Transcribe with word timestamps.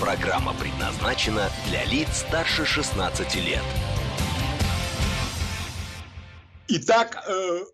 Программа 0.00 0.54
предназначена 0.54 1.50
для 1.66 1.84
лиц 1.84 2.18
старше 2.18 2.64
16 2.64 3.34
лет. 3.34 3.64
Итак, 6.68 7.16
э, 7.28 7.64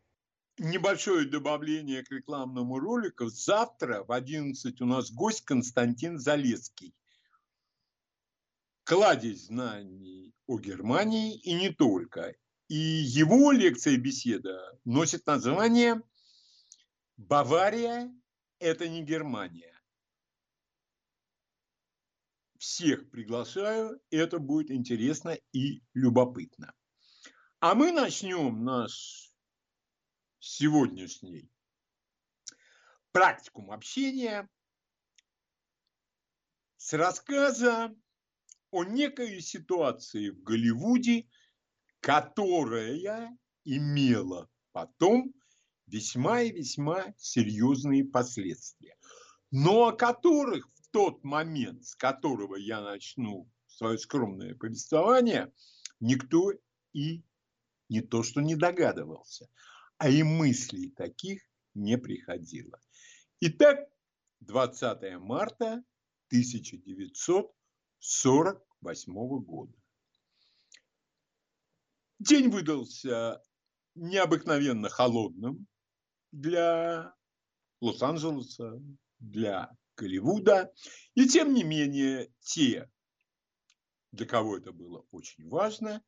небольшое 0.57 1.27
добавление 1.29 2.03
к 2.03 2.11
рекламному 2.11 2.79
ролику. 2.79 3.27
Завтра 3.27 4.05
в 4.05 4.13
11 4.13 4.81
у 4.81 4.87
нас 4.87 5.13
гость 5.13 5.45
Константин 5.45 6.19
Залецкий. 6.19 6.95
Кладезь 8.85 9.49
знаний 9.49 10.33
о 10.47 10.59
Германии 10.59 11.37
и 11.37 11.53
не 11.53 11.69
только. 11.69 12.35
И 12.69 12.75
его 12.75 13.53
лекция 13.53 13.95
и 13.95 13.99
беседа 13.99 14.79
носит 14.87 15.27
название 15.27 16.01
«Бавария– 17.19 18.11
это 18.61 18.89
не 18.89 19.03
Германия». 19.03 19.74
Всех 22.65 23.11
приглашаю, 23.11 24.01
это 24.09 24.39
будет 24.39 24.71
интересно 24.71 25.39
и 25.53 25.83
любопытно. 25.93 26.73
А 27.61 27.75
мы 27.75 27.93
начнем 27.93 28.65
наш 28.65 29.31
сегодняшний 30.39 31.51
практикум 33.13 33.71
общения 33.71 34.49
с 36.79 36.95
рассказа 36.95 37.95
о 38.71 38.85
некой 38.85 39.43
ситуации 39.43 40.31
в 40.31 40.43
Голливуде, 40.43 41.29
которая 42.01 43.37
имела 43.65 44.49
потом 44.73 45.35
весьма 45.87 46.41
и 46.41 46.51
весьма 46.51 47.13
серьезные 47.19 48.07
последствия, 48.07 48.97
но 49.51 49.89
о 49.89 49.93
которых 49.93 50.74
тот 50.95 51.23
момент, 51.25 51.85
с 51.85 51.95
которого 51.97 52.55
я 52.55 52.81
начну 52.81 53.51
свое 53.67 53.99
скромное 53.99 54.55
повествование, 54.55 55.53
никто 55.99 56.53
и 56.93 57.25
не 57.89 58.01
то 58.01 58.23
что 58.23 58.41
не 58.41 58.55
догадывался, 58.55 59.49
а 59.99 60.09
и 60.09 60.23
мыслей 60.23 60.91
таких 60.91 61.43
не 61.75 61.99
приходило. 61.99 62.79
Итак, 63.41 63.81
20 64.43 65.19
марта 65.19 65.83
1948 66.29 69.13
года. 69.41 69.77
День 72.21 72.51
выдался 72.51 73.43
необыкновенно 73.97 74.89
холодным 74.89 75.67
для 76.31 77.13
Лос-Анджелеса, 77.81 78.81
для 79.19 79.77
Голливуда. 79.97 80.73
И 81.15 81.29
тем 81.29 81.55
не 81.55 81.63
менее, 81.63 82.33
те, 82.41 82.91
для 84.13 84.27
кого 84.27 84.57
это 84.57 84.73
было 84.73 85.07
очень 85.11 85.49
важно, 85.49 86.03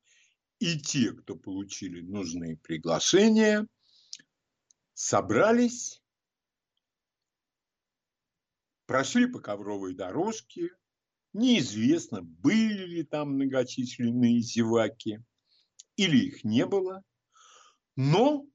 и 0.58 0.78
те, 0.78 1.12
кто 1.12 1.36
получили 1.36 2.00
нужные 2.00 2.56
приглашения, 2.56 3.66
собрались, 4.94 6.02
прошли 8.86 9.26
по 9.26 9.40
ковровой 9.40 9.94
дорожке, 9.94 10.70
неизвестно, 11.32 12.22
были 12.22 12.86
ли 12.86 13.02
там 13.04 13.34
многочисленные 13.34 14.40
зеваки, 14.40 15.20
или 15.96 16.26
их 16.26 16.44
не 16.44 16.64
было, 16.64 17.02
но 17.96 18.46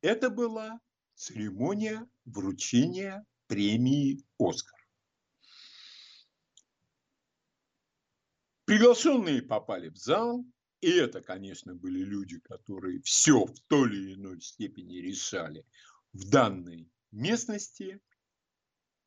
это 0.00 0.30
была 0.30 0.80
церемония 1.14 2.08
вручения 2.24 3.24
премии 3.48 4.22
«Оскар». 4.38 4.78
Приглашенные 8.64 9.42
попали 9.42 9.88
в 9.88 9.96
зал, 9.96 10.44
и 10.80 10.90
это, 10.90 11.22
конечно, 11.22 11.74
были 11.74 12.00
люди, 12.00 12.38
которые 12.38 13.00
все 13.02 13.46
в 13.46 13.58
той 13.66 13.88
или 13.88 14.14
иной 14.14 14.40
степени 14.40 14.98
решали 14.98 15.66
в 16.12 16.28
данной 16.28 16.88
местности. 17.10 18.00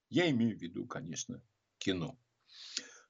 Я 0.09 0.29
имею 0.31 0.57
в 0.57 0.61
виду, 0.61 0.85
конечно, 0.87 1.41
кино. 1.77 2.19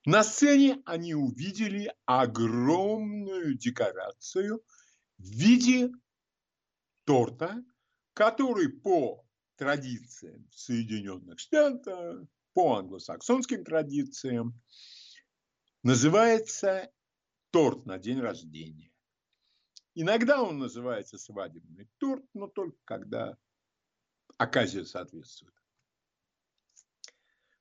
На 0.06 0.24
сцене 0.24 0.82
они 0.86 1.16
увидели 1.16 1.94
огромную 2.06 3.58
декорацию 3.58 4.64
в 5.18 5.24
виде 5.24 5.90
торта, 7.06 7.64
который 8.14 8.70
по 8.70 9.26
традициям 9.62 10.50
Соединенных 10.52 11.38
Штатов, 11.38 12.28
по 12.56 12.78
англосаксонским 12.78 13.64
традициям, 13.64 14.60
называется 15.84 16.92
торт 17.52 17.86
на 17.86 18.00
день 18.00 18.20
рождения. 18.20 18.92
Иногда 19.94 20.42
он 20.42 20.58
называется 20.58 21.20
свадебный 21.20 21.88
торт, 22.00 22.26
но 22.34 22.48
только 22.48 22.80
когда 22.86 23.38
оказия 24.40 24.84
соответствует. 24.84 25.54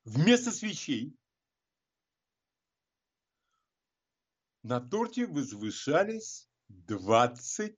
Вместо 0.04 0.52
свечей 0.52 1.14
на 4.62 4.80
торте 4.80 5.26
возвышались 5.26 6.48
20 6.68 7.76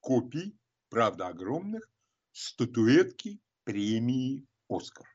копий, 0.00 0.58
правда 0.88 1.28
огромных, 1.28 1.91
статуэтки 2.32 3.40
премии 3.64 4.46
«Оскар». 4.68 5.06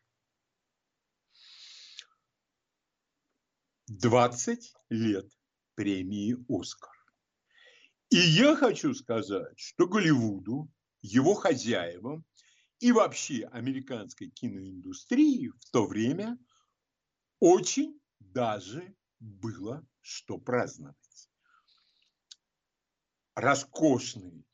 20 3.87 4.73
лет 4.89 5.31
премии 5.75 6.37
«Оскар». 6.47 6.93
И 8.09 8.17
я 8.17 8.55
хочу 8.55 8.93
сказать, 8.93 9.59
что 9.59 9.87
Голливуду, 9.87 10.71
его 11.01 11.33
хозяевам 11.33 12.25
и 12.79 12.91
вообще 12.91 13.45
американской 13.45 14.29
киноиндустрии 14.29 15.49
в 15.49 15.69
то 15.71 15.85
время 15.85 16.37
очень 17.39 17.99
даже 18.19 18.95
было 19.19 19.85
что 20.01 20.37
праздновать. 20.37 20.95
Роскошный 23.35 24.45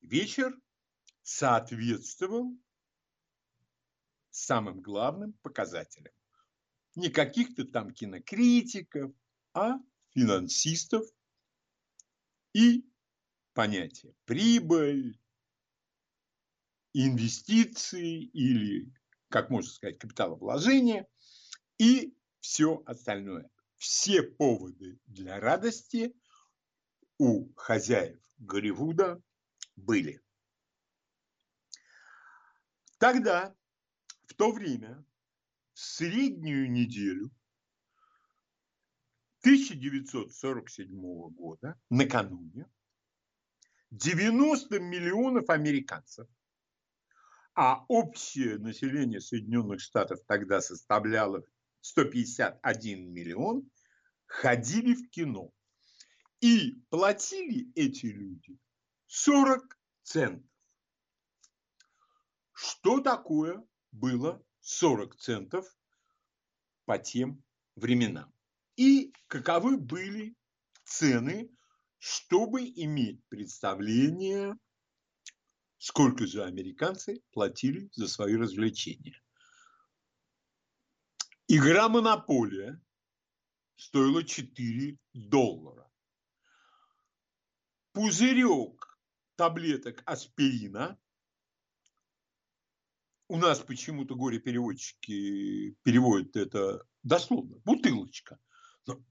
вечер 0.00 0.56
соответствовал 1.28 2.58
самым 4.30 4.80
главным 4.80 5.34
показателям. 5.42 6.14
Не 6.94 7.10
каких-то 7.10 7.66
там 7.66 7.92
кинокритиков, 7.92 9.12
а 9.52 9.74
финансистов 10.14 11.04
и 12.54 12.90
понятие 13.52 14.14
прибыль, 14.24 15.20
инвестиции 16.94 18.22
или, 18.22 18.90
как 19.28 19.50
можно 19.50 19.70
сказать, 19.70 19.98
капиталовложение 19.98 21.06
и 21.76 22.16
все 22.40 22.82
остальное. 22.86 23.50
Все 23.76 24.22
поводы 24.22 24.98
для 25.04 25.38
радости 25.38 26.16
у 27.18 27.52
хозяев 27.52 28.18
Голливуда 28.38 29.22
были. 29.76 30.22
Тогда, 32.98 33.54
в 34.26 34.34
то 34.34 34.52
время, 34.52 35.04
в 35.72 35.78
среднюю 35.78 36.70
неделю 36.70 37.30
1947 39.42 40.90
года, 41.30 41.80
накануне, 41.90 42.68
90 43.92 44.80
миллионов 44.80 45.48
американцев, 45.48 46.28
а 47.54 47.84
общее 47.88 48.58
население 48.58 49.20
Соединенных 49.20 49.80
Штатов 49.80 50.20
тогда 50.26 50.60
составляло 50.60 51.42
151 51.80 53.12
миллион, 53.12 53.70
ходили 54.26 54.94
в 54.94 55.08
кино. 55.10 55.52
И 56.40 56.82
платили 56.90 57.72
эти 57.74 58.06
люди 58.06 58.58
40 59.06 59.78
центов. 60.02 60.57
Что 62.60 63.00
такое 63.00 63.64
было 63.92 64.44
40 64.62 65.14
центов 65.14 65.64
по 66.86 66.98
тем 66.98 67.44
временам? 67.76 68.34
И 68.74 69.12
каковы 69.28 69.78
были 69.78 70.34
цены, 70.82 71.54
чтобы 71.98 72.64
иметь 72.64 73.24
представление, 73.28 74.56
сколько 75.76 76.26
же 76.26 76.42
американцы 76.42 77.22
платили 77.30 77.90
за 77.92 78.08
свои 78.08 78.34
развлечения. 78.34 79.22
Игра 81.46 81.88
«Монополия» 81.88 82.82
стоила 83.76 84.24
4 84.24 84.98
доллара. 85.14 85.88
Пузырек 87.92 88.98
таблеток 89.36 90.02
аспирина 90.06 90.98
у 93.28 93.36
нас 93.36 93.60
почему-то 93.60 94.14
горе-переводчики 94.14 95.76
переводят 95.82 96.34
это 96.36 96.82
дословно, 97.02 97.58
бутылочка. 97.64 98.38
Но 98.86 99.02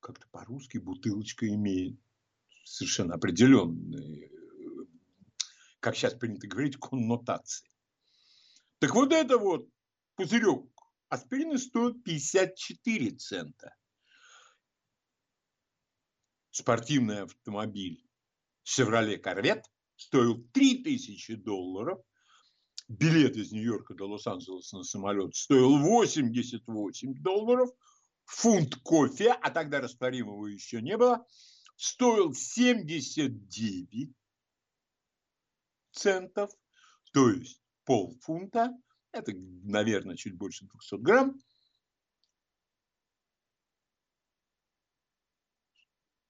как-то 0.00 0.26
по-русски 0.30 0.78
бутылочка 0.78 1.48
имеет 1.48 1.98
совершенно 2.64 3.14
определенные, 3.14 4.30
как 5.78 5.94
сейчас 5.94 6.14
принято 6.14 6.48
говорить, 6.48 6.76
коннотации. 6.78 7.70
Так 8.80 8.94
вот 8.94 9.12
это 9.12 9.38
вот 9.38 9.68
пузырек 10.16 10.68
аспирина 11.08 11.56
стоит 11.56 12.02
54 12.02 13.10
цента. 13.12 13.76
Спортивный 16.50 17.22
автомобиль 17.22 18.04
Chevrolet 18.64 19.20
Corvette 19.20 19.64
стоил 19.96 20.42
3000 20.52 21.36
долларов– 21.36 22.00
билет 22.88 23.36
из 23.36 23.52
Нью-Йорка 23.52 23.94
до 23.94 24.08
Лос-Анджелеса 24.08 24.78
на 24.78 24.84
самолет 24.84 25.34
стоил 25.34 25.78
88 25.78 27.14
долларов, 27.22 27.70
фунт 28.24 28.76
кофе, 28.76 29.32
а 29.32 29.50
тогда 29.50 29.80
растворимого 29.80 30.46
еще 30.46 30.82
не 30.82 30.96
было, 30.96 31.26
стоил 31.76 32.34
79 32.34 34.14
центов, 35.92 36.50
то 37.12 37.30
есть 37.30 37.60
полфунта, 37.84 38.72
это, 39.12 39.32
наверное, 39.34 40.16
чуть 40.16 40.36
больше 40.36 40.66
200 40.66 41.02
грамм. 41.02 41.40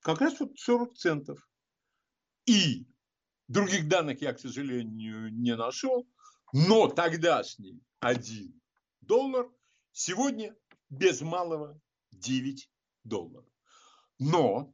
Как 0.00 0.20
раз 0.20 0.38
вот 0.38 0.58
40 0.58 0.94
центов. 0.98 1.48
И 2.44 2.86
других 3.48 3.88
данных 3.88 4.20
я, 4.20 4.34
к 4.34 4.38
сожалению, 4.38 5.32
не 5.32 5.56
нашел. 5.56 6.06
Но 6.56 6.86
тогдашний 6.86 7.82
1 7.98 8.62
доллар 9.00 9.50
сегодня 9.90 10.56
без 10.88 11.20
малого 11.20 11.80
9 12.12 12.70
долларов. 13.02 13.50
Но 14.20 14.72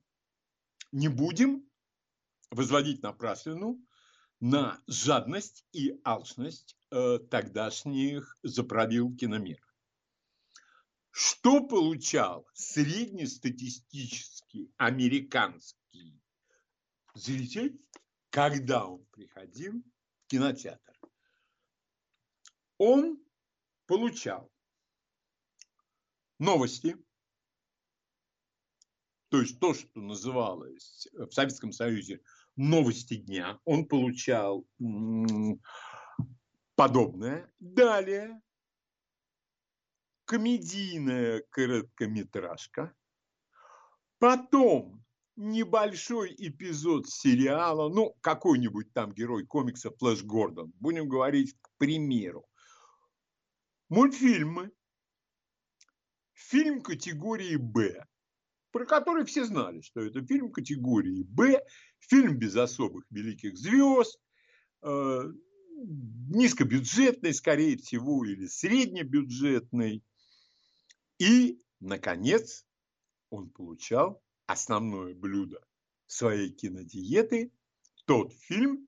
не 0.93 1.09
будем 1.09 1.67
возводить 2.50 3.03
напраслину 3.03 3.82
на 4.41 4.79
жадность 4.88 5.65
и 5.73 5.99
алчность 6.05 6.77
э, 6.91 7.19
тогдашних 7.31 8.37
заправил 8.43 9.17
киномир. 9.17 9.67
Что 11.11 11.67
получал 11.67 12.47
среднестатистический 12.53 14.71
американский 14.76 16.21
зритель, 17.15 17.81
когда 18.29 18.85
он 18.85 19.03
приходил 19.12 19.81
в 19.81 20.26
кинотеатр? 20.26 20.89
Он 22.81 23.23
получал 23.85 24.50
новости, 26.38 26.97
то 29.29 29.43
есть 29.43 29.61
то, 29.61 29.75
что 29.75 30.00
называлось 30.00 31.06
в 31.12 31.31
Советском 31.31 31.73
Союзе 31.73 32.23
новости 32.56 33.17
дня, 33.17 33.61
он 33.67 33.87
получал 33.87 34.67
подобное. 36.75 37.53
Далее 37.59 38.41
комедийная 40.25 41.44
короткометражка, 41.50 42.94
потом 44.19 45.05
небольшой 45.37 46.35
эпизод 46.38 47.11
сериала, 47.11 47.91
ну, 47.91 48.17
какой-нибудь 48.23 48.91
там 48.94 49.12
герой 49.12 49.44
комикса 49.44 49.91
Флэш 49.91 50.25
Гордон, 50.25 50.73
будем 50.81 51.11
говорить 51.11 51.55
к 51.61 51.69
примеру. 51.76 52.47
Мультфильмы. 53.90 54.70
Фильм 56.32 56.81
категории 56.81 57.56
«Б», 57.56 58.06
про 58.70 58.87
который 58.87 59.25
все 59.25 59.44
знали, 59.44 59.81
что 59.81 60.00
это 60.00 60.25
фильм 60.25 60.52
категории 60.52 61.25
«Б», 61.25 61.60
фильм 61.98 62.38
без 62.38 62.54
особых 62.54 63.04
великих 63.10 63.58
звезд, 63.58 64.16
э, 64.82 65.22
низкобюджетный, 66.28 67.34
скорее 67.34 67.76
всего, 67.78 68.25
или 68.25 68.46
среднебюджетный. 68.46 70.04
И, 71.19 71.60
наконец, 71.81 72.64
он 73.28 73.50
получал 73.50 74.22
основное 74.46 75.16
блюдо 75.16 75.66
своей 76.06 76.50
кинодиеты, 76.50 77.52
тот 78.06 78.32
фильм, 78.34 78.87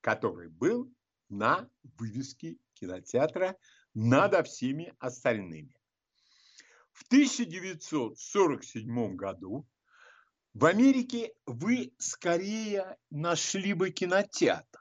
который 0.00 0.48
был 0.48 0.94
на 1.28 1.68
вывеске 1.98 2.56
кинотеатра 2.74 3.58
над 3.94 4.46
всеми 4.46 4.94
остальными. 4.98 5.74
В 6.92 7.06
1947 7.06 9.16
году 9.16 9.66
в 10.52 10.66
Америке 10.66 11.32
вы 11.46 11.94
скорее 11.98 12.98
нашли 13.10 13.72
бы 13.72 13.90
кинотеатр. 13.90 14.80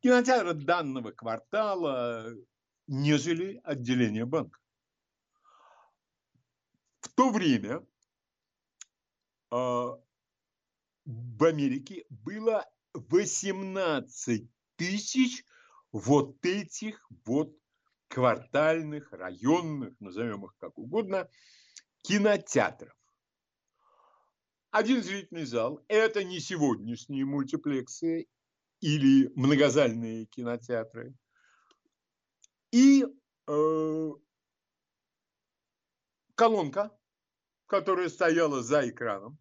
Кинотеатр 0.00 0.54
данного 0.54 1.12
квартала, 1.12 2.34
нежели 2.86 3.60
отделение 3.64 4.26
банка. 4.26 4.58
В 7.00 7.08
то 7.14 7.30
время 7.30 7.86
э, 9.50 9.54
в 9.54 11.44
Америке 11.44 12.04
было 12.10 12.68
18 12.92 14.48
тысяч 14.76 15.42
вот 15.92 16.44
этих 16.44 17.06
вот 17.24 17.56
квартальных, 18.08 19.12
районных, 19.12 19.94
назовем 20.00 20.46
их 20.46 20.54
как 20.58 20.76
угодно, 20.78 21.28
кинотеатров. 22.02 22.94
Один 24.70 25.02
зрительный 25.02 25.44
зал– 25.44 25.84
это 25.88 26.24
не 26.24 26.40
сегодняшние 26.40 27.24
мультиплексы 27.24 28.26
или 28.80 29.28
многозальные 29.34 30.26
кинотеатры. 30.26 31.14
И 32.70 33.04
э, 33.46 34.10
колонка, 36.34 36.96
которая 37.66 38.08
стояла 38.10 38.62
за 38.62 38.88
экраном 38.88 39.38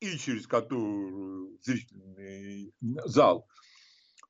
и 0.00 0.16
через 0.18 0.46
которую 0.46 1.58
зрительный 1.62 2.74
зал 2.80 3.46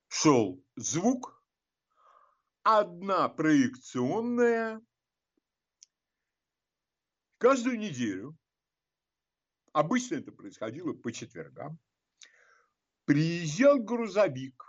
шел 0.08 0.62
звук– 0.76 1.38
одна 2.62 3.28
проекционная 3.28 4.80
каждую 7.38 7.78
неделю, 7.78 8.36
обычно 9.72 10.16
это 10.16 10.32
происходило 10.32 10.92
по 10.92 11.12
четвергам, 11.12 11.78
приезжал 13.04 13.78
грузовик 13.80 14.62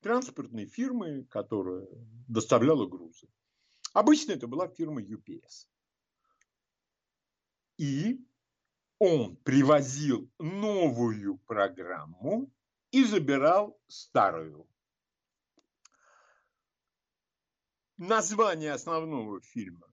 транспортной 0.00 0.66
фирмы, 0.66 1.24
которая 1.24 1.86
доставляла 2.28 2.86
грузы. 2.86 3.26
Обычно 3.94 4.32
это 4.32 4.46
была 4.46 4.68
фирма 4.68 5.00
UPS. 5.00 5.66
И 7.78 8.20
он 8.98 9.36
привозил 9.38 10.30
новую 10.38 11.38
программу 11.38 12.52
и 12.90 13.02
забирал 13.04 13.80
старую. 13.88 14.68
Название 17.96 18.72
основного 18.72 19.40
фильма 19.40 19.86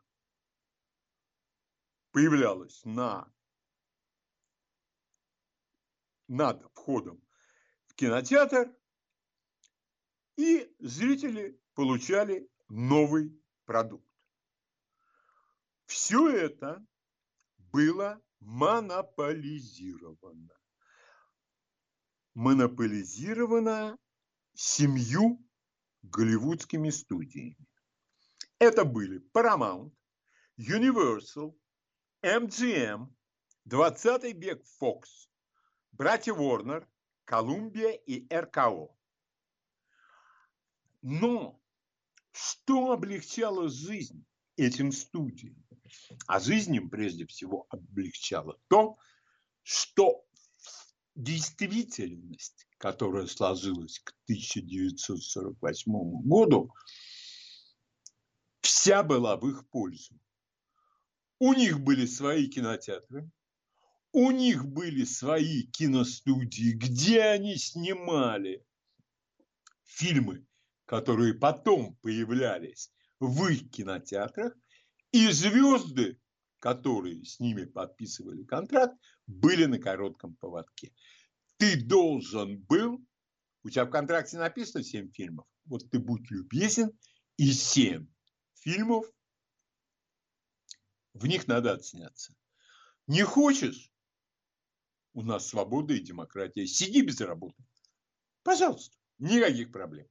появлялось 2.12 2.84
на 2.86 3.32
над 6.28 6.62
входом 6.74 7.22
в 7.88 7.96
кинотеатр, 7.96 8.72
и 10.38 10.74
зрители 10.80 11.60
получали 11.74 12.50
новый 12.70 13.38
продукт. 13.66 14.08
Все 15.86 16.30
это 16.30 16.86
было 17.58 18.22
монополизировано. 18.40 20.56
Монополизировано 22.34 23.98
семью 24.54 25.46
голливудскими 26.02 26.92
студиями. 26.92 27.68
Это 28.62 28.86
были 28.86 29.20
Paramount, 29.34 29.92
Universal, 30.60 31.58
MGM, 32.24 33.08
20 33.66 34.24
век 34.36 34.64
Fox, 34.80 35.30
братья 35.92 36.32
Warner, 36.36 36.86
Колумбия 37.26 37.90
и 37.90 38.32
РКО. 38.32 38.96
Но 41.02 41.60
что 42.34 42.92
облегчало 42.92 43.68
жизнь 43.68 44.24
этим 44.58 44.92
студиям? 44.92 45.56
А 46.28 46.40
жизнь 46.40 46.76
им 46.76 46.92
прежде 46.92 47.26
всего 47.26 47.66
облегчало 47.72 48.60
то, 48.68 49.00
что 49.64 50.24
действительность, 51.16 52.68
которая 52.78 53.26
сложилась 53.26 53.98
к 53.98 54.14
1948 54.28 55.92
году, 56.22 56.72
вся 58.82 59.04
была 59.04 59.38
в 59.38 59.48
их 59.48 59.70
пользу. 59.70 60.20
У 61.38 61.54
них 61.54 61.82
были 61.82 62.08
свои 62.08 62.48
кинотеатры, 62.48 63.30
у 64.12 64.32
них 64.32 64.66
были 64.66 65.04
свои 65.04 65.68
киностудии, 65.68 66.72
где 66.72 67.22
они 67.22 67.58
снимали 67.58 68.66
фильмы, 69.84 70.48
которые 70.86 71.36
потом 71.36 71.96
появлялись 71.98 72.92
в 73.20 73.48
их 73.50 73.70
кинотеатрах, 73.70 74.58
и 75.12 75.28
звезды, 75.30 76.20
которые 76.58 77.24
с 77.24 77.40
ними 77.40 77.66
подписывали 77.66 78.44
контракт, 78.44 78.98
были 79.28 79.66
на 79.66 79.78
коротком 79.78 80.36
поводке. 80.38 80.92
Ты 81.58 81.80
должен 81.86 82.58
был, 82.64 83.00
у 83.64 83.70
тебя 83.70 83.86
в 83.86 83.92
контракте 83.92 84.40
написано 84.40 84.84
7 84.84 85.12
фильмов, 85.12 85.46
вот 85.66 85.88
ты 85.92 86.00
будь 86.00 86.32
любезен, 86.32 86.90
и 87.38 87.52
7 87.52 88.08
фильмов 88.62 89.06
в 91.14 91.28
них 91.28 91.48
надо 91.48 91.74
отсняться. 91.74 92.36
Не 93.08 93.24
хочешь? 93.24 93.92
У 95.14 95.24
нас 95.24 95.48
свобода 95.48 95.94
и 95.94 96.00
демократия. 96.00 96.66
Сиди 96.66 97.02
без 97.02 97.20
работы. 97.20 97.62
Пожалуйста, 98.44 98.98
никаких 99.18 99.72
проблем. 99.72 100.08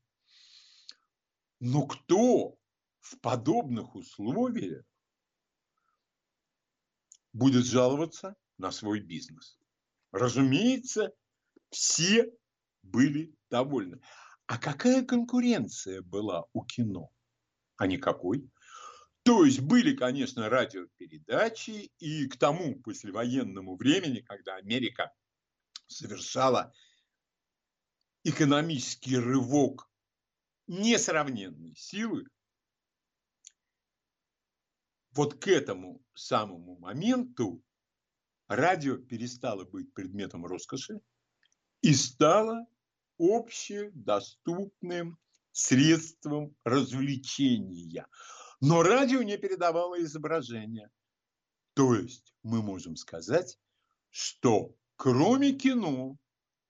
Но 1.59 1.87
кто 1.87 2.59
в 3.01 3.19
подобных 3.21 3.95
условиях 3.95 4.85
будет 7.33 7.65
жаловаться 7.65 8.37
на 8.59 8.71
свой 8.71 9.01
бизнес? 9.01 9.59
Разумеется, 10.13 11.15
все 11.71 12.31
были 12.83 13.35
довольны. 13.49 14.01
А 14.47 14.59
какая 14.59 15.05
конкуренция 15.05 16.03
была 16.03 16.45
у 16.53 16.65
кино? 16.65 17.11
А 17.81 17.87
никакой. 17.87 18.49
То 19.23 19.45
есть 19.47 19.61
были, 19.61 19.97
конечно, 19.97 20.51
радиопередачи, 20.51 21.91
и 21.99 22.29
к 22.29 22.37
тому 22.37 22.79
послевоенному 22.83 23.77
времени, 23.77 24.21
когда 24.21 24.57
Америка 24.57 25.11
совершала 25.87 26.75
экономический 28.23 29.17
рывок 29.17 29.91
несравненной 30.67 31.75
силы, 31.75 32.27
вот 35.13 35.43
к 35.43 35.49
этому 35.49 36.05
самому 36.13 36.77
моменту 36.77 37.65
радио 38.47 38.99
перестало 38.99 39.65
быть 39.65 39.95
предметом 39.95 40.45
роскоши 40.45 41.01
и 41.81 41.95
стало 41.95 42.67
общедоступным 43.19 45.19
средством 45.53 46.55
развлечения– 46.65 48.07
но 48.61 48.83
радио 48.83 49.23
не 49.23 49.39
передавало 49.39 50.03
изображения. 50.03 50.91
То 51.75 51.95
есть 51.95 52.35
мы 52.43 52.63
можем 52.63 52.97
сказать, 52.97 53.59
что 54.11 54.75
кроме 54.97 55.53
кино 55.53 56.19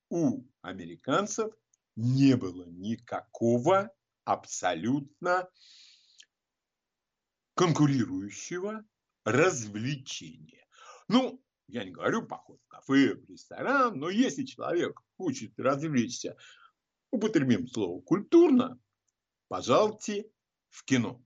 у 0.09 0.43
американцев 0.61 1.53
не 1.95 2.35
было 2.37 2.65
никакого 2.65 3.91
абсолютно 4.23 5.49
конкурирующего 7.55 8.85
развлечения. 9.25 10.65
Ну, 11.09 11.43
я 11.67 11.83
не 11.83 11.91
говорю 11.91 12.25
поход 12.25 12.61
в 12.63 12.67
кафе, 12.67 13.15
в 13.15 13.29
ресторан, 13.29 13.99
но 13.99 14.09
если 14.09 14.45
человек 14.45 15.01
хочет 15.17 15.59
развлечься, 15.59 16.37
употребим 17.11 17.67
слово 17.67 18.01
культурно, 18.01 18.79
пожалуйте 19.47 20.31
в 20.69 20.83
кино. 20.85 21.23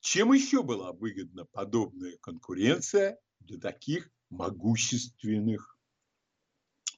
Чем 0.00 0.32
еще 0.32 0.62
была 0.62 0.92
выгодна 0.92 1.44
подобная 1.46 2.16
конкуренция 2.18 3.18
для 3.40 3.58
таких 3.58 4.10
могущественных 4.30 5.78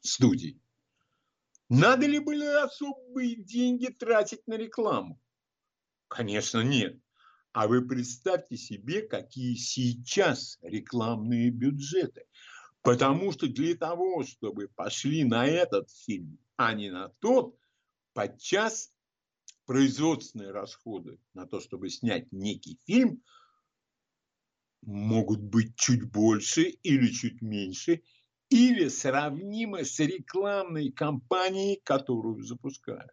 студий? 0.03 0.61
Надо 1.69 2.07
ли 2.07 2.19
были 2.19 2.45
особые 2.45 3.37
деньги 3.37 3.87
тратить 3.87 4.47
на 4.47 4.55
рекламу? 4.55 5.21
Конечно, 6.09 6.61
нет. 6.61 7.01
А 7.53 7.67
вы 7.67 7.87
представьте 7.87 8.57
себе, 8.57 9.03
какие 9.03 9.55
сейчас 9.55 10.59
рекламные 10.63 11.51
бюджеты. 11.51 12.25
Потому 12.83 13.31
что 13.31 13.47
для 13.47 13.77
того, 13.77 14.25
чтобы 14.25 14.69
пошли 14.69 15.25
на 15.25 15.47
этот 15.47 15.89
фильм, 15.91 16.39
а 16.57 16.75
не 16.75 16.91
на 16.91 17.09
тот, 17.21 17.57
подчас 18.13 18.93
производственные 19.67 20.51
расходы 20.51 21.21
на 21.33 21.47
то, 21.47 21.61
чтобы 21.61 21.89
снять 21.91 22.33
некий 22.33 22.79
фильм, 22.85 23.23
могут 24.83 25.41
быть 25.41 25.77
чуть 25.77 26.11
больше 26.11 26.63
или 26.63 27.09
чуть 27.13 27.41
меньше, 27.41 28.03
или 28.49 28.89
сравнимы 28.89 29.85
с 29.85 30.01
рекламной 30.01 30.91
кампанией, 30.91 31.81
которую 31.85 32.43
запускают. 32.43 33.13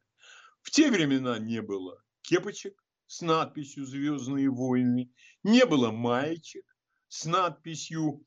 В 0.61 0.71
те 0.71 0.89
времена 0.89 1.37
не 1.37 1.61
было 1.61 2.03
кепочек 2.21 2.83
с 3.05 3.21
надписью 3.21 3.85
«Звездные 3.85 4.49
войны», 4.49 5.13
не 5.43 5.65
было 5.65 5.91
маечек 5.91 6.65
с 7.07 7.25
надписью 7.25 8.25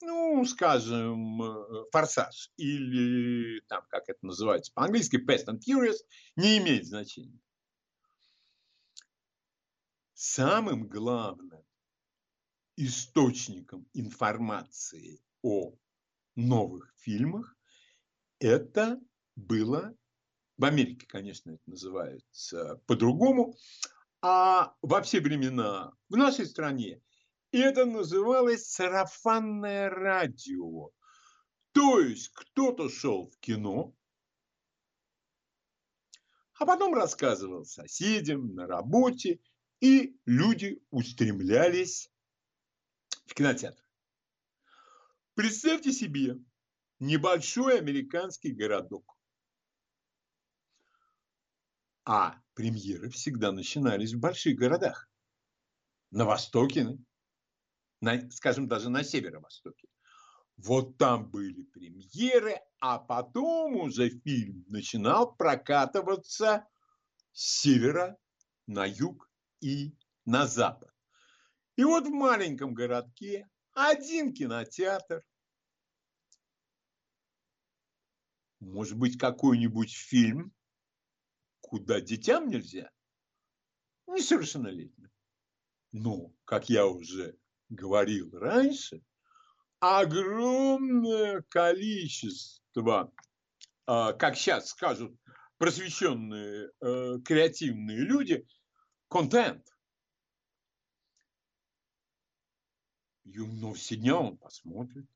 ну, 0.00 0.44
скажем, 0.44 1.42
э, 1.42 1.84
форсаж 1.92 2.50
или 2.56 3.60
там, 3.68 3.82
как 3.88 4.08
это 4.08 4.18
называется 4.22 4.72
по-английски, 4.74 5.16
Fast 5.16 5.46
and 5.46 5.60
Furious, 5.66 5.98
не 6.36 6.58
имеет 6.58 6.86
значения. 6.86 7.40
Самым 10.14 10.88
главным 10.88 11.64
источником 12.76 13.88
информации 13.92 15.20
о 15.42 15.74
новых 16.36 16.92
фильмах 16.98 17.56
это 18.38 19.00
было, 19.34 19.94
в 20.56 20.64
Америке, 20.64 21.06
конечно, 21.06 21.50
это 21.52 21.62
называется 21.66 22.80
по-другому, 22.86 23.56
а 24.20 24.74
во 24.82 25.02
все 25.02 25.20
времена 25.20 25.92
в 26.08 26.16
нашей 26.16 26.46
стране 26.46 27.00
и 27.50 27.58
это 27.58 27.86
называлось 27.86 28.70
сарафанное 28.70 29.88
радио. 29.88 30.90
То 31.72 32.00
есть 32.00 32.28
кто-то 32.30 32.88
шел 32.88 33.30
в 33.30 33.38
кино, 33.38 33.94
а 36.58 36.66
потом 36.66 36.94
рассказывал 36.94 37.64
соседям 37.64 38.54
на 38.54 38.66
работе, 38.66 39.40
и 39.80 40.18
люди 40.26 40.82
устремлялись 40.90 42.10
в 43.26 43.34
кинотеатр. 43.34 43.82
Представьте 45.34 45.92
себе 45.92 46.36
небольшой 46.98 47.78
американский 47.78 48.52
городок. 48.52 49.16
А 52.04 52.40
премьеры 52.54 53.08
всегда 53.10 53.52
начинались 53.52 54.14
в 54.14 54.18
больших 54.18 54.56
городах. 54.56 55.08
На 56.10 56.24
Востоке, 56.24 56.98
на, 58.00 58.30
скажем, 58.30 58.68
даже 58.68 58.90
на 58.90 59.02
северо-востоке. 59.02 59.88
Вот 60.56 60.98
там 60.98 61.30
были 61.30 61.62
премьеры, 61.62 62.60
а 62.80 62.98
потом 62.98 63.76
уже 63.76 64.10
фильм 64.10 64.64
начинал 64.68 65.34
прокатываться 65.36 66.66
с 67.32 67.60
севера 67.60 68.18
на 68.66 68.84
юг 68.84 69.30
и 69.60 69.96
на 70.24 70.46
запад. 70.46 70.92
И 71.76 71.84
вот 71.84 72.06
в 72.06 72.10
маленьком 72.10 72.74
городке 72.74 73.48
один 73.72 74.34
кинотеатр, 74.34 75.22
может 78.58 78.98
быть, 78.98 79.16
какой-нибудь 79.16 79.94
фильм, 79.94 80.52
куда 81.60 82.00
детям 82.00 82.48
нельзя, 82.48 82.90
несовершеннолетним. 84.08 85.12
Но, 85.92 86.34
как 86.44 86.68
я 86.68 86.86
уже 86.86 87.38
говорил 87.68 88.30
раньше, 88.38 89.02
огромное 89.80 91.42
количество, 91.48 93.12
а, 93.86 94.12
как 94.12 94.36
сейчас 94.36 94.70
скажут 94.70 95.14
просвещенные, 95.58 96.70
э, 96.80 97.18
креативные 97.24 97.98
люди, 97.98 98.46
контент. 99.08 99.64
но 103.24 103.74
все 103.74 103.96
дня 103.96 104.16
он 104.16 104.36
посмотрит. 104.36 105.06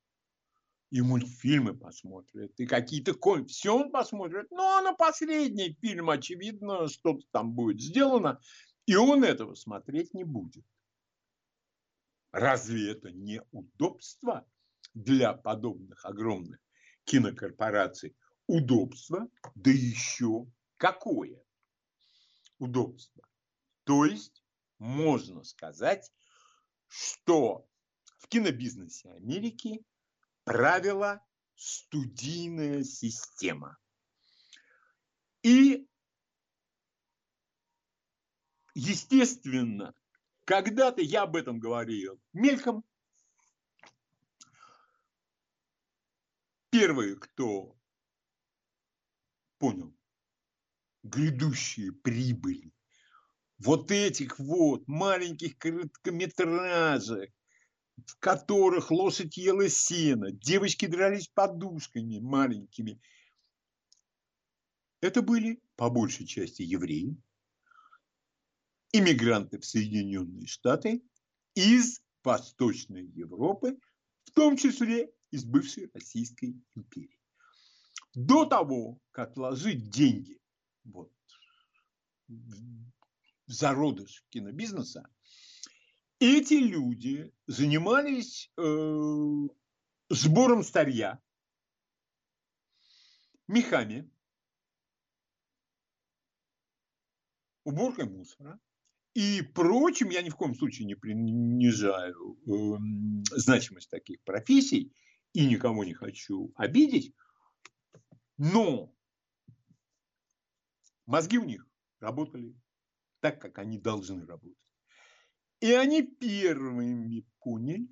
И 0.91 1.01
мультфильмы 1.01 1.75
посмотрит, 1.75 2.53
и 2.61 2.67
какие-то 2.67 3.15
ком... 3.15 3.47
Все 3.47 3.75
он 3.75 3.91
посмотрит. 3.91 4.51
Но 4.51 4.79
на 4.83 4.93
последний 4.93 5.75
фильм, 5.81 6.11
очевидно, 6.11 6.87
что-то 6.89 7.25
там 7.31 7.53
будет 7.53 7.81
сделано, 7.81 8.39
и 8.85 8.95
он 8.95 9.25
этого 9.25 9.55
смотреть 9.55 10.13
не 10.13 10.25
будет. 10.25 10.65
Разве 12.33 12.93
это 12.93 13.13
не 13.13 13.43
удобство 13.53 14.49
для 14.95 15.35
подобных 15.35 16.05
огромных 16.07 16.59
кинокорпораций? 17.05 18.17
Удобство, 18.47 19.29
да 19.55 19.71
еще 19.71 20.47
какое 20.79 21.43
удобство. 22.59 23.23
То 23.85 24.07
есть 24.07 24.43
можно 24.79 25.45
сказать, 25.45 26.11
что 26.89 27.69
в 28.19 28.29
кинобизнесе 28.29 29.11
Америки 29.11 29.85
правила 30.45 31.25
студийная 31.55 32.83
система. 32.83 33.77
И, 35.43 35.87
естественно, 38.75 39.95
когда-то 40.53 41.01
я 41.01 41.23
об 41.23 41.35
этом 41.35 41.59
говорил 41.59 42.21
мельком. 42.35 42.85
Первые, 46.69 47.17
кто 47.17 47.75
понял 49.57 49.95
грядущие 51.03 51.93
прибыли 51.93 52.71
вот 53.57 53.91
этих 53.91 54.39
вот 54.39 54.87
маленьких 54.87 55.57
короткометражек, 55.57 57.33
в 58.05 58.19
которых 58.19 58.91
лошадь 58.91 59.39
ела 59.39 59.71
сено, 59.71 60.33
девочки 60.33 60.85
дрались 60.85 61.29
подушками 61.29 62.19
маленькими. 62.19 63.01
Это 65.01 65.23
были 65.23 65.63
по 65.77 65.89
большей 65.89 66.27
части 66.27 66.61
евреи, 66.61 67.17
иммигранты 68.93 69.59
в 69.59 69.65
Соединенные 69.65 70.47
Штаты 70.47 71.03
из 71.55 72.03
Восточной 72.23 73.07
Европы, 73.07 73.79
в 74.25 74.31
том 74.33 74.57
числе 74.57 75.13
из 75.31 75.45
бывшей 75.45 75.91
Российской 75.93 76.63
империи. 76.75 77.19
До 78.15 78.45
того, 78.45 79.01
как 79.11 79.37
вложить 79.37 79.91
деньги 79.91 80.39
вот, 80.85 81.13
в 82.29 82.83
зародыш 83.47 84.25
кинобизнеса, 84.29 85.09
эти 86.19 86.55
люди 86.55 87.35
занимались 87.47 88.53
э, 88.57 89.49
сбором 90.11 90.63
старья, 90.63 91.21
мехами, 93.49 94.09
уборкой 97.65 98.05
мусора 98.05 98.61
и 99.15 99.43
прочим. 99.43 100.11
Я 100.11 100.23
ни 100.23 100.31
в 100.31 100.37
коем 100.37 100.55
случае 100.55 100.87
не 100.87 100.95
принижаю 100.95 102.39
э, 102.47 103.37
значимость 103.37 103.91
таких 103.91 104.23
профессий 104.23 104.93
и 105.33 105.47
никого 105.47 105.85
не 105.85 105.95
хочу 105.95 106.53
обидеть, 106.57 107.15
но 108.39 108.95
мозги 111.07 111.39
у 111.39 111.45
них 111.45 111.67
работали 112.01 112.55
так, 113.21 113.41
как 113.41 113.59
они 113.59 113.79
должны 113.79 114.27
работать. 114.27 114.59
И 115.61 115.73
они 115.73 116.03
первыми 116.03 117.25
поняли, 117.39 117.89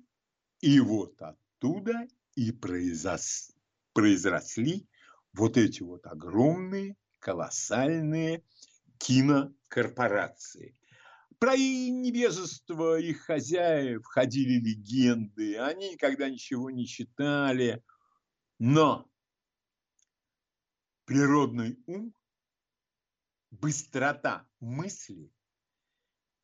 и 0.59 0.79
вот 0.79 1.21
оттуда 1.21 2.07
и 2.35 2.51
произос, 2.51 3.51
произросли 3.93 4.87
вот 5.33 5.57
эти 5.57 5.81
вот 5.81 6.05
огромные, 6.05 6.97
колоссальные 7.19 8.43
кинокорпорации. 8.97 10.75
Про 11.41 11.57
невежество 11.57 12.99
их 12.99 13.21
хозяев 13.21 14.05
ходили 14.05 14.59
легенды, 14.59 15.57
они 15.57 15.93
никогда 15.93 16.29
ничего 16.29 16.69
не 16.69 16.85
читали, 16.85 17.83
но 18.59 19.09
природный 21.05 21.79
ум, 21.87 22.13
быстрота 23.49 24.47
мысли 24.59 25.33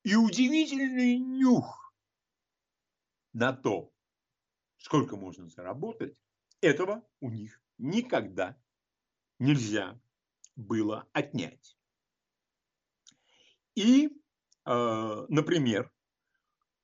и 0.01 0.15
удивительный 0.15 1.19
нюх 1.19 1.93
на 3.33 3.53
то, 3.53 3.93
сколько 4.77 5.15
можно 5.15 5.47
заработать, 5.47 6.17
этого 6.59 7.07
у 7.19 7.29
них 7.29 7.61
никогда 7.77 8.59
нельзя 9.37 10.01
было 10.55 11.07
отнять. 11.13 11.77
И, 13.75 14.09
например, 14.67 15.91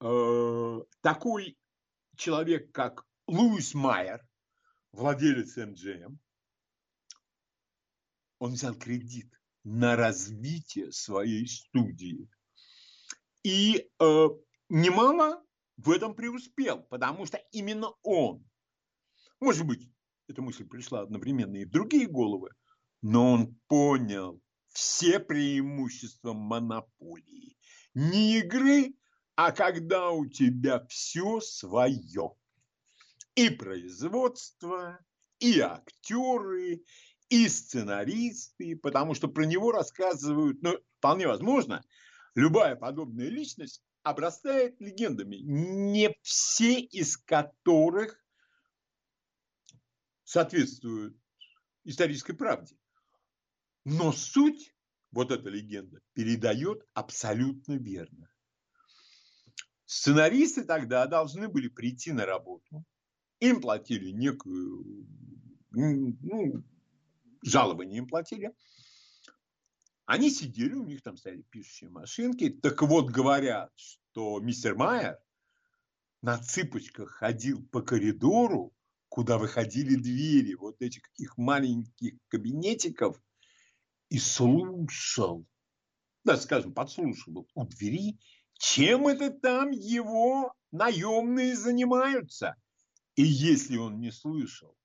э, 0.02 0.80
такой 1.02 1.58
человек, 2.16 2.72
как 2.72 3.06
Луис 3.28 3.74
Майер, 3.74 4.26
владелец 4.92 5.58
MGM, 5.58 6.18
он 8.40 8.54
взял 8.54 8.76
кредит 8.76 9.34
на 9.64 9.96
развитие 9.96 10.92
своей 10.92 11.48
студии– 11.48 12.30
и 13.44 13.90
э, 14.00 14.28
немало 14.70 15.44
в 15.78 15.92
этом 15.92 16.16
преуспел, 16.16 16.82
потому 16.84 17.26
что 17.26 17.38
именно 17.52 17.90
он, 18.02 18.46
может 19.40 19.68
быть, 19.68 19.90
эта 20.28 20.42
мысль 20.42 20.66
пришла 20.66 21.02
одновременно 21.02 21.58
и 21.58 21.66
в 21.66 21.70
другие 21.70 22.08
головы, 22.08 22.50
но 23.02 23.34
он 23.34 23.60
понял 23.68 24.42
все 24.70 25.20
преимущества 25.20 26.34
монополии. 26.34 27.58
Не 27.94 28.40
игры, 28.40 28.96
а 29.36 29.52
когда 29.52 30.12
у 30.12 30.26
тебя 30.26 30.86
все 30.88 31.40
свое. 31.42 32.36
И 33.36 33.50
производство, 33.50 35.00
и 35.40 35.60
актеры, 35.60 36.84
и 37.30 37.48
сценаристы, 37.48 38.76
потому 38.76 39.16
что 39.16 39.28
про 39.28 39.46
него 39.46 39.72
рассказывают, 39.72 40.62
ну, 40.62 40.78
вполне 41.00 41.28
возможно, 41.28 41.84
любая 42.36 42.76
подобная 42.76 43.30
личность 43.30 43.84
обрастает 44.04 44.80
легендами, 44.80 45.38
не 45.38 46.16
все 46.22 46.80
из 46.80 47.18
которых 47.18 48.24
соответствуют 50.24 51.18
исторической 51.86 52.34
правде. 52.34 52.78
Но 53.86 54.12
суть, 54.12 54.73
вот 55.14 55.32
эта 55.32 55.50
легенда, 55.50 56.00
передает 56.14 56.84
абсолютно 56.94 57.74
верно. 57.74 58.30
Сценаристы 59.86 60.64
тогда 60.64 61.06
должны 61.06 61.48
были 61.48 61.68
прийти 61.68 62.12
на 62.12 62.26
работу, 62.26 62.84
им 63.40 63.62
платили 63.62 64.10
некую, 64.10 65.08
ну, 65.72 66.64
жалование 67.44 68.00
им 68.00 68.08
платили, 68.08 68.54
они 70.06 70.30
сидели, 70.32 70.74
у 70.74 70.86
них 70.86 71.02
там 71.04 71.16
стояли 71.16 71.44
пишущие 71.44 71.90
машинки. 71.90 72.50
Так 72.50 72.82
вот, 72.82 73.10
говорят, 73.10 73.72
что 73.76 74.40
мистер 74.40 74.76
Майер 74.76 75.18
на 76.22 76.38
цыпочках 76.38 77.12
ходил 77.12 77.66
по 77.68 77.82
коридору, 77.82 78.74
куда 79.10 79.38
выходили 79.38 79.96
двери 79.96 80.56
вот 80.56 80.82
этих 80.82 81.04
их 81.18 81.38
маленьких 81.38 82.16
кабинетиков 82.30 83.22
и 84.14 84.20
слушал, 84.20 85.44
да, 86.24 86.38
скажем, 86.38 86.72
подслушивал 86.72 87.50
у 87.56 87.66
двери, 87.66 88.20
чем 88.54 89.08
это 89.08 89.32
там 89.32 89.72
его 89.72 90.54
наемные 90.72 91.56
занимаются. 91.56 92.56
И 93.16 93.24
если 93.24 93.76
он 93.78 94.00
не 94.00 94.12
слышал 94.12 94.78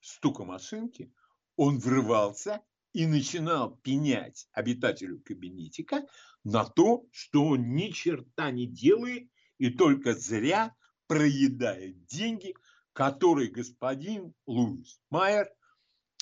стука 0.00 0.44
машинки, 0.44 1.12
он 1.56 1.80
врывался 1.80 2.60
и 2.92 3.06
начинал 3.06 3.76
пенять 3.78 4.48
обитателю 4.52 5.20
кабинетика 5.20 6.06
на 6.44 6.64
то, 6.64 7.04
что 7.10 7.46
он 7.46 7.74
ни 7.74 7.90
черта 7.90 8.52
не 8.52 8.68
делает 8.68 9.28
и 9.58 9.70
только 9.70 10.14
зря 10.14 10.76
проедает 11.08 12.04
деньги, 12.06 12.54
которые 12.92 13.50
господин 13.50 14.32
Луис 14.46 15.00
Майер 15.10 15.52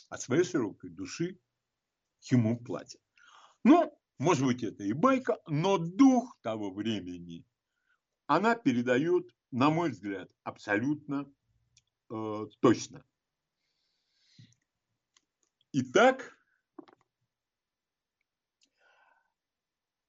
от 0.09 0.23
своей 0.23 0.45
широкой 0.45 0.89
души 0.89 1.39
ему 2.23 2.59
платит. 2.59 3.01
Ну, 3.65 3.97
может 4.19 4.45
быть, 4.45 4.63
это 4.63 4.85
и 4.85 4.93
байка, 4.93 5.39
но 5.47 5.79
дух 5.79 6.39
того 6.43 6.73
времени 6.73 7.45
она 8.27 8.55
передает, 8.55 9.35
на 9.51 9.71
мой 9.71 9.91
взгляд, 9.91 10.31
абсолютно 10.43 11.33
э, 12.11 12.47
точно. 12.61 13.05
Итак, 15.73 16.39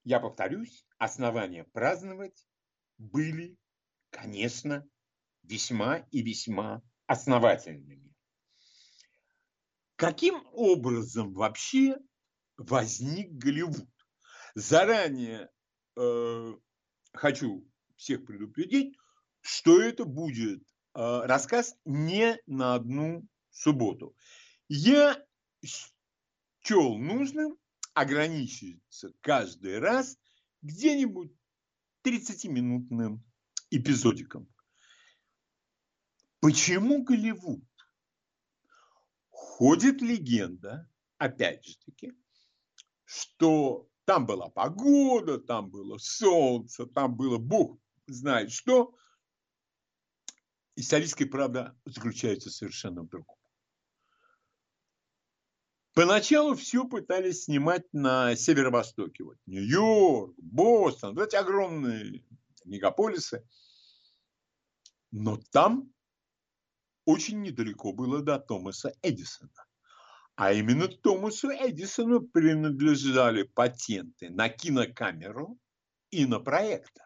Я 0.09 0.19
повторюсь, 0.19 0.87
основания 0.97 1.65
праздновать 1.65 2.47
были, 2.97 3.59
конечно, 4.09 4.89
весьма 5.43 5.97
и 6.09 6.23
весьма 6.23 6.81
основательными. 7.05 8.08
Каким 9.99 10.41
образом 10.53 11.33
вообще 11.33 11.97
возник 12.55 13.33
Голливуд? 13.33 13.89
Заранее 14.55 15.49
э, 15.97 16.53
хочу 17.11 17.69
всех 17.97 18.25
предупредить, 18.25 18.95
что 19.41 19.81
это 19.81 20.05
будет 20.05 20.61
э, 20.61 20.63
рассказ 20.95 21.75
не 21.83 22.37
на 22.47 22.75
одну 22.75 23.27
субботу. 23.49 24.15
Я 24.69 25.21
счел 25.65 26.97
нужным 26.97 27.57
ограничиться 27.93 29.11
каждый 29.19 29.79
раз 29.79 30.17
где-нибудь 30.61 31.33
30-минутным 32.05 33.21
эпизодиком. 33.69 34.47
Почему 36.39 37.03
Голливуд? 37.03 37.68
Ходит 39.39 40.01
легенда, 40.01 40.89
опять 41.17 41.65
же 41.65 41.77
таки, 41.85 42.13
что 43.05 43.89
там 44.03 44.25
была 44.25 44.49
погода, 44.49 45.37
там 45.37 45.69
было 45.69 45.97
солнце, 45.97 46.85
там 46.85 47.15
было 47.15 47.37
Бог 47.37 47.79
знает 48.05 48.51
что. 48.51 48.93
Историческая 50.75 51.25
правда 51.25 51.77
заключается 51.85 52.49
совершенно 52.49 53.03
в 53.03 53.07
другом. 53.07 53.37
Поначалу 55.93 56.55
все 56.55 56.85
пытались 56.85 57.43
снимать 57.43 57.85
на 57.93 58.35
северо-востоке. 58.35 59.23
Вот 59.23 59.37
Нью-Йорк, 59.45 60.33
Бостон, 60.37 61.15
вот 61.15 61.27
эти 61.27 61.35
огромные 61.37 62.25
мегаполисы. 62.65 63.47
Но 65.11 65.37
там 65.51 65.93
очень 67.09 67.41
недалеко 67.41 67.91
было 67.91 68.21
до 68.21 68.37
Томаса 68.39 68.93
Эдисона. 69.01 69.65
А 70.35 70.53
именно 70.53 70.87
Томасу 70.87 71.49
Эдисону 71.49 72.21
принадлежали 72.21 73.43
патенты 73.43 74.29
на 74.29 74.47
кинокамеру 74.47 75.59
и 76.11 76.27
на 76.27 76.39
проектор. 76.39 77.05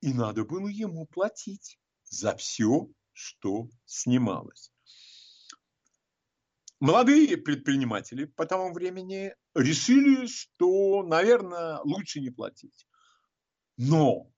И 0.00 0.12
надо 0.12 0.44
было 0.44 0.66
ему 0.66 1.06
платить 1.06 1.78
за 2.04 2.36
все, 2.36 2.88
что 3.12 3.70
снималось. 3.84 4.72
Молодые 6.80 7.36
предприниматели 7.36 8.24
по 8.24 8.46
тому 8.46 8.74
времени 8.74 9.32
решили, 9.54 10.26
что, 10.26 11.04
наверное, 11.04 11.78
лучше 11.84 12.20
не 12.20 12.30
платить. 12.30 12.86
Но 13.76 14.28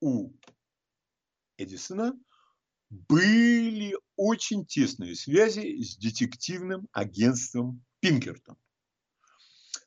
у 0.00 0.30
Эдисона 1.62 2.14
были 2.90 3.96
очень 4.16 4.66
тесные 4.66 5.14
связи 5.14 5.82
с 5.82 5.96
детективным 5.96 6.88
агентством 6.92 7.84
Пинкертон. 8.00 8.56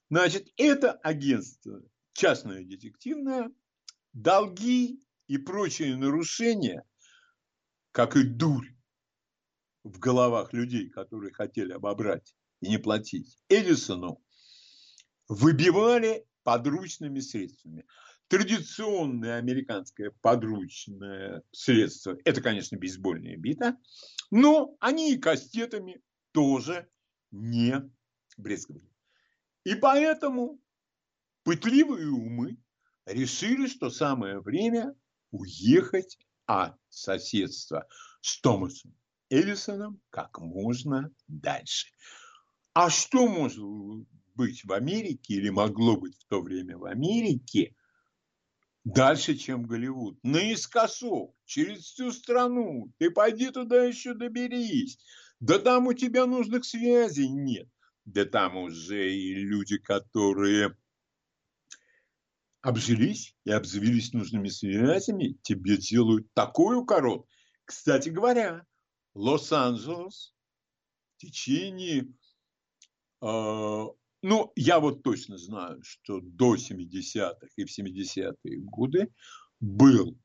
Значит, 0.10 0.48
это 0.58 0.94
агентство, 0.94 1.82
частное 2.14 2.64
детективное, 2.64 3.52
долги 4.14 5.04
и 5.28 5.38
прочие 5.38 5.98
нарушения, 5.98 6.84
как 7.92 8.16
и 8.16 8.24
дурь 8.24 8.68
в 9.84 10.00
головах 10.00 10.54
людей, 10.54 10.90
которые 10.90 11.34
хотели 11.34 11.74
обобрать 11.74 12.36
и 12.62 12.70
не 12.70 12.78
платить 12.78 13.38
Эдисону, 13.50 14.24
выбивали 15.28 16.26
подручными 16.44 17.20
средствами. 17.20 17.86
Традиционное 18.28 19.38
американское 19.38 20.12
подручное 20.22 21.44
средство– 21.52 22.18
это, 22.26 22.42
конечно, 22.42 22.76
бейсбольная 22.76 23.38
бита, 23.38 23.78
но 24.32 24.76
они 24.80 25.14
и 25.14 25.18
кастетами 25.18 26.02
тоже 26.32 26.90
не 27.32 27.82
брезговали. 28.38 28.90
И 29.64 29.76
поэтому 29.76 30.60
пытливые 31.44 32.10
умы 32.10 32.58
решили, 33.06 33.68
что 33.68 33.92
самое 33.92 34.40
время 34.40 34.96
уехать 35.32 36.18
от 36.48 36.76
соседства 36.90 37.88
с 38.22 38.42
Томасом 38.42 38.96
Эдисоном 39.30 40.02
как 40.10 40.40
можно 40.40 41.12
дальше. 41.28 41.90
А 42.74 42.90
что 42.90 43.28
может 43.28 43.64
быть 44.34 44.64
в 44.66 44.72
Америке 44.72 45.36
или 45.36 45.50
могло 45.50 45.98
быть 45.98 46.18
в 46.18 46.26
то 46.26 46.42
время 46.42 46.78
в 46.78 46.86
Америке 46.86 47.76
дальше, 48.86 49.36
чем 49.36 49.64
Голливуд? 49.64 50.18
Наискосок, 50.24 51.36
через 51.44 51.82
всю 51.82 52.12
страну. 52.12 52.94
Ты 52.98 53.12
пойди 53.12 53.50
туда 53.52 53.84
еще 53.84 54.14
доберись. 54.14 54.98
Да 55.42 55.60
там 55.60 55.88
у 55.88 55.94
тебя 55.94 56.26
нужных 56.26 56.64
связей 56.64 57.28
нет. 57.28 57.68
Да 58.06 58.24
там 58.24 58.56
уже 58.56 59.14
и 59.14 59.34
люди, 59.34 59.78
которые 59.78 60.78
обжились 62.62 63.36
и 63.44 63.52
обзавелись 63.52 64.14
нужными 64.14 64.48
связями, 64.48 65.38
тебе 65.44 65.78
делают 65.78 66.32
такой 66.34 66.78
укорот. 66.78 67.28
Кстати 67.66 68.10
говоря, 68.10 68.66
Лос-Анджелес 69.14 70.34
в 71.16 71.22
течение, 71.22 72.08
э, 73.22 73.86
ну, 74.26 74.52
я 74.56 74.80
вот 74.80 75.04
точно 75.04 75.38
знаю, 75.38 75.82
что 75.84 76.20
до 76.20 76.56
70-х 76.56 77.48
и 77.56 77.66
в 77.66 77.80
70-е 77.80 78.58
годы 78.62 79.14
был 79.60 80.18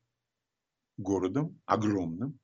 городом 0.97 1.61
огромным, 1.65 2.39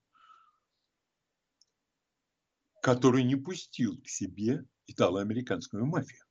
который 2.82 3.24
не 3.24 3.36
пустил 3.36 4.00
к 4.02 4.08
себе 4.08 4.64
итало-американскую 4.88 5.86
мафию. 5.86 6.24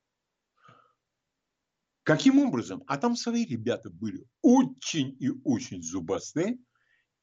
Каким 2.03 2.39
образом? 2.39 2.85
А 2.87 2.97
там 2.97 3.17
свои 3.17 3.45
ребята 3.45 3.91
были 3.91 4.25
очень 4.43 5.17
и 5.21 5.31
очень 5.45 5.83
зубастые– 5.83 6.59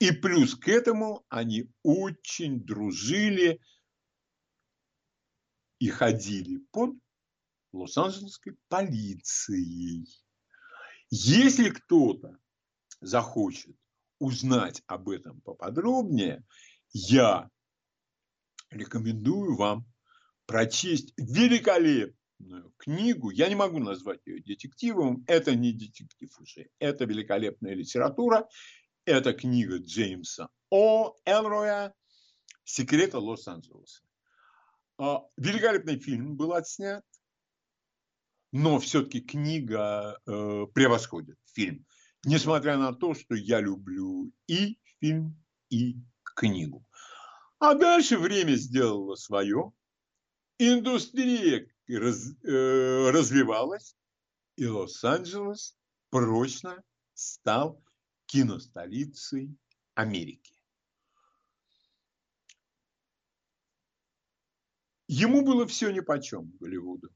и 0.03 0.11
плюс 0.11 0.55
к 0.55 0.67
этому 0.67 1.25
они 1.29 1.71
очень 1.81 2.65
дружили 2.65 3.61
и 5.79 5.87
ходили 5.87 6.57
под 6.71 6.97
Лос-Анджелесской 7.73 8.55
полицией. 8.69 10.07
Если 11.09 11.69
кто-то 11.69 12.37
захочет 13.01 13.75
узнать 14.19 14.81
об 14.87 15.09
этом 15.09 15.41
поподробнее, 15.41 16.43
я 16.91 17.49
рекомендую 18.69 19.55
вам 19.55 19.85
прочесть 20.45 21.13
великолепную 21.17 22.73
книгу. 22.77 23.31
Я 23.31 23.49
не 23.49 23.55
могу 23.55 23.79
назвать 23.79 24.21
ее 24.25 24.41
детективом, 24.41 25.23
это 25.27 25.55
не 25.55 25.73
детектив 25.73 26.29
уже, 26.39 26.69
это 26.79 27.05
великолепная 27.05 27.73
литература. 27.73 28.47
Это 29.05 29.33
книга 29.33 29.79
Джеймса 29.79 30.47
О. 30.69 31.13
Элроя 31.25 31.93
«Секреты 32.63 33.17
Лос-Анджелеса». 33.17 34.01
А, 34.97 35.19
великолепный 35.35 35.99
фильм 35.99 36.37
был 36.37 36.53
отснят, 36.53 37.03
но 38.53 38.79
все-таки 38.79 39.19
книга 39.19 40.19
э, 40.27 40.67
превосходит 40.75 41.37
фильм. 41.53 41.85
Несмотря 42.23 42.77
на 42.77 42.93
то, 42.93 43.15
что 43.15 43.33
я 43.33 43.59
люблю 43.59 44.31
и 44.47 44.79
фильм, 44.99 45.43
и 45.69 45.97
книгу. 46.35 46.85
А 47.57 47.73
дальше 47.73 48.17
время 48.19 48.53
сделало 48.53 49.15
свое. 49.15 49.73
Индустрия 50.59 51.67
раз, 51.87 52.29
э, 52.43 53.09
развивалась, 53.09 53.97
и 54.55 54.67
Лос-Анджелес 54.67 55.75
прочно 56.11 56.83
стал 57.15 57.83
киностолицей 58.27 59.57
Америки. 59.95 60.53
Ему 65.07 65.43
было 65.43 65.65
все 65.65 65.89
нипочем, 65.89 66.51
Голливуду. 66.59 67.09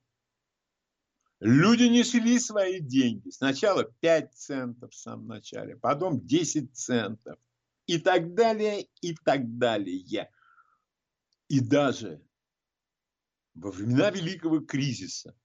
Люди 1.39 1.83
несли 1.83 2.39
свои 2.39 2.79
деньги. 2.79 3.29
Сначала 3.29 3.83
5 3.83 4.33
центов 4.33 4.91
в 4.91 4.95
самом 4.95 5.27
начале, 5.27 5.75
потом 5.75 6.25
10 6.25 6.75
центов. 6.75 7.37
И 7.85 7.99
так 7.99 8.33
далее, 8.33 8.87
и 9.01 9.15
так 9.15 9.57
далее. 9.57 10.29
И 11.47 11.59
даже 11.61 12.21
во 13.53 13.71
времена 13.71 14.09
Великого 14.09 14.59
кризиса 14.59 15.35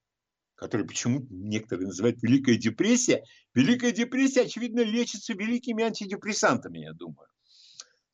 которую 0.63 0.87
почему-то 0.87 1.27
некоторые 1.31 1.89
называют 1.89 2.23
Великая 2.23 2.55
депрессия. 2.55 3.25
Великая 3.53 3.91
депрессия, 3.91 4.43
очевидно, 4.43 4.83
лечится 4.83 5.33
великими 5.33 5.83
антидепрессантами, 5.83 6.79
я 6.79 6.93
думаю. 6.93 7.29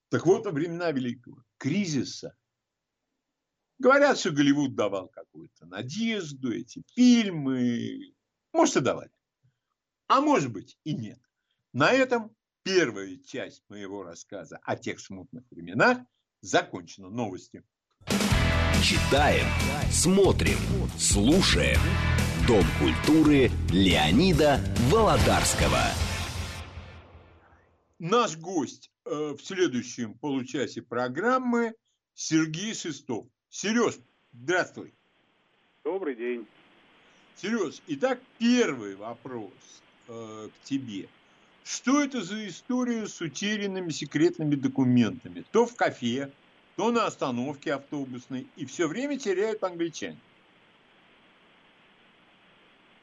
Так 0.09 0.25
вот, 0.25 0.47
во 0.47 0.51
времена 0.51 0.91
Великого 0.91 1.45
кризиса 1.59 2.35
говорят, 3.79 4.19
что 4.19 4.31
Голливуд 4.31 4.75
давал 4.75 5.09
какую-то 5.09 5.67
надежду, 5.67 6.53
эти 6.53 6.83
фильмы, 6.95 8.13
может, 8.53 8.77
и 8.77 8.81
давали. 8.81 9.11
А 10.07 10.21
может 10.21 10.53
быть 10.53 10.79
и 10.85 10.95
нет. 10.95 11.21
На 11.73 11.93
этом 11.93 12.35
первая 12.63 13.17
часть 13.19 13.63
моего 13.69 14.03
рассказа 14.03 14.59
о 14.63 14.77
тех 14.77 15.01
смутных 15.01 15.45
временах 15.51 15.99
закончена. 16.41 17.09
Новости. 17.09 17.63
Читаем, 18.83 19.47
смотрим, 19.91 20.59
слушаем. 20.99 21.79
Дом 22.47 22.65
культуры 22.79 23.51
Леонида 23.71 24.61
Володарского. 24.91 25.83
Наш 27.99 28.39
гость 28.39 28.91
э, 29.05 29.35
в 29.37 29.41
следующем 29.41 30.15
получасе 30.15 30.81
программы 30.81 31.75
Сергей 32.15 32.75
Шестов. 32.75 33.27
Сереж, 33.51 33.95
здравствуй. 34.33 34.93
Добрый 35.83 36.15
день. 36.15 36.47
Сереж, 37.37 37.81
итак, 37.87 38.21
первый 38.39 38.95
вопрос 38.95 39.53
э, 40.09 40.49
к 40.49 40.65
тебе. 40.65 41.09
Что 41.65 42.03
это 42.03 42.23
за 42.23 42.47
история 42.47 43.07
с 43.07 43.21
утерянными 43.21 43.91
секретными 43.91 44.55
документами? 44.55 45.45
То 45.51 45.67
в 45.67 45.75
кафе, 45.77 46.31
то 46.77 46.91
на 46.91 47.07
остановке 47.07 47.75
автобусной, 47.75 48.47
и 48.57 48.67
все 48.67 48.87
время 48.87 49.19
теряют 49.19 49.65
англичане. 49.65 50.19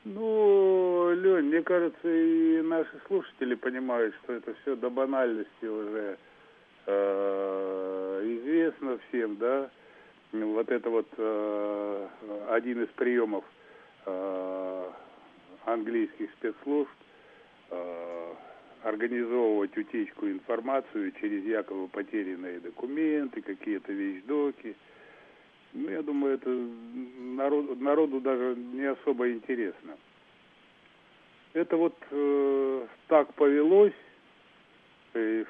Ну, 0.04 1.12
Лень, 1.16 1.46
мне 1.46 1.64
кажется, 1.64 2.08
и 2.08 2.62
наши 2.62 3.02
слушатели 3.08 3.56
понимают, 3.56 4.14
что 4.24 4.34
это 4.34 4.54
все 4.62 4.76
до 4.76 4.92
банальности 4.92 5.66
уже 5.66 6.20
э, 6.86 8.22
известно 8.24 9.00
всем, 9.10 9.38
да. 9.38 9.72
Вот 10.44 10.70
это 10.70 10.90
вот 10.90 11.08
э, 11.18 12.08
один 12.50 12.84
из 12.84 12.90
приемов 12.90 13.46
э, 14.06 14.90
английских 15.66 16.32
спецслужб 16.34 16.90
э, 17.72 18.34
организовывать 18.84 19.76
утечку 19.78 20.28
информацию 20.28 21.12
через 21.20 21.44
якобы 21.44 21.88
потерянные 21.88 22.60
документы, 22.60 23.42
какие-то 23.42 23.92
вещдоки. 23.92 24.76
Ну, 25.74 25.90
я 25.90 26.02
думаю, 26.04 26.36
это 26.36 26.50
народ, 26.50 27.80
народу 27.80 28.22
даже 28.22 28.56
не 28.56 28.86
особо 28.86 29.32
интересно. 29.32 29.98
Это 31.54 31.78
вот 31.78 31.96
э, 32.12 32.88
так 33.08 33.34
повелось. 33.34 33.94
И 35.16 35.46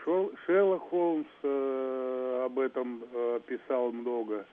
Шерлок 0.45 0.83
Холмс 0.89 1.27
э, 1.41 2.43
об 2.45 2.59
этом 2.59 3.03
э, 3.11 3.39
писал 3.47 3.91
много, 3.91 4.45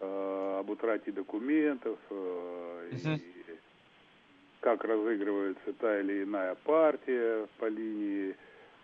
об 0.00 0.70
утрате 0.70 1.12
документов, 1.12 1.98
э, 2.10 2.90
и 2.92 3.20
как 4.60 4.84
разыгрывается 4.84 5.72
та 5.78 6.00
или 6.00 6.24
иная 6.24 6.54
партия 6.56 7.46
по 7.58 7.66
линии 7.66 8.34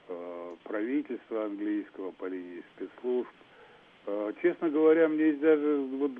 э, 0.08 0.56
правительства 0.62 1.46
английского, 1.46 2.12
по 2.12 2.26
линии 2.26 2.62
спецслужб. 2.74 3.30
Э, 4.06 4.32
честно 4.42 4.70
говоря, 4.70 5.08
мне 5.08 5.32
даже 5.32 5.78
вот 5.98 6.12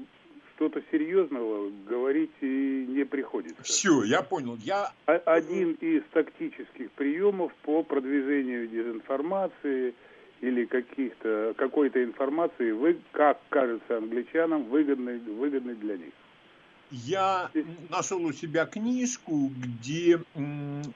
что-то 0.56 0.82
серьезного 0.90 1.70
говорить 1.88 2.32
и 2.40 2.86
не 2.88 3.04
приходится. 3.04 3.62
Все, 3.62 4.04
я 4.04 4.22
понял. 4.22 4.56
Я... 4.62 4.92
Один 5.06 5.72
из 5.80 6.02
тактических 6.12 6.90
приемов 6.92 7.52
по 7.62 7.82
продвижению 7.82 8.68
дезинформации 8.68 9.94
или 10.42 10.64
каких-то 10.66 11.54
какой-то 11.56 12.02
информации, 12.02 12.72
вы, 12.72 12.98
как 13.12 13.40
кажется 13.48 13.96
англичанам, 13.96 14.64
выгодный, 14.64 15.18
выгодный 15.20 15.76
для 15.76 15.96
них. 15.96 16.12
Я 16.90 17.50
нашел 17.88 18.22
у 18.22 18.32
себя 18.32 18.66
книжку, 18.66 19.50
где 19.56 20.20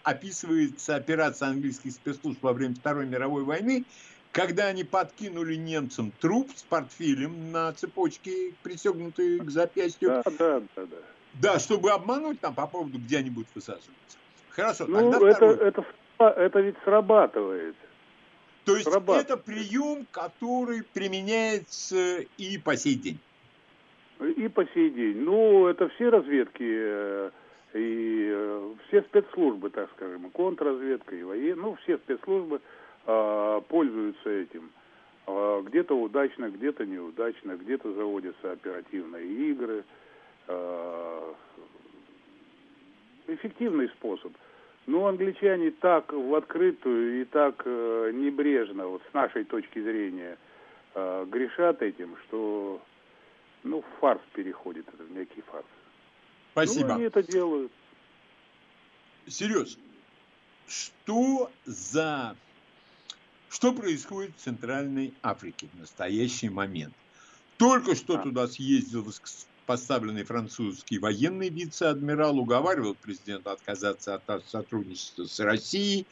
описывается 0.02 0.96
операция 0.96 1.48
английских 1.48 1.92
спецслужб 1.92 2.42
во 2.42 2.52
время 2.52 2.74
Второй 2.74 3.06
мировой 3.06 3.44
войны, 3.44 3.84
когда 4.32 4.66
они 4.66 4.84
подкинули 4.84 5.54
немцам 5.54 6.12
труп 6.20 6.50
с 6.54 6.62
портфелем 6.64 7.52
на 7.52 7.72
цепочке, 7.72 8.52
пристегнутой 8.62 9.38
к 9.38 9.48
запястью. 9.48 10.08
Да, 10.08 10.22
да, 10.38 10.60
да, 10.60 10.86
да. 10.86 10.96
Да, 11.40 11.58
чтобы 11.58 11.92
обмануть 11.92 12.40
там 12.40 12.54
по 12.54 12.66
поводу, 12.66 12.98
где 12.98 13.18
они 13.18 13.30
будут 13.30 13.48
высаживаться. 13.54 14.18
Хорошо, 14.50 14.86
ну, 14.88 15.12
тогда 15.12 15.30
это, 15.30 15.46
это, 15.46 15.84
это 16.18 16.60
ведь 16.60 16.76
срабатывает. 16.84 17.76
То 18.66 18.74
есть 18.74 18.88
это 18.88 19.36
прием, 19.36 20.06
который 20.10 20.82
применяется 20.82 22.22
и 22.36 22.58
по 22.58 22.76
сей 22.76 22.96
день. 22.96 23.18
И 24.36 24.48
по 24.48 24.66
сей 24.74 24.90
день. 24.90 25.18
Ну, 25.22 25.68
это 25.68 25.88
все 25.90 26.08
разведки 26.08 26.64
э, 26.64 27.30
и 27.74 28.28
э, 28.34 28.74
все 28.88 29.02
спецслужбы, 29.02 29.70
так 29.70 29.88
скажем, 29.94 30.26
и 30.26 30.30
контрразведка, 30.30 31.14
и 31.14 31.22
военные, 31.22 31.54
ну, 31.54 31.74
все 31.84 31.98
спецслужбы 31.98 32.60
э, 33.06 33.60
пользуются 33.68 34.30
этим. 34.30 34.70
Э, 35.28 35.62
где-то 35.64 35.94
удачно, 35.94 36.50
где-то 36.50 36.86
неудачно, 36.86 37.56
где-то 37.56 37.92
заводятся 37.92 38.50
оперативные 38.50 39.26
игры. 39.50 39.84
Э, 40.48 41.34
эффективный 43.28 43.88
способ. 43.90 44.32
Но 44.86 45.06
англичане 45.06 45.72
так 45.72 46.12
в 46.12 46.34
открытую 46.34 47.22
и 47.22 47.24
так 47.24 47.62
э, 47.64 48.12
небрежно, 48.14 48.86
вот 48.86 49.02
с 49.10 49.14
нашей 49.14 49.44
точки 49.44 49.80
зрения, 49.82 50.38
э, 50.94 51.26
грешат 51.28 51.82
этим, 51.82 52.16
что 52.24 52.80
ну, 53.64 53.84
фарс 54.00 54.20
переходит, 54.32 54.86
это 54.88 55.02
некий 55.12 55.42
фарс. 55.42 55.66
Спасибо. 56.52 56.88
Ну, 56.88 56.94
они 56.94 57.04
это 57.04 57.22
делают. 57.22 57.72
Сереж, 59.26 59.76
что 60.68 61.50
за... 61.64 62.36
Что 63.48 63.72
происходит 63.72 64.36
в 64.36 64.40
Центральной 64.40 65.14
Африке 65.22 65.68
в 65.72 65.78
настоящий 65.78 66.48
момент? 66.48 66.94
Только 67.56 67.94
что 67.94 68.18
а. 68.18 68.22
туда 68.22 68.46
съездил 68.46 69.02
поставленный 69.66 70.24
французский 70.24 70.98
военный 70.98 71.48
вице-адмирал, 71.48 72.38
уговаривал 72.38 72.94
президента 72.94 73.52
отказаться 73.52 74.14
от 74.14 74.46
сотрудничества 74.46 75.24
с 75.24 75.40
Россией. 75.40 76.06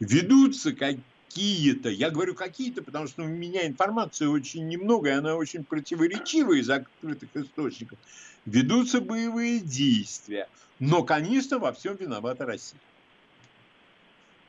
Ведутся 0.00 0.72
какие 0.72 1.02
какие-то, 1.36 1.90
я 1.90 2.10
говорю 2.10 2.34
какие-то, 2.34 2.82
потому 2.82 3.06
что 3.06 3.22
у 3.22 3.26
меня 3.26 3.66
информации 3.66 4.26
очень 4.26 4.66
немного, 4.68 5.10
и 5.10 5.12
она 5.12 5.36
очень 5.36 5.64
противоречивая 5.64 6.58
из 6.58 6.70
открытых 6.70 7.28
источников, 7.34 7.98
ведутся 8.46 9.00
боевые 9.00 9.60
действия. 9.60 10.48
Но, 10.80 11.02
конечно, 11.02 11.58
во 11.58 11.72
всем 11.72 11.96
виновата 11.96 12.46
Россия. 12.46 12.80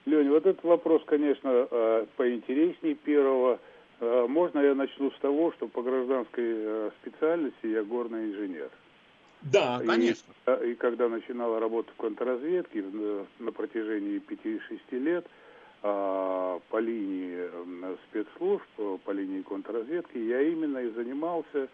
Леня, 0.05 0.29
вот 0.29 0.45
этот 0.45 0.63
вопрос, 0.63 1.03
конечно, 1.05 1.67
э, 1.69 2.05
поинтереснее 2.15 2.95
первого. 2.95 3.59
Э, 3.99 4.25
можно 4.27 4.60
я 4.60 4.75
начну 4.75 5.12
с 5.12 5.19
того, 5.19 5.51
что 5.53 5.67
по 5.67 5.81
гражданской 5.81 6.45
э, 6.45 6.91
специальности 7.01 7.67
я 7.67 7.83
горный 7.83 8.31
инженер. 8.31 8.69
Да, 9.41 9.81
конечно. 9.86 10.33
И, 10.63 10.71
и 10.71 10.75
когда 10.75 11.10
начинала 11.10 11.60
работать 11.60 11.93
в 11.93 11.97
контрразведке 11.97 12.83
на 13.39 13.51
протяжении 13.51 14.19
5-6 14.19 14.99
лет– 14.99 15.25
а, 15.83 16.60
по 16.69 16.77
линии 16.77 17.49
спецслужб, 18.10 18.65
по 19.05 19.12
линии 19.12 19.41
контрразведки, 19.41 20.17
я 20.17 20.41
именно 20.41 20.79
и 20.79 20.89
занимался 20.89 21.69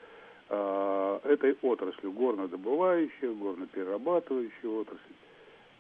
а, 0.50 1.22
этой 1.24 1.58
отраслью, 1.62 2.12
горнодобывающей, 2.12 3.34
горноперерабатывающей 3.34 4.68
отрасль. 4.68 5.16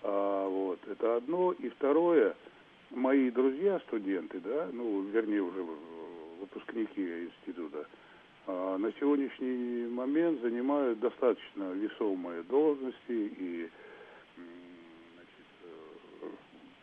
А, 0.03 0.47
вот, 0.47 0.79
это 0.87 1.17
одно. 1.17 1.51
И 1.51 1.67
второе, 1.69 2.35
мои 2.91 3.29
друзья, 3.29 3.79
студенты, 3.87 4.39
да, 4.39 4.69
ну, 4.71 5.01
вернее, 5.01 5.41
уже 5.41 5.65
выпускники 6.43 7.25
института, 7.25 7.87
на 8.47 8.91
сегодняшний 8.99 9.87
момент 9.87 10.41
занимают 10.41 10.99
достаточно 10.99 11.71
весомые 11.71 12.43
должности 12.43 12.91
и 13.09 13.69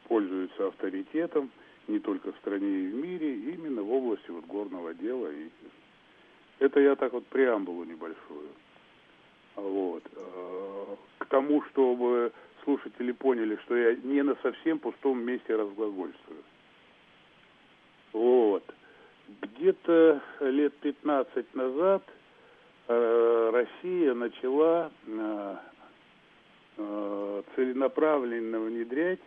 пользуются 0.08 0.66
авторитетом 0.68 1.50
не 1.86 1.98
только 1.98 2.32
в 2.32 2.36
стране 2.38 2.66
и 2.66 2.88
в 2.88 2.94
мире, 2.94 3.34
именно 3.54 3.82
в 3.82 3.92
области 3.92 4.30
вот 4.30 4.44
горного 4.46 4.94
дела. 4.94 5.30
И 5.30 5.50
это 6.58 6.80
я 6.80 6.96
так 6.96 7.12
вот 7.12 7.26
преамбулу 7.26 7.84
небольшую. 7.84 8.48
Вот. 9.56 10.02
А, 10.16 10.96
к 11.18 11.26
тому, 11.26 11.62
чтобы 11.70 12.32
слушатели 12.64 13.12
поняли, 13.12 13.56
что 13.64 13.76
я 13.76 13.94
не 13.96 14.22
на 14.22 14.34
совсем 14.42 14.78
пустом 14.78 15.22
месте 15.22 15.54
разглагольствую. 15.54 16.42
Вот. 18.12 18.64
Где-то 19.42 20.20
лет 20.40 20.72
15 20.80 21.54
назад 21.54 22.02
э, 22.88 23.50
Россия 23.52 24.14
начала 24.14 24.90
э, 25.06 25.56
э, 26.78 27.42
целенаправленно 27.54 28.60
внедрять 28.60 29.20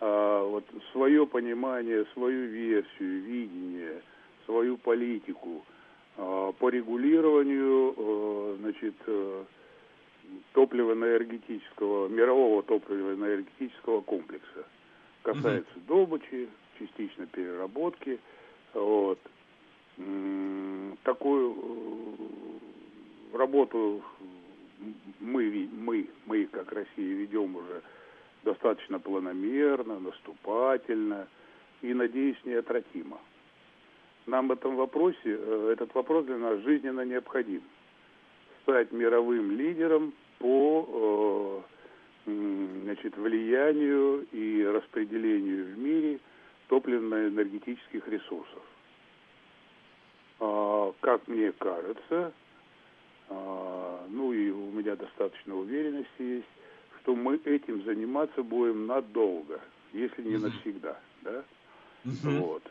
а, 0.00 0.42
вот 0.44 0.64
свое 0.92 1.26
понимание, 1.26 2.06
свою 2.14 2.46
версию, 2.46 3.20
видение, 3.20 4.02
свою 4.46 4.78
политику 4.78 5.62
а, 6.16 6.52
по 6.52 6.70
регулированию, 6.70 8.56
значит, 8.60 8.94
э, 9.06 9.44
топливо-энергетического, 10.54 12.08
мирового 12.08 12.62
топливо-энергетического 12.62 14.00
комплекса. 14.00 14.64
Касается 15.22 15.72
добычи, 15.86 16.48
частично 16.78 17.26
переработки. 17.26 18.18
Вот. 18.74 19.18
Такую 21.02 21.56
э, 23.32 23.36
работу 23.36 24.02
мы, 25.20 25.68
мы, 25.72 26.08
мы 26.26 26.46
как 26.46 26.72
Россия 26.72 27.14
ведем 27.16 27.56
уже 27.56 27.82
достаточно 28.44 28.98
планомерно, 28.98 29.98
наступательно 29.98 31.28
и, 31.82 31.92
надеюсь, 31.92 32.38
неотвратимо. 32.44 33.18
Нам 34.26 34.48
в 34.48 34.52
этом 34.52 34.76
вопросе, 34.76 35.18
э, 35.24 35.70
этот 35.72 35.94
вопрос 35.94 36.24
для 36.26 36.38
нас 36.38 36.60
жизненно 36.60 37.02
необходим. 37.02 37.62
Стать 38.62 38.92
мировым 38.92 39.52
лидером 39.52 40.12
по 40.38 41.64
э, 42.26 42.30
значит, 42.84 43.16
влиянию 43.16 44.26
и 44.32 44.64
распределению 44.64 45.74
в 45.74 45.78
мире 45.78 46.20
топливно-энергетических 46.70 48.06
ресурсов. 48.08 48.62
А, 50.38 50.92
как 51.00 51.26
мне 51.26 51.52
кажется, 51.52 52.32
а, 53.28 54.06
ну 54.08 54.32
и 54.32 54.50
у 54.50 54.70
меня 54.70 54.94
достаточно 54.94 55.56
уверенности 55.56 56.22
есть, 56.22 56.46
что 57.00 57.16
мы 57.16 57.40
этим 57.44 57.82
заниматься 57.82 58.42
будем 58.44 58.86
надолго, 58.86 59.60
если 59.92 60.22
не 60.22 60.36
навсегда, 60.38 60.98
да? 61.22 61.42
Вот. 62.04 62.62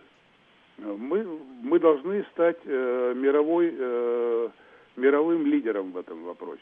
Мы, 0.78 1.26
мы 1.62 1.78
должны 1.78 2.24
стать 2.32 2.58
э, 2.64 3.14
мировой, 3.14 3.76
э, 3.78 4.50
мировым 4.96 5.46
лидером 5.46 5.92
в 5.92 5.98
этом 5.98 6.24
вопросе. 6.24 6.62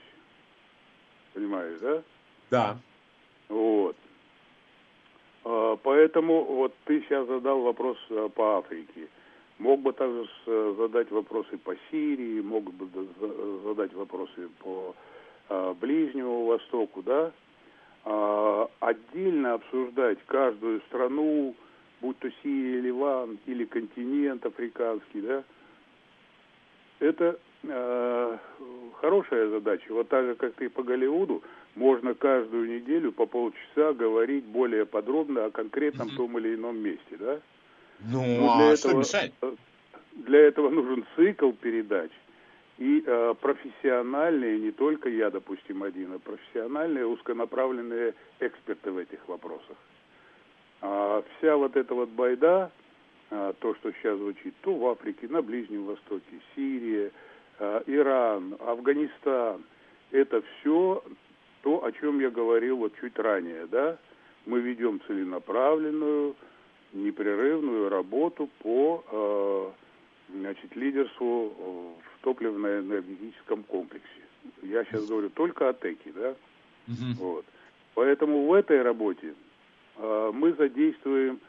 Понимаешь, 1.36 1.78
да? 1.82 2.04
Да. 2.50 2.78
Вот. 3.48 3.96
А, 5.44 5.76
поэтому 5.78 6.44
вот 6.44 6.74
ты 6.86 7.02
сейчас 7.02 7.28
задал 7.28 7.62
вопрос 7.62 7.98
э, 8.10 8.30
по 8.34 8.58
Африке. 8.58 9.08
Мог 9.60 9.82
бы 9.82 9.94
также 9.94 10.28
э, 10.46 10.76
задать 10.78 11.10
вопросы 11.12 11.58
по 11.58 11.76
Сирии, 11.90 12.42
мог 12.42 12.64
бы 12.66 12.88
задать 13.64 13.94
вопросы 13.94 14.50
по 14.60 14.96
а, 15.50 15.74
Ближнему 15.74 16.46
Востоку, 16.46 17.02
да? 17.02 17.32
А, 18.06 18.70
отдельно 18.80 19.54
обсуждать 19.54 20.20
каждую 20.26 20.82
страну, 20.82 21.56
будь 22.02 22.20
то 22.20 22.30
Сирия, 22.44 22.82
Ливан 22.82 23.40
или 23.46 23.66
континент 23.66 24.46
африканский, 24.46 25.22
да? 25.22 25.44
Это 27.00 27.40
э, 27.64 28.38
хорошая 29.02 29.50
задача. 29.50 29.94
Вот 29.94 30.08
так 30.10 30.26
же, 30.26 30.36
как 30.36 30.54
ты 30.54 30.70
по 30.70 30.84
Голливуду, 30.84 31.44
можно 31.78 32.16
каждую 32.16 32.68
неделю 32.68 33.12
по 33.12 33.28
полчаса 33.28 33.94
говорить 33.94 34.46
более 34.46 34.86
подробно 34.86 35.46
о 35.46 35.52
конкретном 35.52 36.10
том 36.10 36.38
или 36.40 36.56
ином 36.56 36.78
месте, 36.80 37.18
да? 37.20 37.40
Ну, 38.00 38.26
Но 38.42 38.54
а 38.54 38.58
для 38.58 38.76
что 38.76 38.90
этого, 38.90 39.00
мешает? 39.00 39.34
Э, 39.42 39.56
для 40.14 40.40
этого 40.40 40.70
нужен 40.70 41.06
цикл 41.16 41.52
передач 41.52 42.10
и 42.80 43.04
э, 43.06 43.34
профессиональные, 43.40 44.60
не 44.60 44.72
только 44.72 45.10
я, 45.10 45.30
допустим, 45.30 45.84
один, 45.84 46.14
а 46.14 46.20
профессиональные, 46.20 47.06
узконаправленные 47.06 48.16
эксперты 48.40 48.92
в 48.92 48.98
этих 48.98 49.28
вопросах. 49.28 49.78
А 50.82 51.24
вся 51.38 51.58
вот 51.58 51.76
эта 51.76 51.94
вот 51.94 52.10
байда, 52.10 52.72
а, 53.30 53.54
то, 53.54 53.76
что 53.76 53.92
сейчас 53.94 54.18
звучит, 54.18 54.54
то 54.62 54.74
в 54.74 54.88
Африке, 54.88 55.28
на 55.28 55.42
Ближнем 55.42 55.86
Востоке, 55.86 56.40
Сирия, 56.56 57.12
а, 57.60 57.84
Иран, 57.88 58.56
Афганистан, 58.60 59.64
это 60.12 60.42
все 60.42 61.04
то, 61.62 61.84
о 61.84 61.92
чем 61.92 62.20
я 62.20 62.30
говорил 62.30 62.78
вот 62.78 62.94
чуть 63.00 63.18
ранее, 63.18 63.66
да? 63.68 63.98
Мы 64.46 64.60
ведем 64.60 65.02
целенаправленную, 65.08 66.36
непрерывную 66.94 67.90
работу 67.90 68.50
по 68.60 69.04
э, 69.12 70.38
значит, 70.40 70.76
лидерству 70.76 71.98
в 72.02 72.24
топливно-энергетическом 72.24 73.64
комплексе. 73.64 74.08
Я 74.62 74.86
сейчас 74.86 75.06
говорю 75.08 75.30
только 75.30 75.70
о 75.70 75.74
ТЭКе, 75.74 76.12
да? 76.14 76.36
Угу. 76.88 77.14
Вот. 77.20 77.46
Поэтому 77.96 78.46
в 78.46 78.54
этой 78.54 78.82
работе 78.82 79.34
э, 79.98 80.32
мы 80.34 80.54
задействуем 80.54 81.40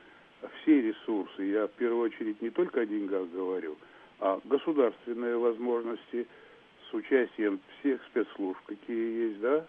все 0.62 0.80
ресурсы. 0.80 1.42
Я 1.44 1.66
в 1.66 1.72
первую 1.72 2.02
очередь 2.02 2.40
не 2.42 2.50
только 2.50 2.80
о 2.80 2.86
деньгах 2.86 3.28
говорю, 3.30 3.76
а 4.20 4.40
государственные 4.44 5.36
возможности 5.36 6.26
с 6.90 6.94
участием 6.94 7.60
всех 7.78 8.00
спецслужб, 8.06 8.58
какие 8.66 9.28
есть, 9.28 9.40
да? 9.40 9.66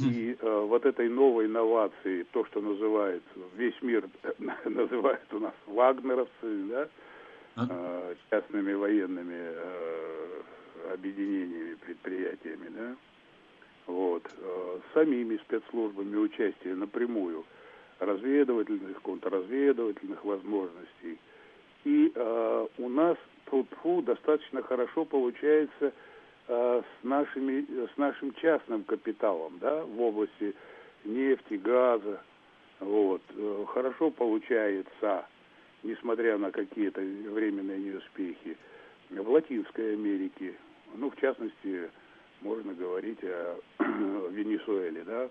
И 0.00 0.36
э, 0.40 0.66
вот 0.68 0.86
этой 0.86 1.08
новой 1.08 1.46
инновации, 1.46 2.24
то, 2.32 2.44
что 2.46 2.60
называют, 2.60 3.22
весь 3.56 3.80
мир 3.82 4.08
называет 4.64 5.32
у 5.32 5.38
нас 5.38 5.54
вагнеровцы, 5.66 6.28
да, 6.42 6.88
э, 7.56 8.14
частными 8.30 8.72
военными 8.72 9.34
э, 9.34 10.40
объединениями, 10.94 11.74
предприятиями, 11.74 12.68
да, 12.76 12.96
вот, 13.86 14.22
э, 14.36 14.78
самими 14.94 15.36
спецслужбами 15.38 16.16
участие 16.16 16.74
напрямую 16.74 17.44
разведывательных, 17.98 19.00
контрразведывательных 19.02 20.24
возможностей. 20.24 21.18
И 21.84 22.12
э, 22.14 22.66
у 22.78 22.88
нас 22.88 23.16
тут 23.50 23.68
достаточно 24.04 24.62
хорошо 24.62 25.04
получается 25.04 25.92
Э, 26.48 26.82
с, 26.82 27.04
нашими, 27.04 27.64
с 27.86 27.96
нашим 27.96 28.34
частным 28.34 28.82
капиталом 28.82 29.58
да, 29.60 29.84
в 29.84 30.00
области 30.00 30.54
нефти, 31.04 31.54
газа. 31.54 32.20
Вот. 32.80 33.22
Э, 33.36 33.64
хорошо 33.68 34.10
получается, 34.10 35.26
несмотря 35.84 36.38
на 36.38 36.50
какие-то 36.50 37.00
временные 37.00 37.78
неуспехи, 37.78 38.56
в 39.10 39.30
Латинской 39.30 39.92
Америке. 39.92 40.54
Ну, 40.96 41.10
в 41.10 41.16
частности, 41.16 41.90
можно 42.40 42.74
говорить 42.74 43.22
о 43.22 43.58
Венесуэле, 44.30 45.04
да. 45.04 45.28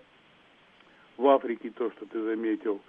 В 1.18 1.26
Африке 1.28 1.72
то, 1.76 1.90
что 1.90 2.06
ты 2.06 2.22
заметил, 2.22 2.80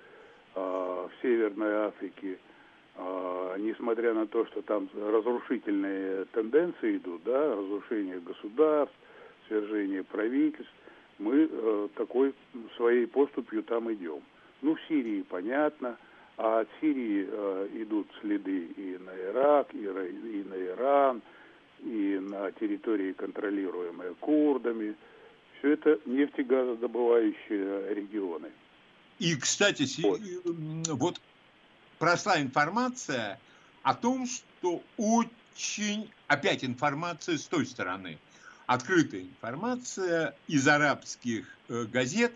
э, 0.55 0.59
в 0.59 1.11
Северной 1.21 1.87
Африке– 1.87 2.37
а, 2.47 2.52
несмотря 3.57 4.13
на 4.13 4.27
то, 4.27 4.45
что 4.47 4.61
там 4.61 4.89
разрушительные 4.95 6.25
тенденции 6.25 6.97
идут, 6.97 7.23
да, 7.23 7.55
разрушение 7.55 8.19
государств, 8.19 8.95
свержение 9.47 10.03
правительств, 10.03 10.73
мы 11.19 11.47
э, 11.49 11.87
такой 11.95 12.33
своей 12.75 13.07
поступью 13.07 13.63
там 13.63 13.91
идем. 13.93 14.21
Ну, 14.61 14.75
в 14.75 14.81
Сирии 14.87 15.23
понятно, 15.23 15.97
а 16.37 16.61
от 16.61 16.69
Сирии 16.81 17.27
э, 17.29 17.67
идут 17.75 18.07
следы 18.21 18.65
и 18.77 18.97
на 18.97 19.15
Ирак, 19.15 19.73
и, 19.73 19.77
и 19.77 20.43
на 20.49 20.55
Иран, 20.55 21.21
и 21.79 22.19
на 22.21 22.51
территории, 22.53 23.13
контролируемые 23.13 24.15
курдами. 24.19 24.95
Все 25.59 25.73
это 25.73 25.99
нефтегазодобывающие 26.05 27.93
регионы. 27.93 28.49
И, 29.19 29.35
кстати, 29.35 29.85
вот, 30.01 30.19
вот 30.87 31.21
прошла 32.03 32.41
информация 32.41 33.39
о 33.81 33.93
том, 33.93 34.25
что 34.25 34.81
очень, 34.97 36.11
опять 36.27 36.65
информация 36.65 37.37
с 37.37 37.45
той 37.45 37.65
стороны, 37.65 38.17
открытая 38.65 39.21
информация 39.21 40.35
из 40.49 40.67
арабских 40.67 41.45
э, 41.69 41.85
газет, 41.85 42.33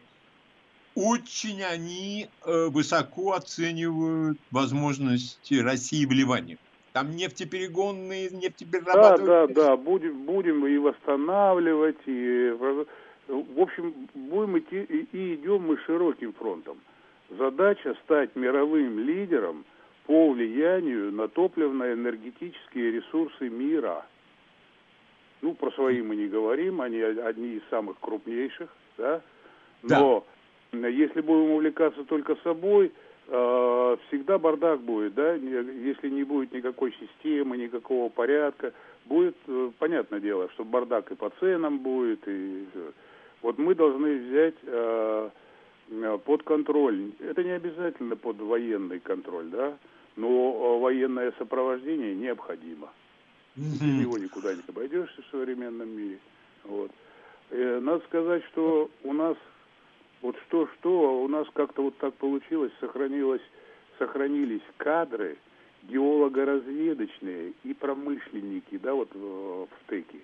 очень 0.96 1.64
они 1.64 2.30
э, 2.46 2.68
высоко 2.68 3.34
оценивают 3.34 4.40
возможности 4.52 5.56
России 5.56 6.06
в 6.06 6.14
Ливане. 6.14 6.58
Там 6.94 7.12
нефтеперегонные, 7.18 8.30
нефтеперерабатывающие. 8.30 9.54
Да, 9.54 9.54
да, 9.54 9.68
да, 9.72 9.76
будем, 9.76 10.24
будем 10.24 10.66
и 10.66 10.78
восстанавливать, 10.78 12.00
и, 12.06 12.52
в 13.28 13.60
общем, 13.60 13.94
будем 14.14 14.60
идти, 14.60 14.82
и 15.12 15.36
идем 15.36 15.68
мы 15.68 15.78
широким 15.80 16.32
фронтом. 16.32 16.78
Задача 17.30 17.96
стать 18.06 18.36
мировым 18.36 19.00
лидером 19.00 19.66
по 20.06 20.30
влиянию 20.32 21.12
на 21.12 21.28
топливно-энергетические 21.28 22.92
ресурсы 22.92 23.50
мира. 23.50 24.06
Ну, 25.42 25.54
про 25.54 25.72
свои 25.72 26.02
мы 26.02 26.16
не 26.16 26.28
говорим, 26.28 26.80
они 26.80 27.02
одни 27.02 27.56
из 27.56 27.62
самых 27.70 28.00
крупнейших, 28.00 28.70
да? 28.98 29.22
Но 29.84 30.26
да. 30.72 30.88
если 30.88 31.20
будем 31.20 31.52
увлекаться 31.52 32.06
только 32.06 32.38
собой, 32.44 32.94
э, 33.28 33.98
всегда 34.08 34.40
бардак 34.40 34.80
будет, 34.80 35.14
да? 35.14 35.34
Если 35.34 36.10
не 36.10 36.24
будет 36.24 36.54
никакой 36.54 36.94
системы, 36.94 37.58
никакого 37.58 38.08
порядка, 38.08 38.74
будет, 39.06 39.36
э, 39.48 39.72
понятное 39.78 40.22
дело, 40.22 40.50
что 40.54 40.64
бардак 40.64 41.12
и 41.12 41.16
по 41.16 41.30
ценам 41.42 41.80
будет, 41.80 42.26
и 42.26 42.66
вот 43.42 43.58
мы 43.58 43.76
должны 43.76 44.18
взять 44.18 44.56
э, 44.64 45.30
Э, 45.30 45.30
под 46.26 46.44
контроль. 46.44 47.12
Это 47.20 47.44
не 47.44 47.52
обязательно 47.52 48.16
под 48.16 48.38
военный 48.40 49.00
контроль, 49.00 49.48
да, 49.48 49.78
но 50.16 50.28
э, 50.28 50.80
военное 50.82 51.34
сопровождение 51.38 52.16
необходимо. 52.16 52.90
Без 53.56 53.82
него 53.82 54.18
никуда 54.18 54.54
не 54.54 54.62
обойдешься 54.68 55.22
в 55.22 55.32
современном 55.32 55.90
мире. 55.90 56.20
Вот. 56.64 56.92
Э, 57.50 57.80
надо 57.82 58.04
сказать, 58.06 58.44
что 58.52 58.90
у 59.04 59.14
нас 59.14 59.38
Вот 60.22 60.36
что-что, 60.48 61.24
у 61.24 61.28
нас 61.28 61.48
как-то 61.54 61.84
вот 61.84 61.98
так 61.98 62.14
получилось, 62.16 62.72
сохранилось, 62.80 63.42
сохранились 64.00 64.64
кадры 64.78 65.38
геолого-разведочные 65.84 67.54
и 67.64 67.74
промышленники, 67.74 68.78
да, 68.78 68.94
вот 68.94 69.14
в, 69.14 69.66
в 69.66 69.70
стыке. 69.86 70.20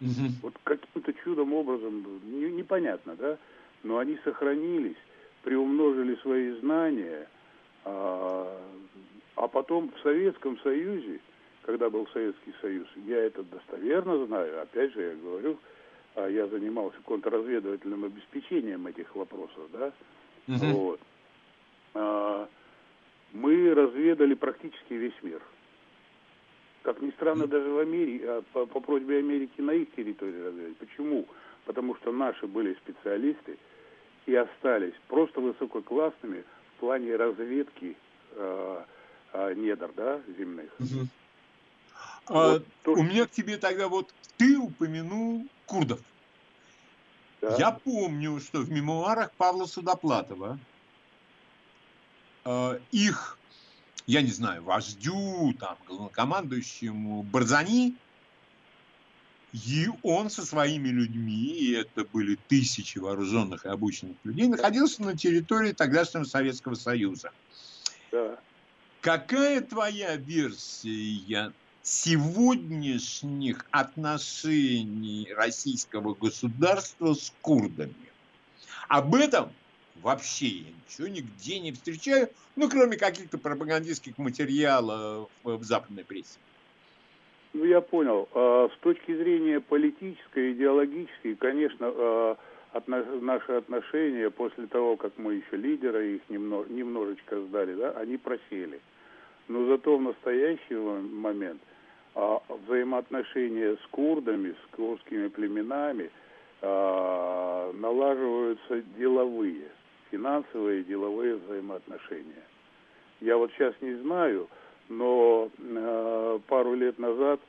Угу. 0.00 0.26
Вот 0.42 0.54
каким-то 0.64 1.12
чудом 1.24 1.52
образом, 1.52 2.04
не, 2.24 2.50
непонятно, 2.50 3.16
да, 3.16 3.38
но 3.82 3.98
они 3.98 4.18
сохранились, 4.24 4.96
приумножили 5.42 6.16
свои 6.16 6.50
знания, 6.60 7.28
а, 7.84 8.60
а 9.36 9.48
потом 9.48 9.90
в 9.90 10.00
Советском 10.02 10.58
Союзе, 10.60 11.20
когда 11.62 11.90
был 11.90 12.06
Советский 12.12 12.54
Союз, 12.60 12.86
я 13.06 13.18
это 13.18 13.42
достоверно 13.44 14.26
знаю, 14.26 14.62
опять 14.62 14.92
же 14.92 15.02
я 15.02 15.14
говорю, 15.14 15.58
а 16.14 16.28
я 16.28 16.46
занимался 16.48 16.98
контрразведывательным 17.04 18.04
обеспечением 18.04 18.86
этих 18.86 19.14
вопросов, 19.14 19.70
да, 19.72 19.92
угу. 20.48 20.66
вот. 20.66 21.00
А, 21.94 22.48
мы 23.32 23.74
разведали 23.74 24.34
практически 24.34 24.94
весь 24.94 25.22
мир. 25.22 25.40
Как 26.82 27.00
ни 27.02 27.10
странно, 27.10 27.46
даже 27.46 27.68
в 27.68 27.78
Америке, 27.78 28.24
а, 28.26 28.42
по, 28.52 28.66
по 28.66 28.80
просьбе 28.80 29.18
Америки 29.18 29.60
на 29.60 29.72
их 29.72 29.92
территории 29.94 30.40
разведать. 30.40 30.76
Почему? 30.78 31.26
Потому 31.64 31.94
что 31.96 32.12
наши 32.12 32.46
были 32.46 32.74
специалисты 32.74 33.58
и 34.28 34.34
остались 34.34 34.92
просто 35.08 35.40
высококлассными 35.40 36.44
в 36.76 36.80
плане 36.80 37.16
разведки 37.16 37.96
э, 38.32 38.84
э, 39.32 39.54
недр, 39.54 39.90
да, 39.96 40.20
земных. 40.36 40.70
Угу. 40.78 41.08
Вот, 42.28 42.62
а, 42.62 42.62
то, 42.84 42.92
у 42.92 43.02
меня 43.02 43.26
к 43.26 43.30
тебе 43.30 43.56
тогда 43.56 43.88
вот 43.88 44.12
ты 44.36 44.58
упомянул 44.58 45.46
курдов. 45.64 46.00
Да. 47.40 47.56
Я 47.58 47.70
помню, 47.72 48.38
что 48.40 48.60
в 48.60 48.70
мемуарах 48.70 49.32
Павла 49.32 49.64
Судоплатова 49.64 50.58
э, 52.44 52.78
их 52.90 53.38
я 54.06 54.20
не 54.22 54.30
знаю, 54.30 54.62
вождю, 54.62 55.54
там, 55.58 55.76
главнокомандующему 55.86 57.22
Барзани, 57.22 57.94
и 59.52 59.88
он 60.02 60.30
со 60.30 60.44
своими 60.44 60.88
людьми, 60.88 61.58
и 61.58 61.72
это 61.72 62.04
были 62.04 62.36
тысячи 62.48 62.98
вооруженных 62.98 63.64
и 63.64 63.68
обученных 63.68 64.16
людей, 64.24 64.46
находился 64.46 65.02
на 65.02 65.16
территории 65.16 65.72
тогдашнего 65.72 66.24
Советского 66.24 66.74
Союза. 66.74 67.30
Да. 68.12 68.38
Какая 69.00 69.60
твоя 69.62 70.16
версия 70.16 71.52
сегодняшних 71.82 73.64
отношений 73.70 75.32
российского 75.34 76.14
государства 76.14 77.14
с 77.14 77.32
курдами? 77.40 77.94
Об 78.88 79.14
этом 79.14 79.52
вообще 80.02 80.48
я 80.48 80.70
ничего 80.72 81.08
нигде 81.08 81.58
не 81.60 81.72
встречаю, 81.72 82.28
ну, 82.56 82.68
кроме 82.68 82.96
каких-то 82.96 83.38
пропагандистских 83.38 84.18
материалов 84.18 85.30
в 85.42 85.64
западной 85.64 86.04
прессе. 86.04 86.38
Ну, 87.54 87.64
я 87.64 87.80
понял. 87.80 88.28
А, 88.34 88.68
с 88.68 88.78
точки 88.80 89.14
зрения 89.14 89.60
политической, 89.60 90.52
идеологической, 90.52 91.34
конечно, 91.36 91.92
а, 91.94 92.36
наши 92.86 93.52
отношения 93.52 94.30
после 94.30 94.66
того, 94.66 94.96
как 94.96 95.12
мы 95.16 95.34
еще 95.34 95.56
лидеры 95.56 96.16
их 96.16 96.22
немножечко 96.28 97.40
сдали, 97.40 97.74
да, 97.74 97.92
они 97.92 98.18
просели. 98.18 98.80
Но 99.48 99.66
зато 99.66 99.96
в 99.96 100.02
настоящий 100.02 100.74
момент 100.74 101.60
а, 102.14 102.42
взаимоотношения 102.66 103.76
с 103.76 103.86
курдами, 103.90 104.52
с 104.52 104.76
курдскими 104.76 105.28
племенами 105.28 106.10
налаживаются 106.60 108.82
деловые 108.98 109.68
финансовые 110.10 110.84
деловые 110.84 111.36
взаимоотношения. 111.36 112.44
Я 113.20 113.36
вот 113.36 113.50
сейчас 113.52 113.74
не 113.80 113.94
знаю, 113.94 114.48
но 114.88 115.50
э, 115.58 116.38
пару 116.46 116.74
лет 116.74 116.98
назад 116.98 117.40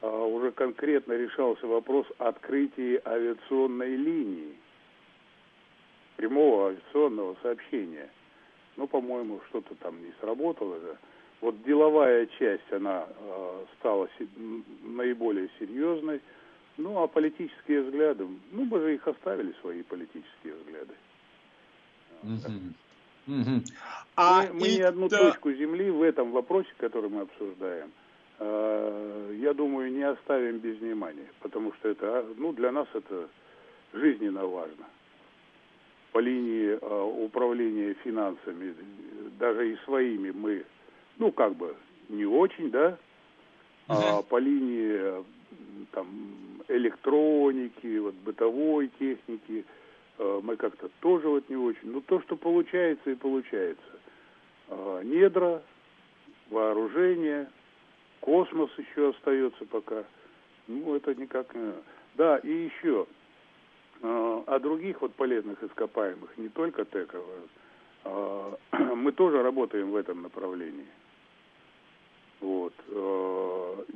э, 0.00 0.08
уже 0.08 0.52
конкретно 0.52 1.12
решался 1.14 1.66
вопрос 1.66 2.06
открытия 2.18 3.02
авиационной 3.04 3.96
линии, 3.96 4.56
прямого 6.16 6.68
авиационного 6.68 7.36
сообщения. 7.42 8.10
Ну, 8.76 8.86
по-моему, 8.86 9.40
что-то 9.48 9.74
там 9.76 10.00
не 10.02 10.12
сработало 10.20 10.78
же. 10.80 10.96
Вот 11.40 11.62
деловая 11.64 12.26
часть, 12.38 12.72
она 12.72 13.06
э, 13.06 13.64
стала 13.78 14.08
наиболее 14.82 15.50
серьезной. 15.58 16.20
Ну, 16.76 17.02
а 17.02 17.06
политические 17.06 17.82
взгляды, 17.82 18.26
ну, 18.50 18.64
мы 18.64 18.80
же 18.80 18.94
их 18.94 19.06
оставили, 19.06 19.54
свои 19.60 19.82
политические 19.82 20.54
взгляды. 20.54 20.94
А 24.16 24.42
мы, 24.52 24.60
мы 24.60 24.68
ни 24.68 24.80
одну 24.80 25.08
да... 25.08 25.18
точку 25.18 25.52
земли 25.52 25.90
в 25.90 26.02
этом 26.02 26.30
вопросе, 26.32 26.70
который 26.76 27.10
мы 27.10 27.22
обсуждаем, 27.22 27.90
э, 28.38 29.36
я 29.40 29.54
думаю, 29.54 29.92
не 29.92 30.02
оставим 30.02 30.58
без 30.58 30.78
внимания, 30.78 31.26
потому 31.40 31.72
что 31.74 31.88
это, 31.88 32.24
ну, 32.36 32.52
для 32.52 32.70
нас 32.70 32.86
это 32.94 33.28
жизненно 33.92 34.46
важно. 34.46 34.84
По 36.12 36.20
линии 36.20 36.78
э, 36.80 37.24
управления 37.24 37.94
финансами, 38.04 38.74
даже 39.38 39.72
и 39.72 39.76
своими 39.84 40.30
мы, 40.30 40.64
ну, 41.18 41.32
как 41.32 41.56
бы 41.56 41.74
не 42.08 42.26
очень, 42.26 42.70
да, 42.70 42.96
а 43.88 44.22
по 44.22 44.38
линии 44.38 45.24
там 45.90 46.06
электроники, 46.68 47.98
вот 47.98 48.14
бытовой 48.14 48.90
техники, 48.98 49.64
Э, 49.64 49.83
мы 50.18 50.56
как-то 50.56 50.88
тоже 51.00 51.28
вот 51.28 51.48
не 51.48 51.56
очень. 51.56 51.90
Но 51.90 52.00
то, 52.00 52.20
что 52.22 52.36
получается 52.36 53.10
и 53.10 53.14
получается. 53.14 53.82
Э, 54.68 55.02
недра, 55.04 55.62
вооружение, 56.50 57.48
космос 58.20 58.70
еще 58.78 59.10
остается 59.10 59.64
пока. 59.66 60.04
Ну, 60.66 60.94
это 60.94 61.14
никак 61.14 61.54
не... 61.54 61.72
Да, 62.14 62.38
и 62.38 62.48
еще 62.48 63.06
э, 64.02 64.42
о 64.46 64.58
других 64.60 65.00
вот 65.02 65.14
полезных 65.14 65.62
ископаемых, 65.62 66.36
не 66.38 66.48
только 66.48 66.84
ТЭКов, 66.84 67.24
мы 68.96 69.12
тоже 69.12 69.42
работаем 69.42 69.90
в 69.90 69.96
этом 69.96 70.22
направлении. 70.22 70.86
Вот. 72.40 72.74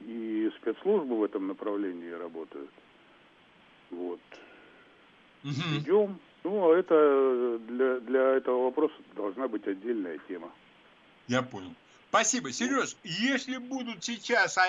И 0.07 0.51
спецслужбы 0.57 1.19
в 1.19 1.25
этом 1.25 1.47
направлении 1.49 2.11
работают. 2.11 2.71
Вот 3.91 4.21
угу. 5.45 5.79
идем. 5.79 6.19
Ну, 6.45 6.71
а 6.71 6.77
это 6.77 7.59
для, 7.69 8.01
для 8.01 8.23
этого 8.37 8.65
вопроса 8.65 8.95
должна 9.15 9.49
быть 9.49 9.67
отдельная 9.67 10.19
тема. 10.29 10.51
Я 11.27 11.43
понял. 11.43 11.75
Спасибо, 12.09 12.53
Сереж. 12.53 12.97
Если 13.05 13.59
будут 13.59 14.03
сейчас, 14.03 14.57
а 14.57 14.65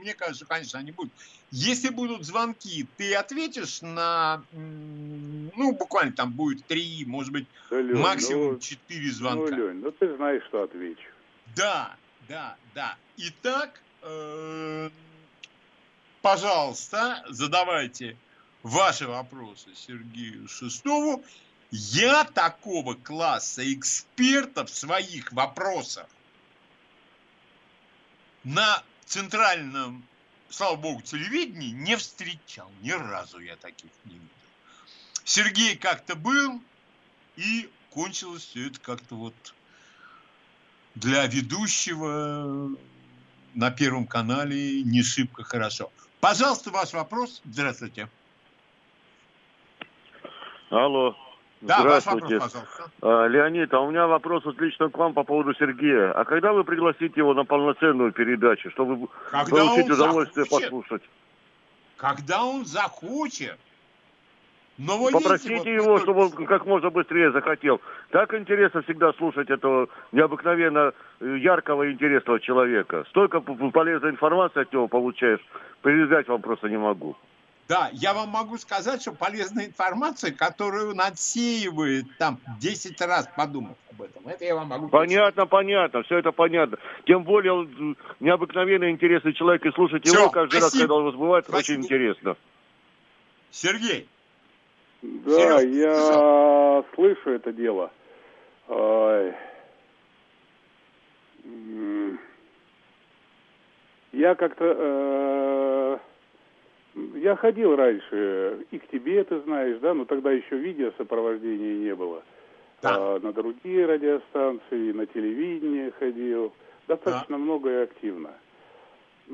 мне 0.00 0.14
кажется, 0.14 0.46
конечно, 0.46 0.78
они 0.78 0.92
будут. 0.92 1.12
Если 1.50 1.88
будут 1.88 2.24
звонки, 2.24 2.86
ты 2.96 3.14
ответишь 3.14 3.82
на, 3.82 4.44
ну, 4.52 5.72
буквально 5.72 6.12
там 6.12 6.32
будет 6.32 6.64
три, 6.66 7.04
может 7.04 7.32
быть, 7.32 7.46
да, 7.68 7.80
Лень, 7.80 7.96
максимум 7.96 8.52
ну, 8.52 8.58
четыре 8.60 9.08
ну, 9.08 9.12
звонка. 9.12 9.56
Ну, 9.56 9.68
Лень, 9.68 9.80
ну 9.80 9.90
ты 9.90 10.14
знаешь, 10.16 10.44
что 10.44 10.62
отвечу. 10.62 11.02
Да, 11.56 11.96
да, 12.28 12.56
да. 12.74 12.96
Итак, 13.16 13.80
э, 14.02 14.88
пожалуйста, 16.22 17.24
задавайте 17.28 18.16
ваши 18.62 19.06
вопросы 19.06 19.74
Сергею 19.74 20.48
Шестову. 20.48 21.24
Я 21.70 22.24
такого 22.24 22.94
класса 22.94 23.72
эксперта 23.72 24.66
в 24.66 24.70
своих 24.70 25.32
вопросах 25.32 26.06
на 28.44 28.82
центральном, 29.06 30.04
слава 30.50 30.76
богу, 30.76 31.00
телевидении 31.00 31.70
не 31.70 31.96
встречал. 31.96 32.70
Ни 32.82 32.90
разу 32.90 33.38
я 33.38 33.56
таких 33.56 33.90
не 34.04 34.14
видел. 34.14 34.28
Сергей 35.24 35.76
как-то 35.76 36.14
был, 36.14 36.60
и 37.36 37.70
кончилось 37.90 38.44
все 38.44 38.66
это 38.66 38.80
как-то 38.80 39.14
вот 39.14 39.54
для 40.94 41.26
ведущего 41.26 42.76
на 43.54 43.70
Первом 43.70 44.06
канале 44.06 44.82
не 44.82 45.02
шибко 45.02 45.42
хорошо. 45.42 45.90
Пожалуйста, 46.20 46.70
ваш 46.70 46.92
вопрос. 46.92 47.40
Здравствуйте. 47.44 48.10
Алло. 50.72 51.14
Да, 51.60 51.80
Здравствуйте. 51.80 52.38
Вопрос, 52.38 52.66
а, 53.02 53.26
Леонид, 53.26 53.72
а 53.72 53.80
у 53.80 53.90
меня 53.90 54.06
вопрос 54.06 54.44
вот 54.44 54.58
лично 54.60 54.88
к 54.88 54.98
вам 54.98 55.12
по 55.12 55.22
поводу 55.22 55.54
Сергея. 55.54 56.10
А 56.12 56.24
когда 56.24 56.52
вы 56.52 56.64
пригласите 56.64 57.12
его 57.14 57.34
на 57.34 57.44
полноценную 57.44 58.10
передачу, 58.10 58.70
чтобы 58.70 59.08
когда 59.30 59.50
получить 59.50 59.90
удовольствие 59.90 60.44
захочет. 60.44 60.70
послушать? 60.70 61.02
Когда 61.98 62.42
он 62.42 62.64
захочет. 62.64 63.58
Но 64.78 64.98
вы 64.98 65.12
Попросите 65.12 65.54
видите, 65.54 65.74
его, 65.74 65.92
вот, 65.92 66.02
чтобы 66.02 66.20
он 66.22 66.46
как 66.46 66.64
можно 66.64 66.90
быстрее 66.90 67.30
захотел. 67.30 67.80
Так 68.10 68.34
интересно 68.34 68.82
всегда 68.82 69.12
слушать 69.12 69.50
этого 69.50 69.88
необыкновенно 70.10 70.94
э, 71.20 71.36
яркого 71.38 71.84
и 71.84 71.92
интересного 71.92 72.40
человека. 72.40 73.04
Столько 73.10 73.40
полезной 73.40 74.10
информации 74.10 74.62
от 74.62 74.72
него 74.72 74.88
получаешь, 74.88 75.40
передать 75.82 76.26
вам 76.26 76.40
просто 76.40 76.68
не 76.68 76.78
могу. 76.78 77.14
Да, 77.68 77.90
я 77.92 78.12
вам 78.12 78.28
могу 78.28 78.58
сказать, 78.58 79.00
что 79.02 79.12
полезная 79.12 79.66
информация, 79.66 80.32
которую 80.32 80.90
он 80.90 81.00
отсеивает 81.00 82.06
там 82.18 82.38
10 82.60 83.00
раз 83.00 83.28
подумав 83.36 83.76
об 83.90 84.02
этом. 84.02 84.28
Это 84.28 84.44
я 84.44 84.54
вам 84.54 84.68
могу 84.68 84.88
Понятно, 84.88 85.46
понятно, 85.46 86.02
все 86.02 86.18
это 86.18 86.32
понятно. 86.32 86.78
Тем 87.06 87.22
более 87.22 87.52
он 87.52 87.96
необыкновенно 88.20 88.90
интересный 88.90 89.32
человек, 89.32 89.64
и 89.64 89.70
слушать 89.72 90.04
его 90.04 90.28
каждый 90.30 90.60
спасибо. 90.60 90.64
раз, 90.64 90.78
когда 90.78 90.94
он 90.94 91.04
возбывает, 91.04 91.44
спасибо. 91.48 91.78
очень 91.78 91.84
интересно. 91.84 92.36
Сергей. 93.50 94.08
Да, 95.02 95.60
Сереж, 95.60 95.74
я 95.74 95.94
слышал? 95.94 96.86
слышу 96.94 97.30
это 97.30 97.52
дело. 97.52 97.90
Я 104.12 104.34
как-то 104.34 104.64
э, 104.78 105.98
я 106.94 107.36
ходил 107.36 107.74
раньше, 107.76 108.66
и 108.70 108.78
к 108.78 108.86
тебе, 108.88 109.24
ты 109.24 109.40
знаешь, 109.40 109.78
да, 109.78 109.94
но 109.94 110.04
тогда 110.04 110.30
еще 110.30 110.56
видеосопровождения 110.56 111.76
не 111.76 111.94
было. 111.94 112.22
Да. 112.82 112.96
А, 112.96 113.20
на 113.20 113.32
другие 113.32 113.86
радиостанции, 113.86 114.92
на 114.92 115.06
телевидение 115.06 115.92
ходил. 115.98 116.52
Достаточно 116.88 117.36
да. 117.36 117.42
много 117.42 117.70
и 117.70 117.82
активно. 117.84 118.30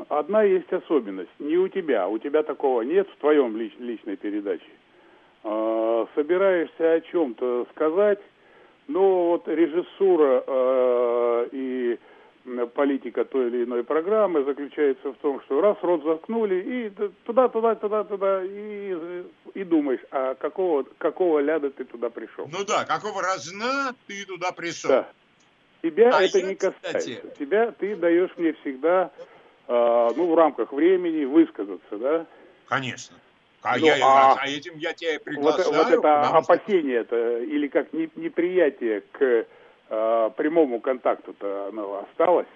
Одна 0.08 0.42
есть 0.42 0.72
особенность. 0.72 1.30
Не 1.38 1.56
у 1.56 1.68
тебя. 1.68 2.08
У 2.08 2.18
тебя 2.18 2.42
такого 2.42 2.82
нет 2.82 3.08
в 3.08 3.20
твоем 3.20 3.56
лич, 3.56 3.72
личной 3.78 4.16
передаче. 4.16 4.70
А, 5.44 6.06
собираешься 6.14 6.92
о 6.92 7.00
чем-то 7.00 7.66
сказать, 7.74 8.20
но 8.86 9.30
вот 9.30 9.48
режиссура 9.48 10.44
а, 10.46 11.48
и 11.50 11.98
политика 12.66 13.24
той 13.24 13.48
или 13.48 13.64
иной 13.64 13.84
программы 13.84 14.44
заключается 14.44 15.12
в 15.12 15.16
том, 15.16 15.40
что 15.42 15.60
раз 15.60 15.76
рот 15.82 16.02
заткнули, 16.04 16.54
и 16.56 17.08
туда, 17.24 17.48
туда, 17.48 17.74
туда, 17.74 18.04
туда, 18.04 18.42
и, 18.44 19.24
и 19.54 19.64
думаешь, 19.64 20.00
а 20.10 20.34
какого, 20.34 20.84
какого 20.98 21.38
ляда 21.40 21.70
ты 21.70 21.84
туда 21.84 22.10
пришел? 22.10 22.48
Ну 22.50 22.64
да, 22.64 22.84
какого 22.84 23.22
разна 23.22 23.94
ты 24.06 24.24
туда 24.24 24.52
пришел? 24.52 24.90
Да. 24.90 25.08
Тебя 25.82 26.10
а 26.12 26.22
это 26.22 26.38
я, 26.38 26.46
не 26.46 26.54
касается. 26.54 26.98
Кстати... 26.98 27.22
Тебя, 27.38 27.72
ты 27.72 27.94
даешь 27.94 28.30
мне 28.36 28.52
всегда, 28.54 29.10
э, 29.68 30.10
ну, 30.16 30.32
в 30.32 30.34
рамках 30.34 30.72
времени 30.72 31.24
высказаться, 31.24 31.96
да? 31.96 32.26
Конечно. 32.66 33.16
А, 33.62 33.76
ну, 33.76 33.86
я, 33.86 33.96
а, 34.02 34.36
а 34.40 34.48
этим 34.48 34.76
я 34.76 34.92
тебя 34.92 35.18
приглашаю. 35.20 35.68
Вот, 35.68 35.76
вот 35.76 35.98
это 35.98 36.22
опасение, 36.30 36.98
это, 36.98 37.38
или 37.38 37.68
как 37.68 37.92
неприятие 37.92 39.02
к 39.12 39.46
э, 39.88 40.30
прямому 40.36 40.80
контакту-то 40.80 41.68
оно 41.68 42.06
осталось. 42.08 42.46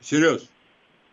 Серьез? 0.00 0.48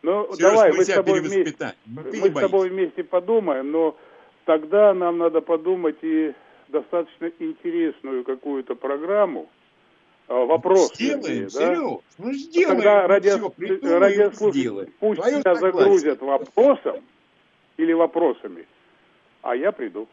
Ну, 0.02 0.28
Сереж, 0.36 0.38
давай, 0.40 0.72
мы, 0.72 0.78
мы, 0.78 0.84
с 0.84 0.88
тобой 0.88 1.20
вместе, 1.22 1.74
ну, 1.86 2.02
мы 2.04 2.30
с 2.30 2.34
тобой 2.34 2.70
вместе 2.70 3.04
подумаем, 3.04 3.72
но 3.72 3.98
тогда 4.46 4.94
нам 4.94 5.18
надо 5.18 5.42
подумать 5.42 5.98
и 6.04 6.34
достаточно 6.68 7.32
интересную 7.40 8.24
какую-то 8.24 8.76
программу, 8.76 9.50
вопрос. 10.28 10.94
Сделаем, 10.96 11.50
Сереж, 11.50 11.54
да? 11.54 11.76
ну 12.18 12.34
сделаем. 12.34 12.78
Тогда 12.78 13.08
радио, 13.08 13.54
радиослушатели 13.82 14.94
пусть 15.00 15.22
Твое 15.22 15.38
меня 15.38 15.56
согласие. 15.56 15.72
загрузят 15.72 16.22
вопросом 16.22 17.04
или 17.78 17.94
вопросами, 17.94 18.68
а 19.42 19.56
я 19.56 19.72
приду. 19.72 20.08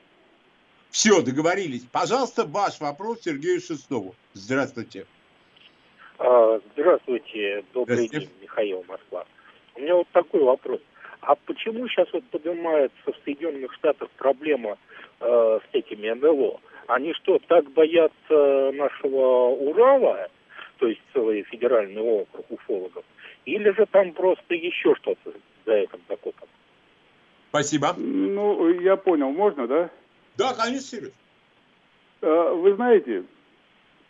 Все, 0.91 1.23
договорились. 1.23 1.87
Пожалуйста, 1.91 2.45
ваш 2.45 2.81
вопрос 2.81 3.23
Сергею 3.23 3.61
Шестову. 3.61 4.15
Здравствуйте. 4.35 5.07
А, 6.25 6.61
здравствуйте, 6.73 7.65
добрый 7.75 8.07
Здравствуйте. 8.07 8.27
день, 8.27 8.43
Михаил 8.43 8.85
Москва. 8.87 9.25
У 9.75 9.81
меня 9.81 9.97
вот 9.97 10.07
такой 10.13 10.41
вопрос. 10.45 10.81
А 11.21 11.35
почему 11.35 11.89
сейчас 11.89 12.07
вот 12.13 12.23
поднимается 12.27 12.97
в 13.07 13.25
Соединенных 13.25 13.73
Штатах 13.75 14.09
проблема 14.11 14.79
э, 15.19 15.59
с 15.69 15.75
этими 15.75 16.11
НЛО? 16.11 16.61
Они 16.87 17.13
что, 17.15 17.41
так 17.49 17.69
боятся 17.73 18.71
нашего 18.73 19.49
Урала, 19.49 20.29
то 20.79 20.87
есть 20.87 21.01
целый 21.13 21.43
федеральный 21.43 22.03
округ 22.03 22.49
уфологов? 22.51 23.05
Или 23.45 23.71
же 23.71 23.85
там 23.87 24.13
просто 24.13 24.55
еще 24.55 24.95
что-то 24.95 25.33
за 25.67 25.73
этим 25.73 25.99
закопано? 26.09 26.53
Спасибо. 27.49 27.95
Ну, 27.97 28.81
я 28.81 28.97
понял, 28.97 29.31
можно, 29.31 29.67
да? 29.67 29.91
Да, 30.37 30.55
конечно, 30.55 30.83
Сереж. 30.83 31.13
Э, 32.21 32.53
вы 32.55 32.75
знаете, 32.77 33.25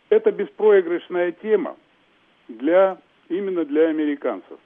это 0.09 0.31
беспроигрышная 0.31 1.31
тема 1.31 1.75
для 2.47 2.97
именно 3.29 3.65
для 3.65 3.89
американцев. 3.89 4.59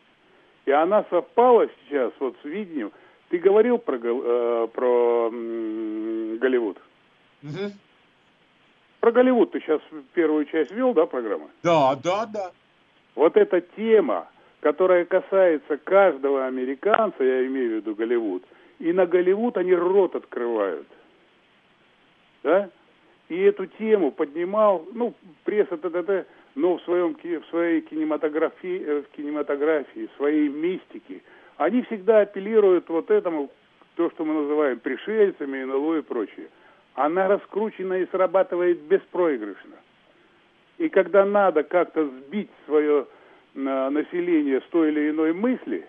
И 0.66 0.72
она 0.72 1.06
совпала 1.10 1.68
сейчас 1.68 2.12
вот 2.20 2.36
с 2.42 2.46
видением. 2.46 2.92
Ты 3.30 3.40
говорил 3.40 3.78
про, 3.78 3.98
э, 3.98 4.68
про 4.74 5.30
м, 5.32 6.38
Голливуд? 6.38 6.78
Угу. 7.44 7.72
Про 9.00 9.12
Голливуд 9.12 9.52
ты 9.52 9.60
сейчас 9.60 9.82
первую 10.14 10.46
часть 10.46 10.72
вел, 10.72 10.94
да, 10.94 11.06
программы? 11.06 11.48
Да, 11.64 11.96
да, 12.04 12.26
да. 12.26 12.52
Вот 13.16 13.38
эта 13.38 13.62
тема, 13.62 14.28
которая 14.60 15.06
касается 15.06 15.78
каждого 15.78 16.46
американца, 16.46 17.24
я 17.24 17.46
имею 17.48 17.70
в 17.70 17.76
виду 17.76 17.96
Голливуд, 17.96 18.44
и 18.80 18.92
на 18.94 19.06
Голливуд 19.06 19.58
они 19.58 19.74
рот 19.74 20.16
открывают. 20.16 20.88
Да? 22.44 22.70
И 23.30 23.38
эту 23.40 23.66
тему 23.66 24.12
поднимал, 24.12 24.86
ну, 24.94 25.14
пресса, 25.44 25.78
т.д., 25.78 26.26
но 26.58 26.78
в, 26.78 26.82
своем, 26.82 27.16
в 27.16 27.45
своей 27.51 27.82
кинематографии, 27.82 28.82
э, 28.84 29.01
в 29.03 29.16
кинематографии, 29.16 30.08
в 30.08 30.18
своей 30.18 30.49
мистике, 30.49 31.22
они 31.58 31.84
всегда 31.84 32.22
апеллируют 32.22 32.89
вот 32.89 33.12
этому, 33.12 33.51
то, 33.95 34.10
что 34.10 34.26
мы 34.26 34.34
называем 34.41 34.80
пришельцами, 34.80 35.64
НЛО 35.64 35.99
и 35.99 36.01
прочее. 36.01 36.47
Она 36.95 37.28
раскручена 37.28 38.01
и 38.01 38.08
срабатывает 38.08 38.80
беспроигрышно. 38.82 39.76
И 40.80 40.89
когда 40.89 41.26
надо 41.26 41.62
как-то 41.62 42.08
сбить 42.08 42.49
свое 42.66 43.05
население 43.53 44.62
с 44.62 44.64
той 44.72 44.89
или 44.89 45.12
иной 45.12 45.34
мысли, 45.34 45.86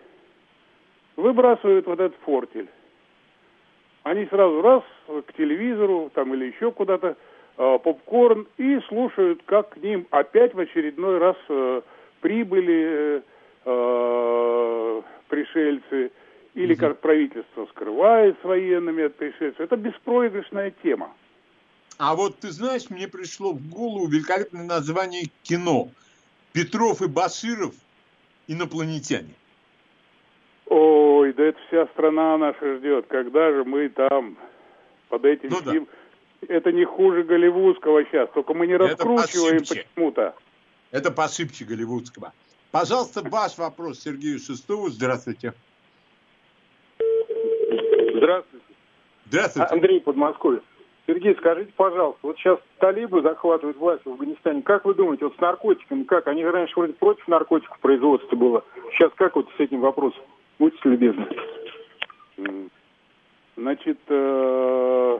выбрасывают 1.16 1.86
вот 1.86 1.98
этот 1.98 2.18
фортель. 2.20 2.68
Они 4.02 4.26
сразу 4.26 4.60
раз 4.60 4.82
к 5.26 5.32
телевизору 5.32 6.10
там 6.14 6.34
или 6.34 6.46
еще 6.46 6.72
куда-то 6.72 7.16
попкорн 7.58 8.46
и 8.56 8.78
слушают, 8.88 9.42
как 9.44 9.70
к 9.70 9.76
ним 9.78 10.06
опять 10.10 10.54
в 10.54 10.60
очередной 10.60 11.18
раз 11.18 11.36
э, 11.48 11.82
прибыли 12.20 13.22
э, 13.64 15.02
пришельцы, 15.28 16.12
или 16.54 16.74
как 16.74 17.00
правительство 17.00 17.66
скрывает 17.66 18.36
с 18.40 18.44
военными 18.44 19.04
от 19.04 19.16
пришельцев. 19.16 19.60
Это 19.60 19.76
беспроигрышная 19.76 20.72
тема. 20.82 21.12
А 21.98 22.14
вот 22.14 22.38
ты 22.38 22.50
знаешь, 22.50 22.90
мне 22.90 23.08
пришло 23.08 23.52
в 23.52 23.68
голову 23.68 24.06
великолепное 24.06 24.64
название 24.64 25.24
кино. 25.42 25.88
Петров 26.52 27.02
и 27.02 27.08
Баширов 27.08 27.74
инопланетяне. 28.46 29.34
Ой, 30.66 31.32
да 31.32 31.44
это 31.44 31.58
вся 31.66 31.86
страна 31.88 32.38
наша 32.38 32.76
ждет. 32.76 33.06
Когда 33.08 33.50
же 33.50 33.64
мы 33.64 33.88
там 33.88 34.36
под 35.08 35.24
этим 35.24 35.48
ну, 35.50 35.56
всем... 35.56 35.84
Да 35.84 35.90
это 36.46 36.72
не 36.72 36.84
хуже 36.84 37.24
голливудского 37.24 38.04
сейчас, 38.04 38.30
только 38.30 38.54
мы 38.54 38.66
не 38.66 38.76
раскручиваем 38.76 39.60
почему-то. 39.60 40.34
Это 40.90 41.10
посыпче 41.10 41.64
голливудского. 41.64 42.32
Пожалуйста, 42.70 43.22
ваш 43.22 43.58
вопрос 43.58 44.00
Сергею 44.00 44.38
Шестову. 44.38 44.88
Здравствуйте. 44.88 45.54
Здравствуйте. 48.14 48.64
Здравствуйте. 49.26 49.72
Андрей 49.72 50.00
Подмосковье. 50.00 50.62
Сергей, 51.06 51.34
скажите, 51.36 51.72
пожалуйста, 51.74 52.20
вот 52.22 52.36
сейчас 52.36 52.58
талибы 52.78 53.22
захватывают 53.22 53.78
власть 53.78 54.04
в 54.04 54.10
Афганистане. 54.10 54.60
Как 54.60 54.84
вы 54.84 54.94
думаете, 54.94 55.24
вот 55.24 55.36
с 55.36 55.40
наркотиками, 55.40 56.04
как? 56.04 56.28
Они 56.28 56.44
раньше 56.44 56.74
вроде 56.76 56.92
против 56.92 57.26
наркотиков 57.28 57.78
производства 57.80 58.36
было. 58.36 58.64
Сейчас 58.92 59.10
как 59.16 59.36
вот 59.36 59.48
с 59.56 59.60
этим 59.60 59.80
вопросом? 59.80 60.20
Будьте 60.58 60.78
любезны. 60.84 61.26
Значит, 63.56 63.98
э 64.08 65.18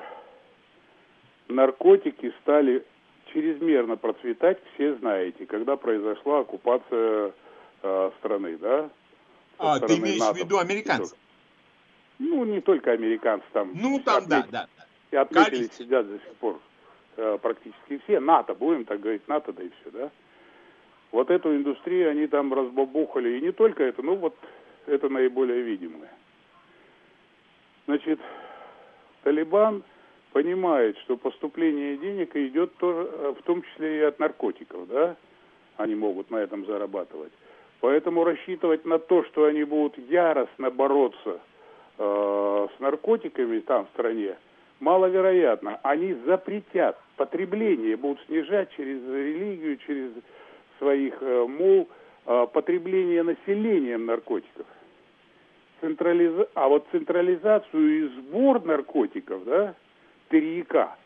наркотики 1.49 2.33
стали 2.43 2.85
чрезмерно 3.33 3.97
процветать, 3.97 4.59
все 4.75 4.95
знаете, 4.97 5.47
когда 5.47 5.77
произошла 5.77 6.41
оккупация 6.41 7.33
э, 7.83 8.11
страны, 8.19 8.57
да? 8.59 8.91
А, 9.59 9.81
ты 9.81 9.97
имеешь 9.97 10.21
НАТО. 10.21 10.35
в 10.35 10.37
виду 10.39 10.59
американцев? 10.59 11.19
Ну, 12.19 12.45
не 12.45 12.61
только 12.61 12.93
американцы 12.93 13.47
там. 13.53 13.73
Ну, 13.75 14.01
там, 14.01 14.25
отметили, 14.25 14.51
да, 14.51 14.69
да. 14.77 14.87
И 15.11 15.17
отметили, 15.17 15.69
сидят 15.77 16.09
до 16.09 16.19
сих 16.19 16.35
пор 16.37 16.61
э, 17.17 17.39
практически 17.41 18.01
все. 18.05 18.21
НАТО, 18.21 18.55
будем 18.55 18.85
так 18.85 19.01
говорить, 19.01 19.27
НАТО, 19.29 19.53
да 19.53 19.63
и 19.63 19.71
все, 19.81 19.91
да? 19.91 20.11
Вот 21.11 21.31
эту 21.31 21.55
индустрию 21.55 22.11
они 22.11 22.27
там 22.27 22.53
разбабухали. 22.53 23.39
И 23.39 23.41
не 23.41 23.53
только 23.53 23.85
это, 23.85 24.03
ну 24.03 24.17
вот 24.17 24.37
это 24.87 25.09
наиболее 25.09 25.63
видимое. 25.63 26.11
Значит, 27.87 28.21
Талибан 29.23 29.83
понимает, 30.33 30.97
что 30.99 31.17
поступление 31.17 31.97
денег 31.97 32.37
идет 32.37 32.75
тоже, 32.77 33.09
э, 33.13 33.35
в 33.39 33.43
том 33.43 33.63
числе 33.63 33.99
и 33.99 34.03
от 34.03 34.19
наркотиков, 34.19 34.89
да, 34.89 35.17
они 35.77 35.95
могут 35.95 36.31
на 36.31 36.37
этом 36.37 36.67
зарабатывать. 36.67 37.33
Поэтому 37.81 38.25
рассчитывать 38.25 38.85
на 38.85 38.99
то, 38.99 39.25
что 39.25 39.45
они 39.45 39.65
будут 39.65 39.97
яростно 40.11 40.71
бороться 40.71 41.41
э, 41.99 42.69
с 42.77 42.81
наркотиками 42.81 43.61
там 43.61 43.87
в 43.87 43.89
стране 43.91 44.37
маловероятно. 44.81 45.81
Они 45.83 46.15
запретят 46.27 46.99
потребление, 47.17 47.97
будут 47.97 48.21
снижать 48.27 48.71
через 48.77 49.03
религию, 49.07 49.77
через 49.79 50.13
своих 50.79 51.15
э, 51.21 51.47
мол, 51.47 51.89
э, 52.27 52.47
потребление 52.53 53.23
населением 53.23 54.07
наркотиков. 54.07 54.67
Централиза... 55.81 56.49
А 56.55 56.69
вот 56.69 56.87
централизацию 56.91 58.07
и 58.07 58.09
сбор 58.21 58.65
наркотиков, 58.65 59.45
да, 59.45 59.75
перьяка 60.29 60.97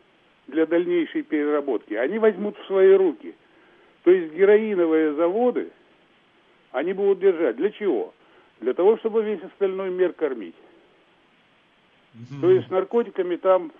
для 0.48 0.66
дальнейшей 0.66 1.22
переработки, 1.22 1.94
они 1.94 2.18
возьмут 2.18 2.58
в 2.58 2.66
свои 2.66 2.92
руки. 2.94 3.34
То 4.04 4.10
есть 4.10 4.34
героиновые 4.34 5.14
заводы 5.14 5.70
они 6.72 6.92
будут 6.92 7.20
держать. 7.20 7.56
Для 7.56 7.70
чего? 7.70 8.12
Для 8.60 8.74
того, 8.74 8.96
чтобы 8.98 9.22
весь 9.22 9.42
остальной 9.42 9.90
мир 9.90 10.12
кормить. 10.12 10.56
Mm-hmm. 12.14 12.40
То 12.40 12.50
есть 12.50 12.68
с 12.68 12.70
наркотиками 12.70 13.36
там 13.36 13.72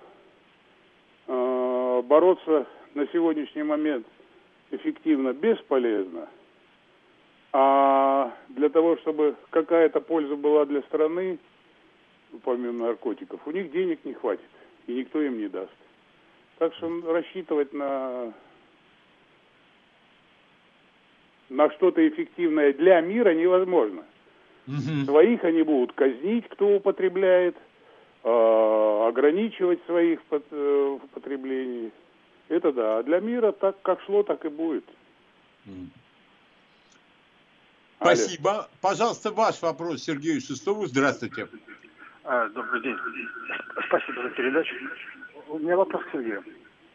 э, 1.26 2.03
бороться 2.05 2.66
на 2.95 3.07
сегодняшний 3.09 3.62
момент 3.62 4.07
эффективно 4.70 5.32
бесполезно. 5.32 6.28
А 7.53 8.34
для 8.49 8.70
того, 8.70 8.97
чтобы 8.99 9.36
какая-то 9.51 10.01
польза 10.01 10.36
была 10.36 10.64
для 10.64 10.80
страны, 10.82 11.38
помимо 12.45 12.86
наркотиков, 12.86 13.40
у 13.47 13.51
них 13.51 13.70
денег 13.70 14.05
не 14.05 14.14
хватит, 14.14 14.49
и 14.87 14.95
никто 14.95 15.20
им 15.22 15.39
не 15.39 15.49
даст. 15.49 15.72
Так 16.59 16.74
что 16.74 17.12
рассчитывать 17.12 17.72
на 17.72 18.33
на 21.49 21.70
что-то 21.72 22.07
эффективное 22.09 22.72
для 22.72 23.01
мира 23.01 23.35
невозможно. 23.35 24.05
Угу. 24.66 25.05
Своих 25.07 25.45
они 25.45 25.62
будут 25.62 25.93
казнить, 25.93 26.49
кто 26.49 26.76
употребляет, 26.76 27.57
э, 28.24 29.09
ограничивать 29.09 29.85
своих 29.87 30.22
под, 30.22 30.45
э, 30.51 30.99
в 31.03 31.09
потреблении. 31.09 31.93
Это 32.49 32.72
да. 32.72 32.99
А 32.99 33.03
для 33.03 33.20
мира 33.20 33.53
так 33.53 33.80
как 33.83 34.01
шло, 34.03 34.22
так 34.22 34.45
и 34.45 34.49
будет. 34.49 34.85
Спасибо. 38.01 38.51
Алле. 38.51 38.68
Пожалуйста, 38.80 39.30
ваш 39.30 39.62
вопрос 39.62 40.03
Сергею 40.03 40.41
Шестову. 40.41 40.87
Здравствуйте. 40.87 41.49
А, 42.24 42.48
добрый 42.50 42.80
день. 42.82 42.96
Спасибо 43.86 44.22
за 44.22 44.30
передачу. 44.30 44.74
У 45.48 45.58
меня 45.58 45.76
вопрос 45.76 46.04
к 46.04 46.12
Сергею. 46.12 46.44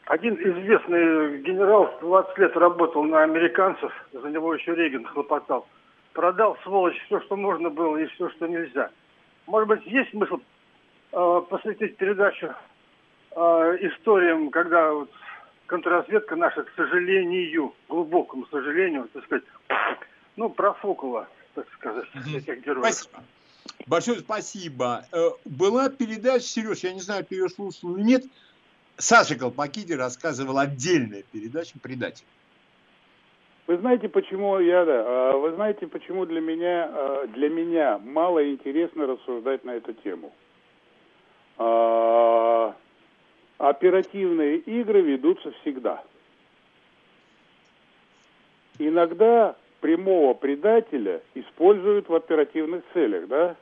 Один 0.05 0.35
известный 0.35 1.39
генерал 1.39 1.97
20 1.99 2.37
лет 2.37 2.55
работал 2.55 3.03
на 3.03 3.23
американцев, 3.23 3.91
за 4.13 4.29
него 4.29 4.53
еще 4.53 4.73
Рейган 4.73 5.05
хлопотал. 5.05 5.67
Продал, 6.13 6.57
сволочь, 6.63 6.97
все, 7.05 7.19
что 7.21 7.35
можно 7.35 7.69
было 7.69 7.97
и 7.97 8.05
все, 8.07 8.29
что 8.29 8.47
нельзя. 8.47 8.89
Может 9.47 9.67
быть, 9.67 9.85
есть 9.85 10.11
смысл 10.11 10.39
э, 11.11 11.41
посвятить 11.49 11.97
передачу 11.97 12.53
э, 13.35 13.77
историям, 13.81 14.49
когда 14.49 14.93
вот 14.93 15.11
контрразведка 15.65 16.37
наша, 16.37 16.63
к 16.63 16.71
сожалению, 16.77 17.73
глубокому 17.89 18.45
сожалению, 18.47 19.09
так 19.13 19.25
сказать, 19.25 19.43
ну, 20.37 20.49
профукала, 20.49 21.27
так 21.53 21.67
сказать, 21.73 22.07
этих 22.33 22.65
героев. 22.65 22.85
Спасибо. 22.85 23.23
Большое 23.85 24.19
спасибо. 24.19 25.05
Э, 25.11 25.29
была 25.45 25.89
передача, 25.89 26.45
Сереж, 26.45 26.79
я 26.79 26.93
не 26.93 26.99
знаю, 26.99 27.25
ты 27.25 27.35
ее 27.35 27.49
слушал 27.49 27.95
или 27.95 28.03
нет, 28.03 28.25
Саша 28.97 29.35
Колпакиди 29.35 29.93
рассказывал 29.93 30.57
отдельная 30.57 31.23
передача 31.31 31.77
«Предатель». 31.79 32.25
Вы 33.67 33.77
знаете, 33.77 34.07
почему 34.07 34.57
я, 34.59 34.85
да, 34.85 35.03
а, 35.05 35.37
вы 35.37 35.51
знаете, 35.51 35.87
почему 35.87 36.25
для 36.25 36.39
меня, 36.39 36.89
а, 36.89 37.27
для 37.27 37.49
меня 37.49 37.99
мало 37.99 38.49
интересно 38.49 39.05
рассуждать 39.05 39.65
на 39.65 39.71
эту 39.71 39.93
тему. 39.93 40.33
А, 41.57 42.73
оперативные 43.57 44.57
игры 44.59 45.01
ведутся 45.01 45.51
всегда. 45.61 46.01
Иногда 48.79 49.55
прямого 49.81 50.33
предателя 50.33 51.21
используют 51.35 52.07
в 52.07 52.15
оперативных 52.15 52.83
целях, 52.93 53.27
да, 53.27 53.57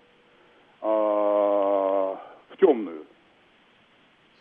в 0.86 2.58
темную. 2.60 3.06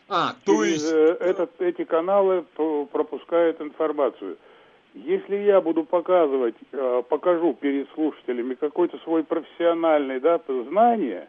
А, 0.09 0.34
то 0.45 0.64
есть... 0.64 0.92
Э, 0.92 1.16
этот, 1.20 1.61
эти 1.61 1.84
каналы 1.84 2.45
пропускают 2.92 3.61
информацию. 3.61 4.36
Если 4.95 5.36
я 5.36 5.61
буду 5.61 5.84
показывать, 5.84 6.55
э, 6.72 7.03
покажу 7.09 7.55
перед 7.55 7.90
слушателями 7.95 8.55
какой-то 8.55 8.99
свой 8.99 9.24
профессиональный 9.24 10.20
да, 10.20 10.40
знание, 10.68 11.28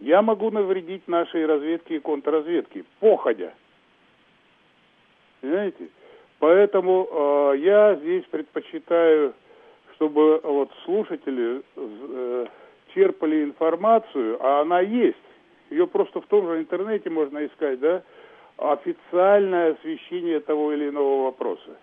я 0.00 0.20
могу 0.20 0.50
навредить 0.50 1.08
нашей 1.08 1.46
разведке 1.46 1.96
и 1.96 2.00
контрразведке, 2.00 2.84
походя. 3.00 3.54
Понимаете? 5.40 5.88
Поэтому 6.40 7.08
э, 7.10 7.58
я 7.58 7.94
здесь 7.94 8.24
предпочитаю, 8.30 9.34
чтобы 9.94 10.40
вот 10.42 10.70
слушатели 10.84 11.62
э, 11.76 12.46
черпали 12.94 13.44
информацию, 13.44 14.38
а 14.44 14.62
она 14.62 14.80
есть 14.80 15.16
ее 15.70 15.86
просто 15.86 16.20
в 16.20 16.26
том 16.26 16.46
же 16.46 16.58
интернете 16.58 17.10
можно 17.10 17.44
искать, 17.44 17.80
да, 17.80 18.02
официальное 18.56 19.72
освещение 19.72 20.40
того 20.40 20.72
или 20.72 20.88
иного 20.88 21.24
вопроса. 21.24 21.76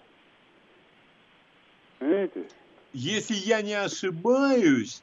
Понимаете? 2.00 2.46
Если 2.94 3.36
я 3.36 3.62
не 3.62 3.74
ошибаюсь, 3.74 5.02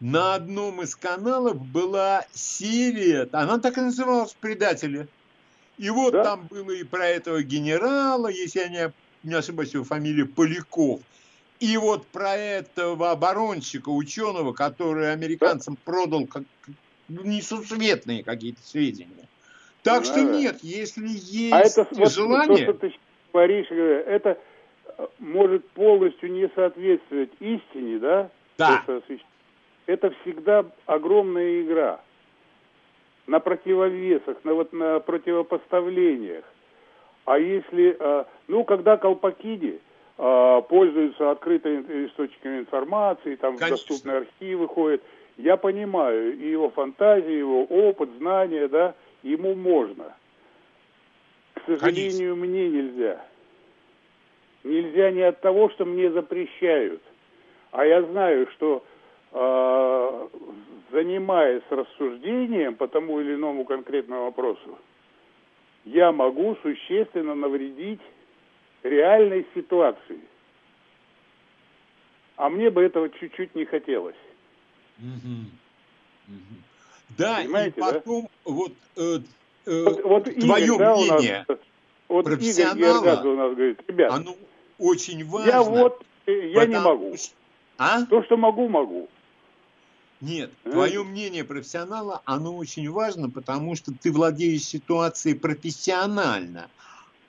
на 0.00 0.34
одном 0.34 0.82
из 0.82 0.94
каналов 0.96 1.64
была 1.64 2.24
серия, 2.32 3.28
она 3.32 3.58
так 3.58 3.78
и 3.78 3.82
называлась 3.82 4.34
«Предатели». 4.34 5.06
И 5.76 5.90
вот 5.90 6.12
да? 6.12 6.22
там 6.22 6.46
было 6.46 6.70
и 6.70 6.84
про 6.84 7.06
этого 7.06 7.42
генерала, 7.42 8.28
если 8.28 8.60
я 8.60 8.68
не, 8.68 8.92
не 9.24 9.34
ошибаюсь, 9.34 9.74
его 9.74 9.82
фамилия 9.82 10.24
Поляков. 10.24 11.00
И 11.64 11.78
вот 11.78 12.06
про 12.08 12.36
этого 12.36 13.10
оборонщика, 13.12 13.88
ученого, 13.88 14.52
который 14.52 15.10
американцам 15.10 15.78
продал 15.82 16.26
как, 16.26 16.42
несусветные 17.08 18.22
какие-то 18.22 18.60
сведения. 18.60 19.26
Так 19.82 20.02
да, 20.02 20.04
что 20.04 20.22
нет, 20.24 20.58
если 20.60 21.08
есть 21.08 21.54
а 21.54 21.60
это, 21.60 21.88
вот, 21.92 22.12
желание... 22.12 22.66
То, 22.66 22.72
что 22.72 22.72
ты 22.74 22.94
говоришь, 23.32 23.70
это 23.70 24.38
может 25.18 25.66
полностью 25.70 26.32
не 26.32 26.50
соответствовать 26.54 27.30
истине, 27.40 27.98
да? 27.98 28.30
Да. 28.58 28.84
Это 29.86 30.10
всегда 30.20 30.66
огромная 30.84 31.62
игра 31.62 31.98
на 33.26 33.40
противовесах, 33.40 34.36
на, 34.44 34.52
вот, 34.52 34.74
на 34.74 35.00
противопоставлениях. 35.00 36.44
А 37.24 37.38
если, 37.38 37.96
э, 37.98 38.24
ну, 38.48 38.64
когда 38.64 38.98
колпакиди 38.98 39.80
пользуются 40.16 41.30
открытыми 41.32 42.06
источниками 42.06 42.60
информации, 42.60 43.34
там 43.36 43.56
Конечно. 43.56 43.66
в 43.66 43.70
доступные 43.78 44.18
архивы 44.18 44.68
ходят, 44.68 45.02
я 45.36 45.56
понимаю 45.56 46.38
и 46.38 46.50
его 46.50 46.70
фантазию, 46.70 47.38
его 47.38 47.64
опыт, 47.64 48.10
знания, 48.18 48.68
да, 48.68 48.94
ему 49.22 49.54
можно. 49.54 50.14
К 51.54 51.62
сожалению, 51.66 52.34
Конечно. 52.34 52.34
мне 52.34 52.68
нельзя. 52.68 53.24
Нельзя 54.62 55.10
не 55.10 55.22
от 55.22 55.40
того, 55.40 55.68
что 55.70 55.84
мне 55.84 56.10
запрещают. 56.10 57.02
А 57.72 57.84
я 57.84 58.02
знаю, 58.02 58.48
что 58.52 58.84
э, 59.32 60.28
занимаясь 60.92 61.62
рассуждением 61.70 62.76
по 62.76 62.86
тому 62.86 63.20
или 63.20 63.34
иному 63.34 63.64
конкретному 63.64 64.26
вопросу, 64.26 64.78
я 65.84 66.12
могу 66.12 66.56
существенно 66.62 67.34
навредить 67.34 68.00
реальной 68.84 69.46
ситуации. 69.54 70.20
А 72.36 72.48
мне 72.48 72.70
бы 72.70 72.82
этого 72.82 73.08
чуть-чуть 73.08 73.54
не 73.54 73.64
хотелось. 73.64 74.16
Да, 77.16 77.36
Понимаете, 77.38 77.76
и 77.76 77.80
потом 77.80 78.22
да? 78.22 78.28
вот, 78.44 78.72
э, 78.96 79.18
э, 79.66 79.84
вот, 79.84 80.02
вот 80.04 80.24
твое 80.24 80.64
Игорь, 80.64 80.78
да, 80.78 80.94
мнение 80.96 81.44
нас, 81.48 81.58
вот 82.08 82.24
профессионала, 82.24 83.20
Игорь 83.20 83.26
у 83.28 83.36
нас 83.36 83.54
говорит, 83.54 83.80
ребят, 83.86 84.12
оно 84.12 84.36
очень 84.78 85.24
важно. 85.24 85.48
Я 85.48 85.62
вот, 85.62 86.04
э, 86.26 86.48
я 86.48 86.66
не 86.66 86.80
могу. 86.80 87.14
А? 87.78 88.04
То, 88.06 88.22
что 88.24 88.36
могу, 88.36 88.68
могу. 88.68 89.08
Нет, 90.20 90.50
а? 90.64 90.70
твое 90.70 91.04
мнение 91.04 91.44
профессионала, 91.44 92.22
оно 92.24 92.56
очень 92.56 92.90
важно, 92.90 93.30
потому 93.30 93.76
что 93.76 93.92
ты 93.92 94.10
владеешь 94.10 94.62
ситуацией 94.62 95.34
профессионально. 95.34 96.68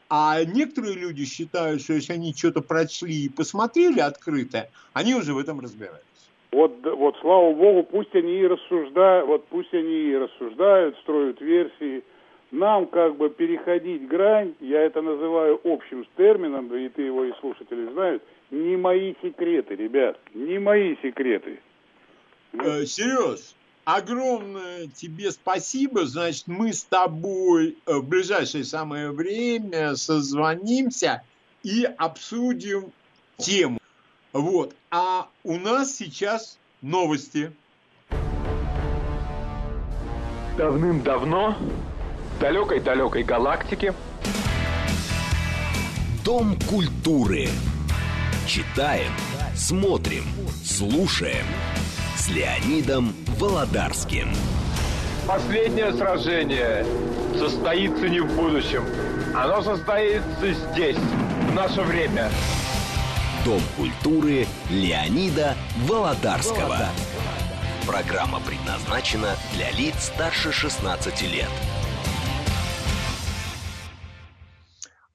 А 0.10 0.43
некоторые 0.43 0.95
люди 0.95 1.26
считают, 1.26 1.82
что 1.82 1.93
если 1.93 2.14
они 2.14 2.34
что-то 2.34 2.62
прочли 2.62 3.26
и 3.26 3.30
посмотрели 3.30 3.99
открыто, 3.99 4.70
они 4.93 5.16
уже 5.16 5.34
в 5.34 5.38
этом 5.39 5.60
разбираются. 5.60 6.06
Вот, 6.51 6.78
вот, 6.86 7.18
слава 7.22 7.53
богу, 7.53 7.84
пусть 7.84 8.16
они 8.16 8.39
и 8.39 8.47
рассуждают, 8.47 9.28
вот 9.28 9.45
пусть 9.47 9.74
они 9.74 10.12
и 10.12 10.16
рассуждают, 10.16 10.95
строят 10.99 11.41
версии. 11.41 12.03
Нам 12.51 12.86
как 12.86 13.18
бы 13.18 13.30
переходить 13.30 14.08
грань, 14.08 14.53
я 14.62 14.84
это 14.84 15.01
называю 15.01 15.60
общим 15.66 16.06
термином, 16.16 16.74
и 16.74 16.88
ты 16.89 17.01
его 17.01 17.26
и 17.26 17.34
слушатели 17.41 17.91
знают, 17.91 18.24
не 18.51 18.78
мои 18.78 19.16
секреты, 19.22 19.76
ребят, 19.76 20.18
не 20.34 20.60
мои 20.60 20.95
секреты. 21.01 21.60
Э, 22.53 22.86
Сереж, 22.86 23.56
огромное 23.86 24.88
тебе 24.88 25.31
спасибо. 25.31 26.05
Значит, 26.05 26.47
мы 26.47 26.73
с 26.73 26.83
тобой 26.83 27.77
э, 27.86 27.93
в 27.93 28.07
ближайшее 28.07 28.65
самое 28.65 29.11
время 29.11 29.95
созвонимся 29.95 31.21
и 31.63 31.83
обсудим 31.97 32.91
тему. 33.38 33.79
Вот. 34.33 34.75
А 34.91 35.29
у 35.43 35.57
нас 35.57 35.95
сейчас 35.95 36.57
новости. 36.81 37.53
Давным-давно 40.57 41.57
в 42.36 42.39
далекой-далекой 42.39 43.23
галактике 43.23 43.93
Дом 46.25 46.57
культуры. 46.67 47.47
Читаем, 48.47 49.11
смотрим, 49.55 50.23
слушаем. 50.63 51.45
С 52.17 52.29
Леонидом 52.29 53.13
Володарским. 53.39 54.29
Последнее 55.27 55.93
сражение 55.93 56.86
состоится 57.38 58.07
не 58.07 58.21
в 58.21 58.33
будущем. 58.33 58.86
Оно 59.36 59.61
состоится 59.61 60.53
здесь, 60.53 60.95
в 60.95 61.53
наше 61.53 61.81
время. 61.81 62.31
Дом 63.43 63.59
культуры 63.75 64.47
Леонида 64.69 65.55
Володарского. 65.79 66.88
Программа 67.86 68.39
предназначена 68.39 69.36
для 69.53 69.69
лиц 69.71 69.95
старше 70.05 70.53
16 70.53 71.21
лет. 71.23 71.49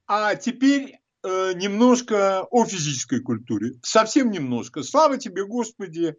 А 0.06 0.34
теперь 0.34 0.98
э, 1.22 1.52
немножко 1.54 2.42
о 2.50 2.66
физической 2.66 3.20
культуре. 3.20 3.78
Совсем 3.82 4.30
немножко. 4.30 4.82
Слава 4.82 5.16
тебе, 5.16 5.46
Господи, 5.46 6.16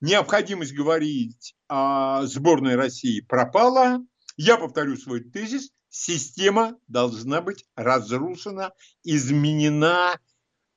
необходимость 0.00 0.74
говорить 0.74 1.54
о 1.68 2.26
сборной 2.26 2.76
России 2.76 3.20
пропала. 3.20 4.00
Я 4.36 4.56
повторю 4.56 4.96
свой 4.96 5.22
тезис. 5.24 5.70
Система 5.88 6.76
должна 6.88 7.40
быть 7.40 7.64
разрушена, 7.74 8.72
изменена, 9.02 10.18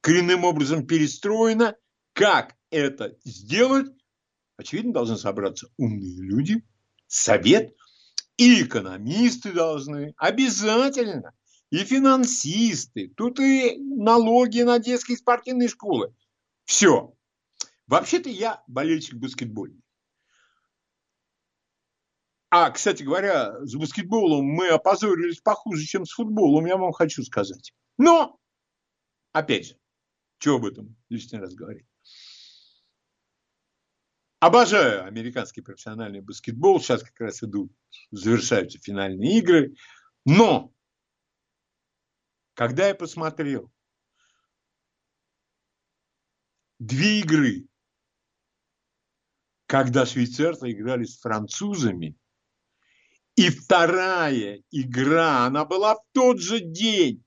коренным 0.01 0.45
образом 0.45 0.87
перестроена. 0.87 1.75
Как 2.13 2.55
это 2.69 3.17
сделать? 3.25 3.87
Очевидно, 4.57 4.93
должны 4.93 5.17
собраться 5.17 5.67
умные 5.77 6.21
люди, 6.21 6.63
совет, 7.07 7.73
и 8.37 8.63
экономисты 8.63 9.51
должны 9.51 10.13
обязательно, 10.17 11.33
и 11.71 11.77
финансисты, 11.79 13.11
тут 13.15 13.39
и 13.39 13.77
налоги 13.77 14.61
на 14.61 14.79
детские 14.79 15.17
спортивные 15.17 15.67
школы. 15.67 16.13
Все. 16.65 17.13
Вообще-то 17.89 18.29
я 18.29 18.63
болельщик 18.67 19.15
баскетбольный. 19.15 19.81
А, 22.51 22.69
кстати 22.69 23.01
говоря, 23.01 23.65
с 23.65 23.75
баскетболом 23.75 24.45
мы 24.45 24.69
опозорились 24.69 25.41
похуже, 25.41 25.85
чем 25.85 26.05
с 26.05 26.11
футболом, 26.11 26.67
я 26.67 26.77
вам 26.77 26.91
хочу 26.91 27.23
сказать. 27.23 27.73
Но, 27.97 28.39
опять 29.31 29.69
же, 29.69 29.79
что 30.37 30.57
об 30.57 30.65
этом 30.65 30.95
лишний 31.09 31.39
раз 31.39 31.55
говорить? 31.55 31.87
Обожаю 34.39 35.05
американский 35.05 35.61
профессиональный 35.61 36.21
баскетбол. 36.21 36.79
Сейчас 36.79 37.01
как 37.01 37.19
раз 37.19 37.41
идут, 37.41 37.71
завершаются 38.11 38.77
финальные 38.77 39.39
игры. 39.39 39.75
Но, 40.25 40.71
когда 42.53 42.87
я 42.87 42.93
посмотрел 42.93 43.71
две 46.77 47.21
игры 47.21 47.67
когда 49.69 50.07
швейцарцы 50.07 50.71
играли 50.71 51.03
с 51.03 51.19
французами, 51.19 52.17
и 53.35 53.51
вторая 53.51 54.63
игра, 54.71 55.45
она 55.45 55.63
была 55.63 55.93
в 55.93 56.03
тот 56.11 56.39
же 56.39 56.59
день. 56.59 57.23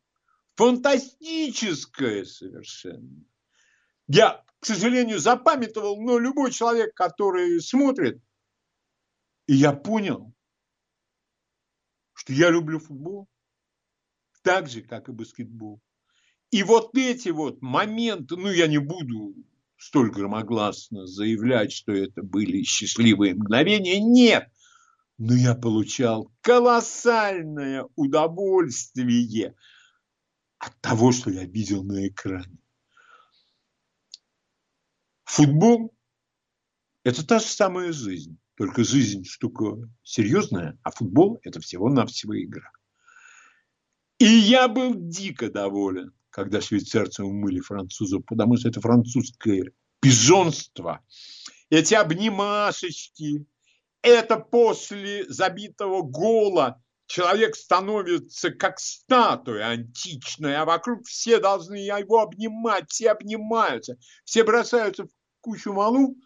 Фантастическая 0.56 2.24
совершенно. 2.24 3.24
Я, 4.08 4.44
к 4.58 4.66
сожалению, 4.66 5.20
запамятовал, 5.20 6.02
но 6.02 6.18
любой 6.18 6.50
человек, 6.50 6.94
который 6.94 7.60
смотрит, 7.60 8.20
и 9.46 9.54
я 9.54 9.72
понял, 9.72 10.34
что 12.12 12.32
я 12.32 12.50
люблю 12.50 12.80
футбол 12.80 13.28
так 14.42 14.68
же, 14.68 14.82
как 14.82 15.08
и 15.08 15.12
баскетбол. 15.12 15.80
И 16.50 16.64
вот 16.64 16.90
эти 16.98 17.28
вот 17.28 17.62
моменты, 17.62 18.34
ну, 18.34 18.50
я 18.50 18.66
не 18.66 18.78
буду 18.78 19.32
столь 19.82 20.12
громогласно 20.12 21.06
заявлять, 21.06 21.72
что 21.72 21.92
это 21.92 22.22
были 22.22 22.62
счастливые 22.62 23.34
мгновения. 23.34 24.00
Нет! 24.00 24.48
Но 25.18 25.34
я 25.34 25.54
получал 25.54 26.32
колоссальное 26.40 27.86
удовольствие 27.96 29.56
от 30.58 30.80
того, 30.80 31.10
что 31.10 31.30
я 31.30 31.44
видел 31.44 31.82
на 31.82 32.06
экране. 32.06 32.58
Футбол– 35.24 35.92
это 37.04 37.26
та 37.26 37.40
же 37.40 37.46
самая 37.46 37.92
жизнь. 37.92 38.38
Только 38.54 38.84
жизнь 38.84 39.24
штука 39.24 39.90
серьезная, 40.04 40.78
а 40.82 40.92
футбол– 40.92 41.40
это 41.42 41.60
всего-навсего 41.60 42.40
игра. 42.40 42.70
И 44.18 44.26
я 44.26 44.68
был 44.68 44.94
дико 44.94 45.50
доволен 45.50 46.14
когда 46.32 46.60
швейцарцы 46.60 47.22
умыли 47.22 47.60
французов, 47.60 48.24
потому 48.26 48.56
что 48.56 48.68
это 48.68 48.80
французское 48.80 49.72
пижонство. 50.00 51.04
Эти 51.70 51.94
обнимашечки, 51.94 53.46
это 54.00 54.36
после 54.38 55.24
забитого 55.28 56.02
гола 56.02 56.82
человек 57.06 57.54
становится 57.54 58.50
как 58.50 58.80
статуя 58.80 59.68
античная, 59.68 60.62
а 60.62 60.64
вокруг 60.64 61.06
все 61.06 61.38
должны 61.38 61.74
его 61.74 62.20
обнимать, 62.20 62.90
все 62.90 63.10
обнимаются, 63.10 63.98
все 64.24 64.42
бросаются 64.42 65.04
в 65.04 65.10
кучу 65.42 65.72
малу. 65.72 66.16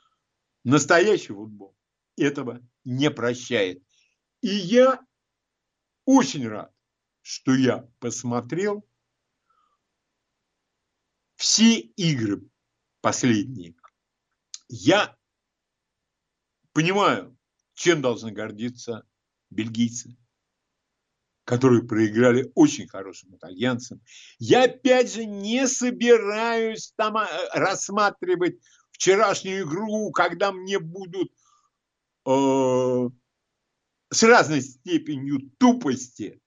Настоящий 0.63 1.33
футбол 1.33 1.77
этого 2.17 2.61
не 2.85 3.11
прощает. 3.11 3.83
И 4.41 4.49
я 4.49 5.01
очень 6.05 6.47
рад, 6.47 6.73
что 7.23 7.55
я 7.55 7.89
посмотрел 7.99 8.87
все 11.57 11.79
игры 11.79 12.43
последние. 13.01 13.75
Я 14.69 15.17
понимаю, 16.75 17.35
чем 17.73 18.03
должны 18.03 18.31
гордиться 18.31 19.07
бельгийцы, 19.49 20.19
которые 21.45 21.83
проиграли 21.83 22.53
очень 22.55 22.87
хорошим 22.87 23.37
итальянцам. 23.37 24.03
Я 24.39 24.65
опять 24.65 25.11
же 25.11 25.25
не 25.25 25.67
собираюсь 25.67 26.93
там 26.95 27.17
э, 27.17 27.27
рассматривать 27.55 28.61
вчерашнюю 28.91 29.65
игру, 29.65 30.13
когда 30.13 30.53
мне 30.53 30.79
будут 30.79 31.33
э, 32.27 33.11
с 34.11 34.23
разной 34.23 34.61
степенью 34.61 35.51
тупости 35.57 36.39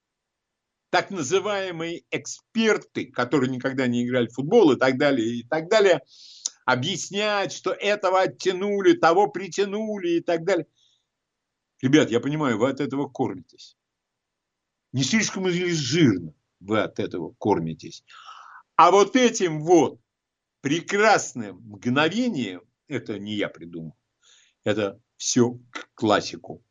так 0.89 1.11
называемые 1.11 2.03
эксперты, 2.11 3.05
которые 3.05 3.49
никогда 3.49 3.87
не 3.87 4.05
играли 4.05 4.27
в 4.27 4.33
футбол 4.33 4.71
и 4.71 4.77
так 4.77 4.97
далее, 4.97 5.39
и 5.39 5.43
так 5.43 5.69
далее, 5.69 6.01
объяснять, 6.65 7.51
что 7.51 7.71
этого 7.71 8.21
оттянули, 8.21 8.93
того 8.93 9.27
притянули 9.27 10.17
и 10.17 10.21
так 10.21 10.43
далее. 10.45 10.67
Ребят, 11.81 12.09
я 12.11 12.19
понимаю, 12.19 12.57
вы 12.57 12.69
от 12.69 12.81
этого 12.81 13.07
кормитесь. 13.07 13.77
Не 14.91 15.03
слишком 15.03 15.47
ли 15.47 15.71
жирно 15.71 16.33
вы 16.59 16.81
от 16.81 16.99
этого 16.99 17.33
кормитесь. 17.39 18.03
А 18.75 18.91
вот 18.91 19.15
этим 19.15 19.61
вот 19.61 19.99
прекрасным 20.61 21.57
мгновением, 21.57 22.61
это 22.87 23.19
не 23.19 23.35
я 23.35 23.49
придумал, 23.49 23.97
это 24.63 25.01
все 25.17 25.59
к 25.71 25.89
классику. 25.93 26.63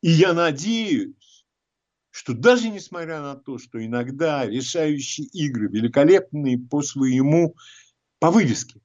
И 0.00 0.10
я 0.10 0.32
надеюсь, 0.32 1.14
что 2.12 2.34
даже 2.34 2.68
несмотря 2.68 3.22
на 3.22 3.34
то, 3.34 3.58
что 3.58 3.84
иногда 3.84 4.46
решающие 4.46 5.26
игры 5.28 5.68
великолепные 5.68 6.58
по 6.58 6.82
своему, 6.82 7.56
по 8.18 8.30
вывеске, 8.30 8.80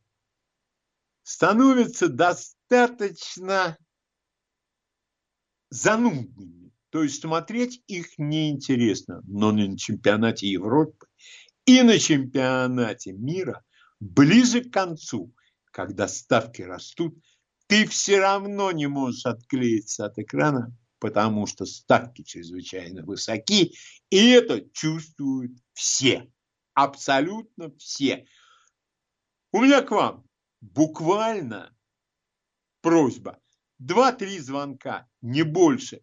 становятся 1.23 2.07
достаточно 2.07 3.77
занудными. 5.69 6.71
То 6.89 7.03
есть 7.03 7.21
смотреть 7.21 7.83
их 7.87 8.17
неинтересно. 8.17 9.21
Но 9.27 9.51
на 9.51 9.77
чемпионате 9.77 10.47
Европы 10.47 11.05
и 11.65 11.81
на 11.81 11.99
чемпионате 11.99 13.11
мира 13.11 13.61
ближе 13.99 14.63
к 14.63 14.71
концу, 14.71 15.35
когда 15.71 16.07
ставки 16.07 16.61
растут, 16.61 17.21
ты 17.67 17.85
все 17.87 18.21
равно 18.21 18.71
не 18.71 18.87
можешь 18.87 19.25
отклеиться 19.25 20.05
от 20.05 20.17
экрана, 20.17 20.73
потому 20.99 21.47
что 21.47 21.65
ставки 21.65 22.23
чрезвычайно 22.23 23.03
высоки, 23.03 23.75
и 24.09 24.29
это 24.29 24.61
чувствуют 24.71 25.53
все, 25.73 26.31
абсолютно 26.73 27.75
все. 27.77 28.27
У 29.51 29.61
меня 29.61 29.81
к 29.81 29.91
вам 29.91 30.27
буквально 30.61 31.75
просьба. 32.81 33.39
два-три 33.79 34.39
звонка, 34.39 35.07
не 35.21 35.43
больше. 35.43 36.01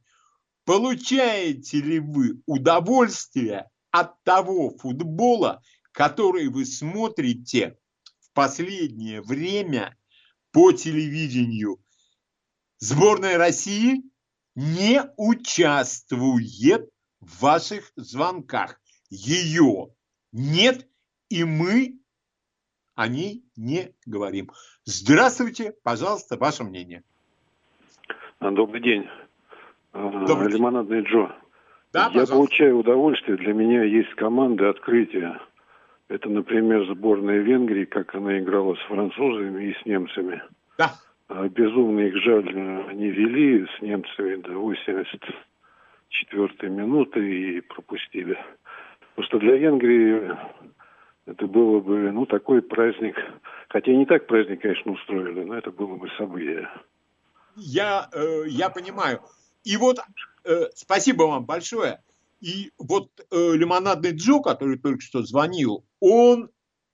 Получаете 0.65 1.81
ли 1.81 1.99
вы 1.99 2.41
удовольствие 2.47 3.69
от 3.91 4.23
того 4.23 4.77
футбола, 4.79 5.63
который 5.93 6.49
вы 6.49 6.65
смотрите 6.65 7.79
в 8.21 8.33
последнее 8.33 9.21
время 9.23 9.97
по 10.53 10.73
телевидению? 10.73 11.85
Сборная 12.79 13.39
России 13.39 14.03
не 14.55 15.03
участвует 15.17 16.89
в 17.21 17.43
ваших 17.43 17.93
звонках. 17.97 18.81
Ее 19.11 19.89
нет, 20.33 20.87
и 21.29 21.45
мы 21.45 21.99
о 22.95 23.09
ней 23.09 23.45
не 23.57 23.93
говорим. 24.07 24.51
Здравствуйте, 24.85 25.75
пожалуйста, 25.83 26.37
ваше 26.37 26.65
мнение. 26.65 27.03
А, 28.39 28.51
добрый 28.51 28.83
день. 28.83 29.09
А, 29.93 30.27
Добрый 30.27 30.49
день. 30.49 30.59
Лимонадный 30.59 31.03
Джо. 31.03 31.35
Да, 31.93 32.05
Я 32.05 32.07
пожалуйста. 32.09 32.35
получаю 32.35 32.79
удовольствие. 32.79 33.37
Для 33.37 33.53
меня 33.53 33.85
есть 33.85 34.13
команды 34.15 34.65
открытия. 34.67 35.41
Это, 36.09 36.29
например, 36.29 36.85
сборная 36.93 37.39
Венгрии, 37.39 37.85
как 37.85 38.15
она 38.15 38.39
играла 38.39 38.75
с 38.75 38.81
французами 38.89 39.71
и 39.71 39.75
с 39.81 39.87
немцами. 39.87 40.43
Да. 40.77 40.93
А, 41.29 41.49
Безумно 41.49 42.01
их 42.01 42.17
жаль, 42.23 42.49
они 42.89 43.11
вели 43.11 43.67
с 43.67 43.83
немцами 43.83 44.37
до 44.37 44.59
84 44.59 46.71
минуты 46.71 47.21
и 47.21 47.61
пропустили. 47.61 48.39
Что 49.19 49.39
для 49.39 49.57
Венгрии 49.57 50.35
это 51.27 51.47
было 51.47 51.81
бы, 51.81 52.13
ну, 52.13 52.27
такой 52.27 52.61
праздник. 52.61 53.17
Хотя 53.69 53.93
не 53.93 54.05
так 54.05 54.27
праздник, 54.27 54.63
конечно, 54.63 54.93
устроили, 54.93 55.45
но 55.45 55.57
это 55.57 55.71
было 55.71 55.97
бы 55.97 56.09
событие. 56.19 56.69
Я, 57.57 58.09
э, 58.13 58.45
я 58.49 58.69
понимаю. 58.69 59.21
И 59.63 59.77
вот 59.77 59.99
э, 60.45 60.65
спасибо 60.75 61.25
вам 61.25 61.47
большое. 61.47 62.03
И 62.41 62.73
вот 62.79 63.09
э, 63.31 63.53
лимонадный 63.55 64.13
Джо, 64.13 64.41
который 64.41 64.79
только 64.79 65.01
что 65.01 65.23
звонил, 65.23 65.85
он 66.01 66.51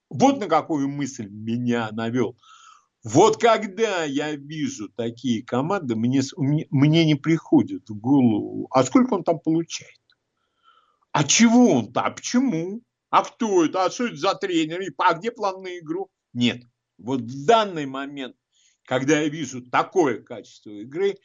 вот 0.09 0.39
на 0.39 0.47
какую 0.47 0.87
мысль 0.87 1.27
меня 1.29 1.89
навел. 1.91 2.37
Вот 3.03 3.41
когда 3.41 4.03
я 4.03 4.35
вижу 4.35 4.89
такие 4.89 5.43
команды, 5.43 5.95
мне, 5.95 6.21
мне, 6.37 7.05
не 7.05 7.15
приходит 7.15 7.89
в 7.89 7.99
голову, 7.99 8.67
а 8.69 8.83
сколько 8.83 9.15
он 9.15 9.23
там 9.23 9.39
получает? 9.39 9.97
А 11.11 11.23
чего 11.23 11.77
он-то? 11.77 12.01
А 12.01 12.11
почему? 12.11 12.81
А 13.09 13.23
кто 13.23 13.65
это? 13.65 13.85
А 13.85 13.89
что 13.89 14.05
это 14.05 14.15
за 14.15 14.35
тренер? 14.35 14.81
А 14.97 15.15
где 15.15 15.31
план 15.31 15.63
на 15.63 15.79
игру? 15.79 16.09
Нет. 16.33 16.63
Вот 16.97 17.21
в 17.21 17.45
данный 17.45 17.87
момент, 17.87 18.35
когда 18.85 19.19
я 19.19 19.29
вижу 19.29 19.63
такое 19.63 20.21
качество 20.21 20.69
игры, 20.69 21.15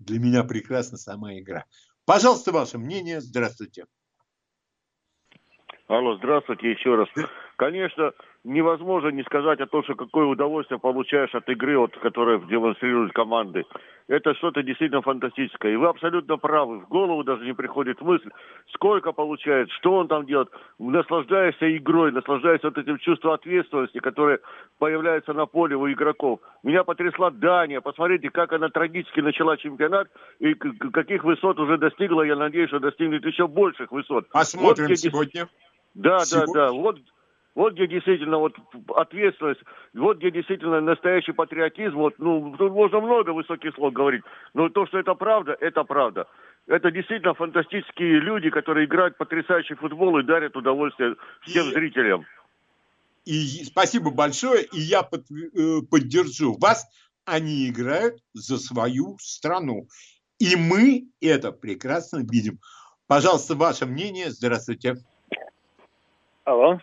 для 0.00 0.18
меня 0.18 0.42
прекрасна 0.42 0.98
сама 0.98 1.38
игра. 1.38 1.64
Пожалуйста, 2.04 2.52
ваше 2.52 2.78
мнение. 2.78 3.20
Здравствуйте. 3.20 3.86
Алло, 5.86 6.16
здравствуйте 6.16 6.72
еще 6.72 6.96
раз. 6.96 7.08
Конечно, 7.56 8.12
невозможно 8.46 9.08
не 9.08 9.22
сказать 9.24 9.60
о 9.60 9.66
том, 9.66 9.82
что 9.82 9.94
какое 9.94 10.24
удовольствие 10.26 10.78
получаешь 10.78 11.34
от 11.34 11.48
игры, 11.48 11.78
вот, 11.78 11.96
которая 11.98 12.38
демонстрируют 12.38 13.12
команды. 13.12 13.64
Это 14.08 14.34
что-то 14.34 14.62
действительно 14.62 15.02
фантастическое. 15.02 15.72
И 15.72 15.76
вы 15.76 15.88
абсолютно 15.88 16.36
правы. 16.36 16.78
В 16.78 16.88
голову 16.88 17.24
даже 17.24 17.44
не 17.44 17.54
приходит 17.54 18.00
мысль, 18.00 18.30
сколько 18.72 19.10
получает, 19.12 19.68
что 19.72 19.94
он 19.94 20.06
там 20.06 20.26
делает. 20.26 20.48
Наслаждаешься 20.78 21.76
игрой, 21.76 22.12
наслаждаешься 22.12 22.68
вот 22.68 22.78
этим 22.78 22.98
чувством 22.98 23.32
ответственности, 23.32 23.98
которое 23.98 24.38
появляется 24.78 25.32
на 25.32 25.46
поле 25.46 25.74
у 25.74 25.90
игроков. 25.90 26.38
Меня 26.62 26.84
потрясла 26.84 27.30
Дания. 27.30 27.80
Посмотрите, 27.80 28.30
как 28.30 28.52
она 28.52 28.68
трагически 28.68 29.20
начала 29.20 29.56
чемпионат 29.56 30.08
и 30.38 30.54
каких 30.54 31.24
высот 31.24 31.58
уже 31.58 31.76
достигла. 31.76 32.22
Я 32.22 32.36
надеюсь, 32.36 32.68
что 32.68 32.78
достигнет 32.78 33.24
еще 33.26 33.48
больших 33.48 33.90
высот. 33.90 34.28
Посмотрим 34.28 34.84
Вот 34.84 34.92
где 34.92 34.96
сегодня. 34.96 35.48
да, 35.94 36.20
Сегодня- 36.20 36.54
да, 36.54 36.66
да. 36.68 36.72
Вот, 36.72 36.98
вот 37.56 37.72
где 37.72 37.88
действительно 37.88 38.38
вот 38.38 38.54
ответственность, 38.94 39.62
вот 39.94 40.18
где 40.18 40.30
действительно 40.30 40.80
настоящий 40.80 41.32
патриотизм. 41.32 41.96
Вот, 41.96 42.14
ну, 42.18 42.54
тут 42.56 42.70
можно 42.70 43.00
много 43.00 43.30
высоких 43.30 43.74
слов 43.74 43.92
говорить, 43.92 44.22
но 44.54 44.68
то, 44.68 44.86
что 44.86 44.98
это 44.98 45.14
правда, 45.14 45.56
это 45.58 45.82
правда. 45.82 46.28
Это 46.68 46.90
действительно 46.90 47.34
фантастические 47.34 48.20
люди, 48.20 48.50
которые 48.50 48.86
играют 48.86 49.16
потрясающий 49.16 49.74
футбол 49.74 50.18
и 50.18 50.22
дарят 50.22 50.56
удовольствие 50.56 51.16
всем 51.42 51.66
И- 51.68 51.72
зрителям. 51.72 52.24
И 53.24 53.64
спасибо 53.64 54.10
большое. 54.12 54.64
И 54.64 54.78
я 54.78 55.02
под- 55.02 55.30
э, 55.30 55.80
поддержу 55.90 56.56
вас. 56.60 56.86
Они 57.24 57.68
играют 57.68 58.16
за 58.34 58.58
свою 58.58 59.16
страну. 59.18 59.88
И 60.38 60.54
мы 60.56 61.06
это 61.20 61.50
прекрасно 61.50 62.18
видим. 62.18 62.58
Пожалуйста, 63.08 63.54
ваше 63.54 63.86
мнение. 63.86 64.30
Здравствуйте. 64.30 64.96
Алло. 66.44 66.78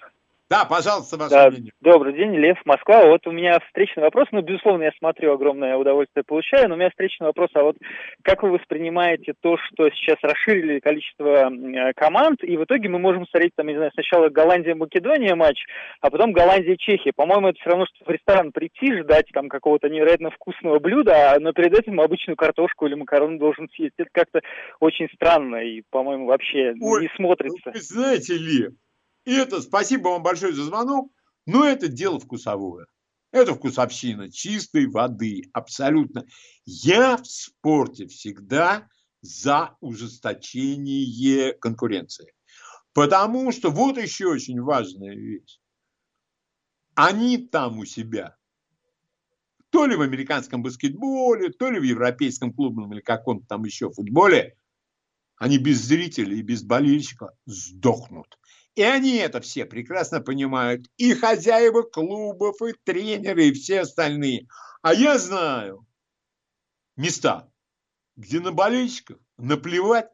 Да, 0.50 0.66
пожалуйста, 0.66 1.18
ваше 1.18 1.34
Да, 1.34 1.50
мнение. 1.50 1.72
добрый 1.82 2.14
день, 2.14 2.36
Лев, 2.36 2.58
Москва. 2.66 3.08
Вот 3.08 3.26
у 3.26 3.32
меня 3.32 3.60
встречный 3.60 4.04
вопрос. 4.04 4.28
Ну, 4.32 4.42
безусловно, 4.42 4.84
я 4.84 4.92
смотрю, 5.00 5.34
огромное 5.34 5.78
удовольствие 5.78 6.24
получаю, 6.24 6.68
но 6.68 6.76
у 6.76 6.78
меня 6.78 6.90
встречный 6.90 7.28
вопрос. 7.28 7.50
А 7.54 7.64
вот 7.64 7.78
как 8.24 8.44
вы 8.44 8.52
воспринимаете 8.52 9.34
то, 9.40 9.58
что 9.58 9.90
сейчас 9.92 10.18
расширили 10.22 10.80
количество 10.80 11.50
э, 11.50 11.94
команд, 11.96 12.44
и 12.44 12.58
в 12.58 12.66
итоге 12.66 12.90
мы 12.90 13.00
можем 13.00 13.26
смотреть, 13.28 13.54
там, 13.56 13.68
не 13.68 13.76
знаю, 13.76 13.92
сначала 13.94 14.30
Голландия-Македония 14.30 15.36
матч, 15.36 15.64
а 16.02 16.10
потом 16.10 16.34
Голландия-Чехия. 16.34 17.14
По-моему, 17.16 17.48
это 17.48 17.60
все 17.60 17.70
равно, 17.70 17.86
что 17.86 18.06
в 18.06 18.10
ресторан 18.10 18.52
прийти, 18.52 18.94
ждать 19.02 19.28
там 19.34 19.50
какого-то 19.50 19.90
невероятно 19.90 20.30
вкусного 20.30 20.80
блюда, 20.80 21.32
а 21.32 21.40
но 21.40 21.54
перед 21.54 21.74
этим 21.74 22.00
обычную 22.02 22.36
картошку 22.36 22.86
или 22.86 22.96
макароны 22.96 23.40
должен 23.40 23.70
съесть. 23.70 23.96
Это 23.98 24.10
как-то 24.12 24.42
очень 24.80 25.08
странно 25.16 25.58
и, 25.58 25.84
по-моему, 25.90 26.26
вообще 26.26 26.74
Ой, 26.80 27.02
не 27.02 27.10
смотрится. 27.16 27.72
Вы 27.74 27.80
знаете 27.80 28.34
ли, 28.34 28.70
это 29.26 29.62
спасибо 29.62 30.10
вам 30.10 30.24
большое 30.24 30.54
за 30.54 30.64
звонок, 30.64 31.12
но 31.46 31.66
это 31.66 31.88
дело 31.88 32.20
вкусовое. 32.20 32.88
Это 33.32 33.56
вкусовщина 33.56 34.32
чистой 34.32 34.88
воды, 34.88 35.50
абсолютно. 35.54 36.26
Я 36.66 37.18
в 37.18 37.26
спорте 37.26 38.08
всегда 38.08 38.88
за 39.22 39.76
ужесточение 39.80 41.54
конкуренции. 41.54 42.32
Потому 42.94 43.52
что 43.52 43.72
вот 43.72 43.98
еще 43.98 44.28
очень 44.28 44.62
важная 44.62 45.16
вещь. 45.16 45.60
Они 46.94 47.40
там 47.40 47.80
у 47.80 47.86
себя, 47.86 48.38
то 49.72 49.88
ли 49.88 49.96
в 49.96 50.02
американском 50.02 50.62
баскетболе, 50.62 51.50
то 51.50 51.72
ли 51.72 51.80
в 51.80 51.84
европейском 51.84 52.54
клубном 52.54 52.94
или 52.94 53.02
каком-то 53.02 53.48
там 53.48 53.64
еще 53.64 53.90
футболе, 53.90 54.56
они 55.38 55.58
без 55.58 55.82
зрителей 55.82 56.40
и 56.40 56.44
без 56.44 56.62
болельщика 56.62 57.32
сдохнут. 57.48 58.38
И 58.76 58.82
они 58.82 59.18
это 59.18 59.40
все 59.40 59.66
прекрасно 59.66 60.20
понимают. 60.20 60.88
И 60.98 61.14
хозяева 61.14 61.84
клубов, 61.84 62.62
и 62.62 62.74
тренеры, 62.84 63.46
и 63.46 63.54
все 63.54 63.82
остальные. 63.82 64.48
А 64.82 64.94
я 64.94 65.18
знаю 65.20 65.86
места, 66.98 67.50
где 68.16 68.40
на 68.40 68.52
болельщиков 68.52 69.18
наплевать 69.38 70.10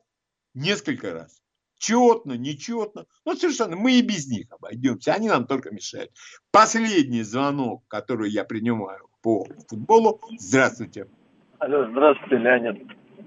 несколько 0.53 1.14
раз. 1.14 1.41
Четно, 1.78 2.34
нечетно. 2.34 3.05
Ну, 3.24 3.36
совершенно. 3.36 3.78
Мы 3.78 3.93
и 3.93 4.01
без 4.01 4.28
них 4.28 4.51
обойдемся. 4.51 5.14
Они 5.14 5.30
нам 5.30 5.47
только 5.47 5.72
мешают. 5.72 6.12
Последний 6.51 7.24
звонок, 7.24 7.84
который 7.88 8.30
я 8.30 8.43
принимаю 8.43 9.07
по 9.22 9.45
футболу. 9.70 10.20
Здравствуйте. 10.38 11.07
Алло, 11.60 11.89
здравствуйте, 11.89 12.38
Леонид. 12.38 12.84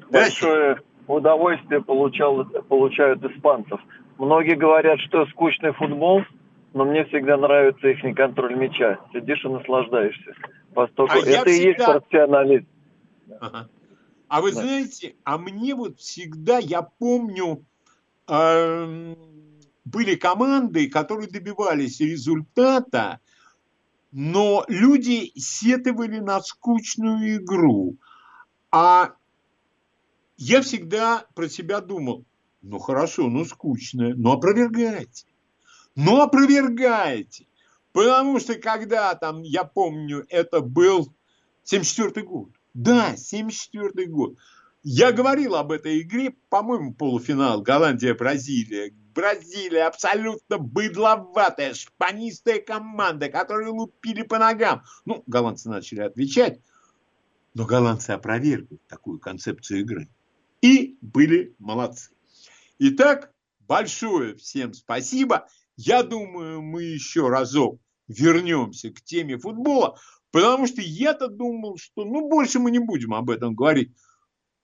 Здравствуйте. 0.08 0.10
Большое 0.10 0.82
удовольствие 1.06 1.82
получал, 1.82 2.44
получают 2.44 3.24
испанцев. 3.24 3.80
Многие 4.22 4.54
говорят, 4.54 5.00
что 5.00 5.26
скучный 5.26 5.72
футбол, 5.72 6.22
но 6.74 6.84
мне 6.84 7.04
всегда 7.06 7.36
нравится 7.36 7.88
их 7.88 8.14
контроль 8.14 8.54
мяча. 8.54 9.00
Сидишь 9.12 9.44
и 9.44 9.48
наслаждаешься. 9.48 10.34
Поскольку 10.72 11.14
А 11.14 11.18
это 11.18 11.50
и 11.50 11.54
есть 11.54 11.78
всегда- 11.78 11.98
профессионализм. 11.98 12.66
Ага. 13.40 13.68
А 14.28 14.40
вы 14.40 14.52
Да. 14.52 14.60
знаете, 14.60 15.16
а 15.24 15.38
мне 15.38 15.74
вот 15.74 15.98
всегда, 15.98 16.58
я 16.58 16.82
помню, 16.82 17.64
эм, 18.28 19.16
были 19.84 20.14
команды, 20.14 20.88
которые 20.88 21.28
добивались 21.28 21.98
результата, 21.98 23.18
но 24.12 24.64
люди 24.68 25.32
сетовали 25.34 26.20
на 26.20 26.38
скучную 26.42 27.38
игру. 27.38 27.96
А 28.70 29.14
я 30.36 30.62
всегда 30.62 31.24
про 31.34 31.48
себя 31.48 31.80
думал, 31.80 32.24
ну 32.62 32.78
хорошо, 32.78 33.28
ну 33.28 33.44
скучная, 33.44 34.14
ну 34.14 34.32
опровергайте. 34.32 35.26
Ну 35.94 36.20
опровергайте. 36.20 37.46
Потому 37.92 38.40
что 38.40 38.54
когда 38.54 39.14
там, 39.14 39.42
я 39.42 39.64
помню, 39.64 40.24
это 40.30 40.60
был 40.60 41.12
74 41.64 42.26
год. 42.26 42.50
Да, 42.72 43.16
74 43.16 44.06
год. 44.08 44.36
Я 44.82 45.12
говорил 45.12 45.54
об 45.54 45.70
этой 45.70 46.00
игре, 46.00 46.34
по-моему, 46.48 46.94
полуфинал 46.94 47.60
Голландия-Бразилия. 47.60 48.92
Бразилия 49.14 49.86
абсолютно 49.86 50.58
быдловатая, 50.58 51.74
шпанистая 51.74 52.60
команда, 52.60 53.28
которые 53.28 53.68
лупили 53.68 54.22
по 54.22 54.38
ногам. 54.38 54.82
Ну, 55.04 55.22
голландцы 55.26 55.68
начали 55.68 56.00
отвечать. 56.00 56.60
Но 57.54 57.66
голландцы 57.66 58.10
опровергли 58.10 58.78
такую 58.88 59.20
концепцию 59.20 59.80
игры. 59.80 60.08
И 60.62 60.96
были 61.02 61.54
молодцы. 61.58 62.10
Итак, 62.78 63.32
большое 63.60 64.36
всем 64.36 64.74
спасибо. 64.74 65.48
Я 65.76 66.02
думаю, 66.02 66.62
мы 66.62 66.82
еще 66.82 67.28
разок 67.28 67.80
вернемся 68.08 68.90
к 68.90 69.00
теме 69.02 69.38
футбола, 69.38 69.98
потому 70.30 70.66
что 70.66 70.80
я-то 70.80 71.28
думал, 71.28 71.78
что 71.78 72.04
ну 72.04 72.28
больше 72.28 72.58
мы 72.58 72.70
не 72.70 72.78
будем 72.78 73.14
об 73.14 73.30
этом 73.30 73.54
говорить. 73.54 73.94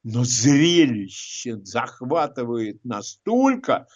Но 0.04 0.24
зрелище 0.24 1.56
захватывает 1.64 2.84
настолько, 2.84 3.88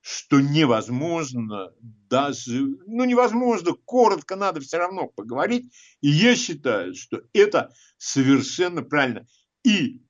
что 0.00 0.40
невозможно 0.40 1.72
даже, 1.80 2.60
ну 2.86 3.04
невозможно, 3.04 3.72
коротко 3.84 4.36
надо 4.36 4.60
все 4.60 4.78
равно 4.78 5.08
поговорить. 5.08 5.72
И 6.00 6.08
я 6.08 6.36
считаю, 6.36 6.94
что 6.94 7.22
это 7.32 7.72
совершенно 7.98 8.82
правильно. 8.82 9.26
И 9.64 10.02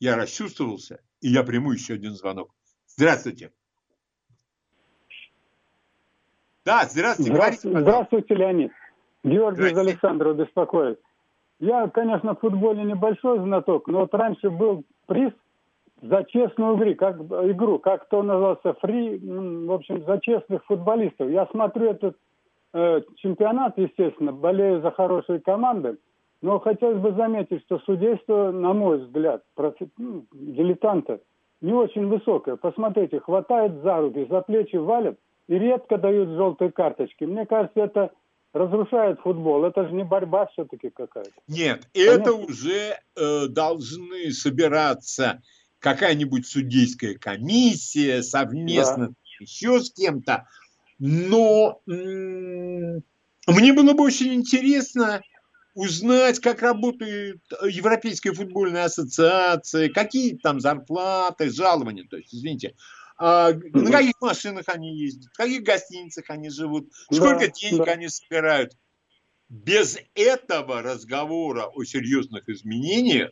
я 0.00 0.16
расчувствовался, 0.16 1.00
и 1.22 1.28
я 1.28 1.44
приму 1.44 1.72
еще 1.72 1.94
один 1.94 2.12
звонок. 2.12 2.50
Здравствуйте. 2.86 3.52
Да, 6.64 6.84
здравствуйте. 6.84 7.32
Здравствуйте, 7.32 7.80
здравствуйте 7.80 8.34
Леонид. 8.34 8.72
Георгий 9.24 9.70
из 9.70 9.78
Александрова 9.78 10.34
беспокоит. 10.34 11.00
Я, 11.60 11.88
конечно, 11.88 12.34
в 12.34 12.40
футболе 12.40 12.82
небольшой 12.82 13.38
знаток, 13.38 13.86
но 13.86 14.00
вот 14.00 14.14
раньше 14.14 14.50
был 14.50 14.84
приз 15.06 15.32
за 16.02 16.24
честную 16.24 16.76
игру, 16.76 16.94
как, 16.96 17.20
игру, 17.20 17.78
как 17.78 18.08
то 18.08 18.22
назывался, 18.24 18.74
фри, 18.80 19.18
в 19.18 19.72
общем, 19.72 20.04
за 20.04 20.18
честных 20.20 20.64
футболистов. 20.64 21.30
Я 21.30 21.46
смотрю 21.46 21.90
этот 21.90 22.16
э, 22.74 23.02
чемпионат, 23.16 23.78
естественно, 23.78 24.32
болею 24.32 24.82
за 24.82 24.90
хорошие 24.90 25.40
команды, 25.40 25.98
но 26.42 26.58
хотелось 26.58 27.00
бы 27.00 27.12
заметить, 27.12 27.62
что 27.62 27.78
судейство, 27.80 28.50
на 28.50 28.72
мой 28.72 28.98
взгляд, 28.98 29.44
профи, 29.54 29.88
ну, 29.96 30.26
дилетанта, 30.32 31.20
не 31.60 31.72
очень 31.72 32.08
высокое. 32.08 32.56
Посмотрите, 32.56 33.20
хватает 33.20 33.80
за 33.82 33.98
руки, 33.98 34.26
за 34.28 34.40
плечи 34.42 34.74
валят 34.74 35.16
и 35.46 35.54
редко 35.54 35.98
дают 35.98 36.30
желтые 36.30 36.72
карточки. 36.72 37.22
Мне 37.24 37.46
кажется, 37.46 37.80
это 37.80 38.10
разрушает 38.52 39.20
футбол. 39.20 39.64
Это 39.64 39.86
же 39.86 39.94
не 39.94 40.02
борьба 40.02 40.46
все-таки 40.46 40.90
какая-то. 40.90 41.30
Нет, 41.46 41.86
Понятно? 41.94 42.20
это 42.20 42.32
уже 42.32 42.98
э, 43.16 43.46
должны 43.46 44.32
собираться 44.32 45.40
какая-нибудь 45.78 46.46
судейская 46.46 47.14
комиссия 47.14 48.22
совместно 48.22 49.08
да. 49.08 49.14
еще 49.38 49.80
с 49.80 49.92
кем-то. 49.92 50.46
Но 50.98 51.80
м- 51.88 53.02
мне 53.46 53.72
было 53.72 53.92
бы 53.92 54.04
очень 54.04 54.34
интересно 54.34 55.22
узнать, 55.74 56.40
как 56.40 56.62
работает 56.62 57.40
Европейская 57.68 58.32
футбольная 58.32 58.84
ассоциация, 58.84 59.88
какие 59.88 60.36
там 60.36 60.60
зарплаты, 60.60 61.50
жалования, 61.50 62.04
то 62.08 62.16
есть, 62.16 62.34
извините, 62.34 62.74
а, 63.18 63.52
на 63.52 63.90
каких 63.90 64.20
машинах 64.20 64.64
они 64.68 64.96
ездят, 64.96 65.32
в 65.32 65.36
каких 65.36 65.62
гостиницах 65.62 66.28
они 66.28 66.50
живут, 66.50 66.90
сколько 67.10 67.46
да, 67.46 67.48
денег 67.48 67.84
да. 67.84 67.92
они 67.92 68.08
собирают. 68.08 68.72
Без 69.48 69.98
этого 70.14 70.82
разговора 70.82 71.66
о 71.66 71.84
серьезных 71.84 72.48
изменениях 72.48 73.30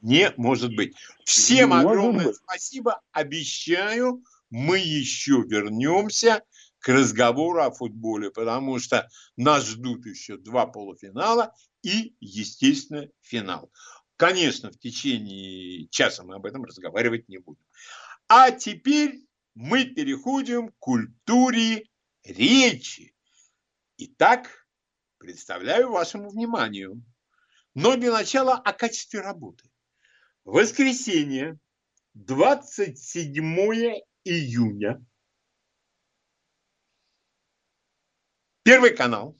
не 0.00 0.32
может 0.36 0.74
быть. 0.74 0.94
Всем 1.24 1.70
не 1.70 1.76
огромное 1.76 2.26
быть. 2.26 2.36
спасибо. 2.36 3.00
Обещаю, 3.12 4.22
мы 4.50 4.78
еще 4.78 5.44
вернемся 5.46 6.42
к 6.80 6.88
разговору 6.88 7.62
о 7.62 7.70
футболе, 7.70 8.30
потому 8.30 8.78
что 8.78 9.08
нас 9.36 9.66
ждут 9.66 10.06
еще 10.06 10.36
два 10.36 10.66
полуфинала 10.66 11.54
и, 11.82 12.14
естественно, 12.20 13.08
финал. 13.20 13.70
Конечно, 14.16 14.70
в 14.70 14.78
течение 14.78 15.88
часа 15.88 16.24
мы 16.24 16.36
об 16.36 16.46
этом 16.46 16.64
разговаривать 16.64 17.28
не 17.28 17.38
будем. 17.38 17.64
А 18.28 18.50
теперь 18.50 19.20
мы 19.54 19.84
переходим 19.84 20.68
к 20.68 20.78
культуре 20.78 21.86
речи. 22.24 23.14
Итак, 23.96 24.68
представляю 25.18 25.90
вашему 25.90 26.30
вниманию. 26.30 27.02
Но 27.74 27.96
для 27.96 28.12
начала 28.12 28.54
о 28.54 28.72
качестве 28.72 29.20
работы. 29.20 29.64
Воскресенье, 30.44 31.58
27 32.14 34.00
июня. 34.24 35.04
Первый 38.68 38.94
канал 38.94 39.34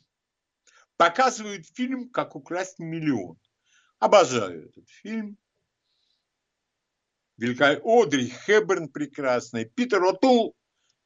показывает 0.97 1.66
фильм 1.76 2.09
«Как 2.09 2.35
украсть 2.35 2.79
миллион». 2.79 3.39
Обожаю 3.99 4.70
этот 4.70 4.89
фильм. 4.89 5.37
Великая 7.37 7.79
Одри 7.85 8.31
Хэбберн 8.31 8.89
прекрасная, 8.89 9.66
Питер 9.66 10.03
Отул. 10.03 10.57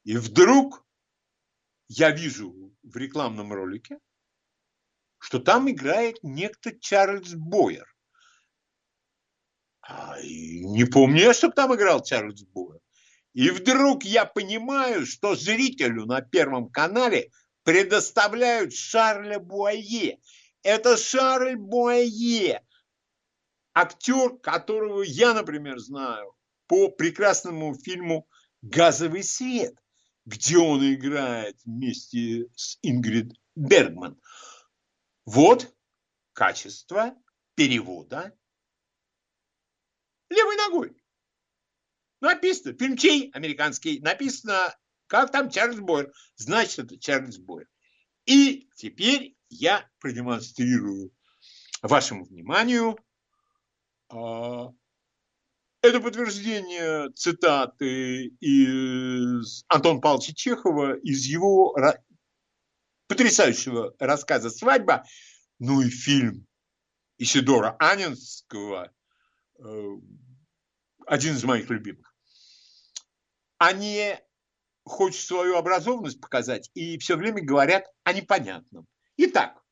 И 0.05 0.15
вдруг 0.15 0.85
я 1.89 2.11
вижу 2.11 2.73
в 2.81 2.95
рекламном 2.95 3.51
ролике, 3.51 3.99
что 5.17 5.39
там 5.39 5.69
играет 5.69 6.15
некто 6.23 6.71
Чарльз 6.79 7.33
Бойер. 7.33 7.93
А, 9.81 10.15
не 10.21 10.85
помню 10.85 11.23
я, 11.23 11.33
чтобы 11.33 11.55
там 11.55 11.75
играл 11.75 12.01
Чарльз 12.01 12.43
Буэр. 12.43 12.79
И 13.33 13.49
вдруг 13.49 14.05
я 14.05 14.23
понимаю, 14.23 15.05
что 15.05 15.35
зрителю 15.35 16.05
на 16.05 16.21
Первом 16.21 16.69
канале 16.69 17.29
предоставляют 17.63 18.73
Шарля 18.73 19.39
Буае. 19.39 20.19
Это 20.61 20.97
Шарль 20.97 21.55
Буае, 21.55 22.61
актер, 23.73 24.37
которого 24.37 25.01
я, 25.01 25.33
например, 25.33 25.79
знаю 25.79 26.35
по 26.67 26.89
прекрасному 26.89 27.75
фильму 27.75 28.27
«Газовый 28.61 29.23
свет», 29.23 29.75
где 30.25 30.57
он 30.57 30.81
играет 30.93 31.57
вместе 31.65 32.47
с 32.55 32.77
Ингрид 32.81 33.33
Бергман. 33.55 34.19
Вот 35.25 35.73
качество 36.33 37.15
перевода 37.55 38.35
левой 40.29 40.55
ногой. 40.55 40.97
Написано, 42.21 42.77
фильм 42.77 42.97
чей 42.97 43.29
американский, 43.31 43.99
написано, 43.99 44.75
как 45.21 45.31
там 45.31 45.49
Чарльз 45.49 45.79
Бойер. 45.79 46.11
Значит, 46.35 46.79
это 46.79 46.99
Чарльз 46.99 47.37
Бойер. 47.37 47.67
И 48.25 48.69
теперь 48.75 49.35
я 49.49 49.87
продемонстрирую 49.99 51.11
вашему 51.81 52.25
вниманию 52.25 52.97
а, 54.09 54.71
это 55.81 55.99
подтверждение 55.99 57.11
цитаты 57.11 58.27
из 58.39 59.65
Антона 59.67 59.99
Павловича 59.99 60.33
Чехова 60.33 60.95
из 60.97 61.25
его 61.25 61.75
потрясающего 63.07 63.93
рассказа 63.99 64.49
«Свадьба», 64.49 65.03
ну 65.59 65.81
и 65.81 65.89
фильм 65.89 66.47
Исидора 67.17 67.75
Анинского 67.79 68.91
Э, 69.59 69.97
один 71.05 71.35
из 71.35 71.43
моих 71.43 71.69
любимых. 71.69 72.15
Они 73.57 74.15
хочет 74.85 75.25
свою 75.25 75.55
образованность 75.57 76.19
показать 76.19 76.69
и 76.73 76.97
все 76.97 77.15
время 77.15 77.43
говорят 77.43 77.85
о 78.03 78.13
непонятном. 78.13 78.85
Итак, 79.17 79.63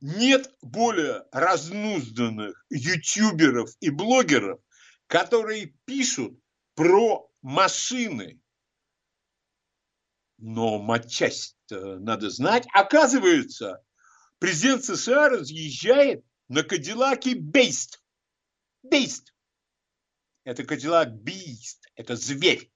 нет 0.00 0.54
более 0.62 1.24
разнузданных 1.32 2.64
ютуберов 2.70 3.70
и 3.80 3.90
блогеров, 3.90 4.60
которые 5.06 5.74
пишут 5.84 6.38
про 6.74 7.28
машины. 7.42 8.40
Но 10.36 10.78
матчасть 10.78 11.56
надо 11.70 12.30
знать. 12.30 12.68
Оказывается, 12.72 13.82
президент 14.38 14.84
США 14.84 15.30
разъезжает 15.30 16.24
на 16.46 16.62
Кадиллаке 16.62 17.34
Бейст. 17.34 18.00
Бейст. 18.84 19.34
Это 20.44 20.64
Кадиллак 20.64 21.12
Бист. 21.12 21.87
Это 21.98 22.14
зверь. 22.14 22.70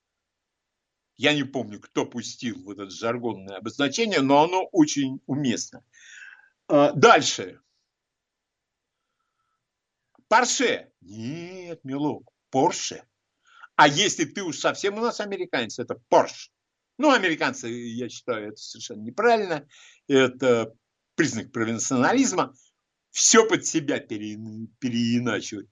Я 1.15 1.33
не 1.33 1.45
помню, 1.45 1.79
кто 1.79 2.05
пустил 2.05 2.61
вот 2.65 2.77
это 2.77 2.89
жаргонное 2.89 3.57
обозначение, 3.57 4.19
но 4.19 4.43
оно 4.43 4.65
очень 4.65 5.21
уместно. 5.27 5.85
А, 6.67 6.91
дальше. 6.91 7.61
Порше. 10.27 10.91
Нет, 10.99 11.85
милок, 11.85 12.29
Порше. 12.49 13.03
А 13.75 13.87
если 13.87 14.25
ты 14.25 14.43
уж 14.43 14.57
совсем 14.57 14.97
у 14.97 15.01
нас 15.01 15.21
американец, 15.21 15.79
это 15.79 15.95
Порш. 16.09 16.51
Ну, 16.97 17.11
американцы, 17.11 17.69
я 17.69 18.09
считаю, 18.09 18.49
это 18.49 18.57
совершенно 18.57 19.03
неправильно. 19.03 19.65
Это 20.07 20.73
признак 21.15 21.53
провинционализма 21.53 22.53
все 23.11 23.47
под 23.47 23.65
себя 23.65 23.99
пере, 23.99 24.37
переиначивать. 24.79 25.69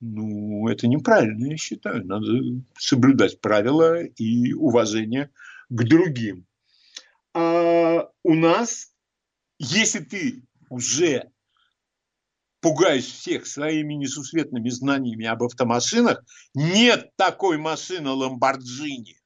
Ну, 0.00 0.68
это 0.68 0.86
неправильно, 0.86 1.46
я 1.46 1.56
считаю. 1.56 2.04
Надо 2.04 2.26
соблюдать 2.78 3.40
правила 3.40 4.02
и 4.02 4.52
уважение 4.52 5.30
к 5.68 5.84
другим. 5.84 6.46
А 7.32 8.08
у 8.22 8.34
нас, 8.34 8.92
если 9.58 10.00
ты 10.00 10.44
уже 10.68 11.30
пугаешь 12.60 13.04
всех 13.04 13.46
своими 13.46 13.94
несусветными 13.94 14.68
знаниями 14.68 15.26
об 15.26 15.42
автомашинах, 15.42 16.24
нет 16.54 17.10
такой 17.16 17.58
машины 17.58 18.10
Ламборджини. 18.10 19.18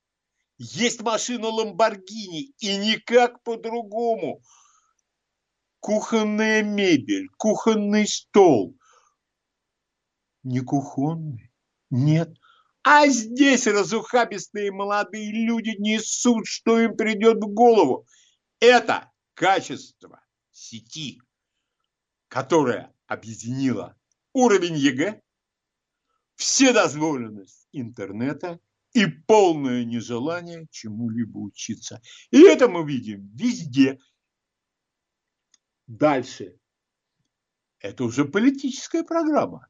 Есть 0.59 1.03
машина 1.03 1.49
Ламборгини, 1.49 2.53
и 2.59 2.77
никак 2.77 3.43
по-другому. 3.43 4.43
Кухонная 5.81 6.63
мебель, 6.63 7.29
кухонный 7.37 8.09
стол. 8.09 8.78
Не 10.43 10.61
кухонный, 10.61 11.53
нет. 11.91 12.37
А 12.83 13.07
здесь 13.09 13.67
разухабистые 13.67 14.73
молодые 14.73 15.31
люди 15.31 15.75
несут, 15.79 16.47
что 16.47 16.81
им 16.81 16.97
придет 16.97 17.37
в 17.37 17.49
голову. 17.49 18.07
Это 18.61 19.11
качество 19.35 20.25
сети, 20.51 21.21
которая 22.29 22.95
объединила 23.07 23.97
уровень 24.33 24.77
ЕГЭ, 24.77 25.21
вседозволенность 26.37 27.69
интернета 27.73 28.61
и 28.93 29.07
полное 29.07 29.85
нежелание 29.85 30.67
чему-либо 30.71 31.39
учиться. 31.39 32.01
И 32.31 32.41
это 32.41 32.69
мы 32.69 32.87
видим 32.87 33.29
везде. 33.35 33.99
Дальше. 35.87 36.59
Это 37.81 38.05
уже 38.05 38.25
политическая 38.25 39.05
программа. 39.05 39.69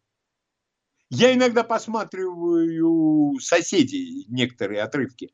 Я 1.11 1.35
иногда 1.35 1.65
посматриваю 1.65 3.39
соседей 3.41 4.27
некоторые 4.29 4.83
отрывки. 4.83 5.33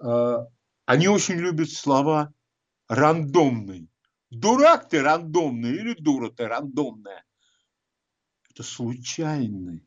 А, 0.00 0.46
они 0.84 1.08
очень 1.08 1.36
любят 1.36 1.70
слова 1.70 2.34
рандомный. 2.88 3.88
Дурак 4.30 4.88
ты 4.88 5.02
рандомный 5.02 5.70
или 5.70 5.94
дура 5.94 6.30
ты 6.30 6.46
рандомная. 6.46 7.24
Это 8.50 8.62
случайный 8.62 9.86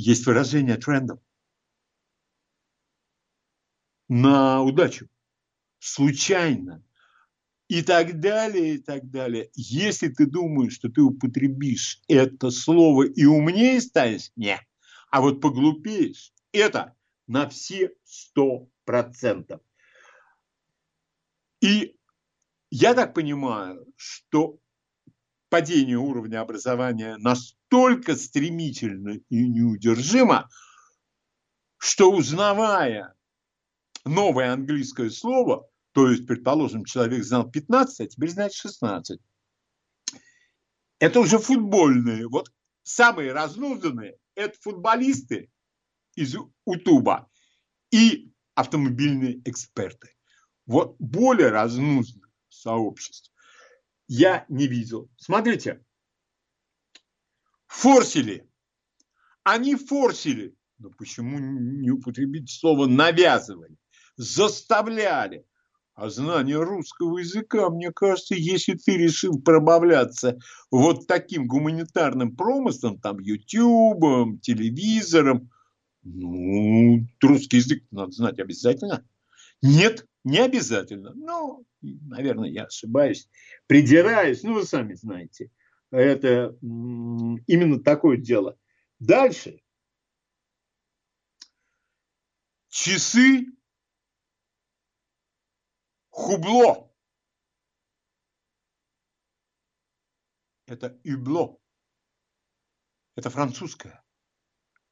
есть 0.00 0.26
выражение 0.26 0.76
трендов 0.76 1.20
на 4.08 4.62
удачу, 4.62 5.08
случайно 5.78 6.82
и 7.70 7.82
так 7.82 8.18
далее, 8.18 8.74
и 8.74 8.78
так 8.78 9.08
далее. 9.12 9.48
Если 9.54 10.08
ты 10.08 10.26
думаешь, 10.26 10.72
что 10.72 10.88
ты 10.88 11.02
употребишь 11.02 12.02
это 12.08 12.50
слово 12.50 13.04
и 13.04 13.24
умнее 13.26 13.80
станешь, 13.80 14.32
не. 14.34 14.60
А 15.12 15.20
вот 15.20 15.40
поглупеешь, 15.40 16.32
это 16.50 16.96
на 17.28 17.48
все 17.48 17.92
сто 18.02 18.68
процентов. 18.84 19.60
И 21.60 21.96
я 22.72 22.92
так 22.92 23.14
понимаю, 23.14 23.86
что 23.94 24.58
падение 25.48 25.96
уровня 25.96 26.40
образования 26.40 27.18
настолько 27.18 28.16
стремительно 28.16 29.20
и 29.28 29.48
неудержимо, 29.48 30.48
что 31.78 32.10
узнавая 32.10 33.14
новое 34.04 34.52
английское 34.52 35.10
слово, 35.10 35.69
то 35.92 36.08
есть, 36.08 36.26
предположим, 36.26 36.84
человек 36.84 37.24
знал 37.24 37.50
15, 37.50 38.00
а 38.00 38.06
теперь 38.06 38.30
знает 38.30 38.52
16. 38.52 39.20
Это 40.98 41.20
уже 41.20 41.38
футбольные. 41.38 42.28
Вот 42.28 42.52
самые 42.82 43.32
разнузданные– 43.32 44.16
это 44.34 44.56
футболисты 44.60 45.50
из 46.14 46.36
Утуба 46.64 47.28
и 47.90 48.32
автомобильные 48.54 49.40
эксперты. 49.44 50.14
Вот 50.66 50.96
более 50.98 51.48
разнузданное 51.48 52.30
сообщество 52.48 53.34
я 54.06 54.44
не 54.48 54.66
видел. 54.66 55.10
Смотрите, 55.16 55.84
форсили. 57.66 58.48
Они 59.42 59.74
форсили. 59.74 60.54
Но 60.78 60.90
почему 60.90 61.38
не 61.38 61.90
употребить 61.90 62.50
слово 62.50 62.86
навязывали? 62.86 63.76
Заставляли. 64.16 65.46
А 66.00 66.08
знание 66.08 66.58
русского 66.58 67.18
языка, 67.18 67.68
мне 67.68 67.92
кажется, 67.92 68.34
если 68.34 68.72
ты 68.72 68.96
решил 68.96 69.38
пробавляться 69.38 70.38
вот 70.70 71.06
таким 71.06 71.46
гуманитарным 71.46 72.34
промыслом, 72.34 72.98
там, 72.98 73.18
ютубом, 73.18 74.38
телевизором, 74.38 75.50
ну, 76.02 77.06
русский 77.20 77.58
язык 77.58 77.84
надо 77.90 78.12
знать 78.12 78.38
обязательно. 78.38 79.06
Нет, 79.60 80.06
не 80.24 80.38
обязательно. 80.38 81.12
Ну, 81.14 81.66
наверное, 81.82 82.48
я 82.48 82.64
ошибаюсь, 82.64 83.28
придираюсь, 83.66 84.42
ну, 84.42 84.54
вы 84.54 84.64
сами 84.64 84.94
знаете. 84.94 85.50
Это 85.90 86.56
именно 86.62 87.78
такое 87.78 88.16
дело. 88.16 88.56
Дальше. 89.00 89.60
Часы 92.70 93.48
хубло. 96.20 96.90
Это 100.66 100.98
юбло. 101.02 101.58
Это 103.16 103.30
французское. 103.30 104.02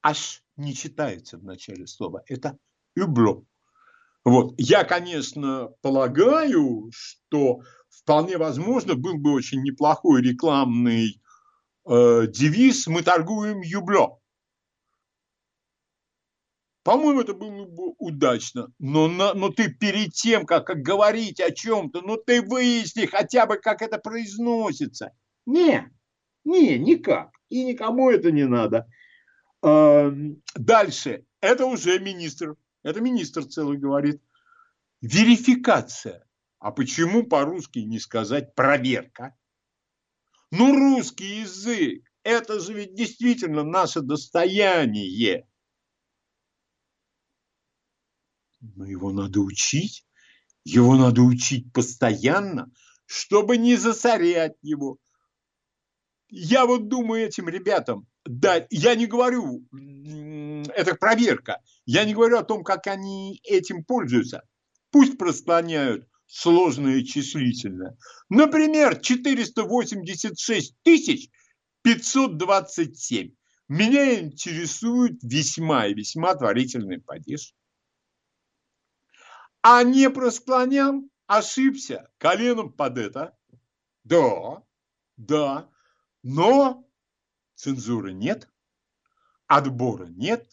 Аж 0.03 0.43
не 0.57 0.75
читается 0.75 1.39
в 1.39 1.45
начале 1.45 1.87
слова. 1.87 2.23
Это 2.27 2.59
юбло. 2.97 3.45
Вот. 4.25 4.55
Я, 4.59 4.85
конечно, 4.85 5.69
полагаю, 5.81 6.91
что 6.93 7.61
вполне 7.89 8.37
возможно 8.39 8.95
был 8.95 9.19
бы 9.19 9.33
очень 9.33 9.63
неплохой 9.63 10.23
рекламный 10.23 11.23
э, 11.87 12.27
девиз 12.27 12.87
«Мы 12.89 13.03
торгуем 13.03 13.61
юбло». 13.61 14.18
По-моему, 16.89 17.21
это 17.21 17.35
было 17.35 17.67
бы 17.67 17.93
удачно. 17.99 18.73
Но, 18.79 19.09
но, 19.09 19.35
но 19.35 19.51
ты 19.51 19.71
перед 19.71 20.15
тем, 20.15 20.47
как, 20.47 20.67
как 20.67 20.79
говорить 20.79 21.39
о 21.39 21.51
чем-то, 21.51 22.01
ну 22.01 22.17
ты 22.17 22.41
выясни 22.41 23.05
хотя 23.05 23.45
бы, 23.45 23.59
как 23.59 23.83
это 23.83 23.99
произносится. 23.99 25.13
Не, 25.45 25.93
не, 26.45 26.79
никак. 26.79 27.29
И 27.51 27.63
никому 27.63 28.09
это 28.09 28.33
не 28.33 28.47
надо. 28.47 28.87
Э, 29.63 30.11
дальше. 30.55 31.27
Это 31.43 31.67
уже 31.67 31.99
министр 31.99 32.57
это 32.83 33.03
министр 33.03 33.45
целый 33.45 33.77
говорит. 33.77 34.23
Верификация. 35.03 36.27
А 36.59 36.71
почему 36.71 37.23
по-русски 37.23 37.81
не 37.81 37.99
сказать 37.99 38.55
проверка? 38.55 39.37
Ну, 40.51 40.73
русский 40.75 41.41
язык, 41.41 42.03
это 42.23 42.59
же 42.61 42.73
ведь 42.73 42.95
действительно 42.95 43.63
наше 43.63 44.01
достояние. 44.01 45.45
Но 48.61 48.85
его 48.87 49.13
надо 49.13 49.41
учить, 49.41 50.05
его 50.65 50.97
надо 50.97 51.23
учить 51.23 51.73
постоянно, 51.73 52.71
чтобы 53.07 53.57
не 53.57 53.77
засорять 53.77 54.57
его. 54.63 54.99
Я 56.31 56.67
вот 56.67 56.89
думаю 56.89 57.27
этим 57.27 57.49
ребятам, 57.49 58.07
да, 58.25 58.67
я 58.69 58.95
не 58.95 59.07
говорю, 59.07 59.65
это 60.75 60.95
проверка. 60.95 61.63
Я 61.87 62.05
не 62.05 62.15
говорю 62.15 62.37
о 62.37 62.45
том, 62.45 62.63
как 62.63 62.87
они 62.87 63.41
этим 63.45 63.85
пользуются. 63.85 64.43
Пусть 64.91 65.17
просклоняют 65.17 66.07
сложное 66.27 67.03
числительное. 67.03 67.97
Например, 68.29 69.01
486 69.01 70.75
тысяч 70.83 71.31
527. 71.83 73.31
Меня 73.69 74.21
интересует 74.21 75.23
весьма 75.23 75.87
и 75.87 75.95
весьма 75.95 76.35
творительный 76.35 77.01
падеж. 77.01 77.55
А 79.63 79.83
не 79.83 80.09
просклонял, 80.11 81.03
ошибся 81.27 82.11
коленом 82.19 82.73
под 82.73 82.99
это. 82.99 83.37
Да, 84.05 84.63
да, 85.17 85.71
но 86.23 86.89
цензуры 87.55 88.13
нет, 88.13 88.49
отбора 89.47 90.07
нет. 90.07 90.49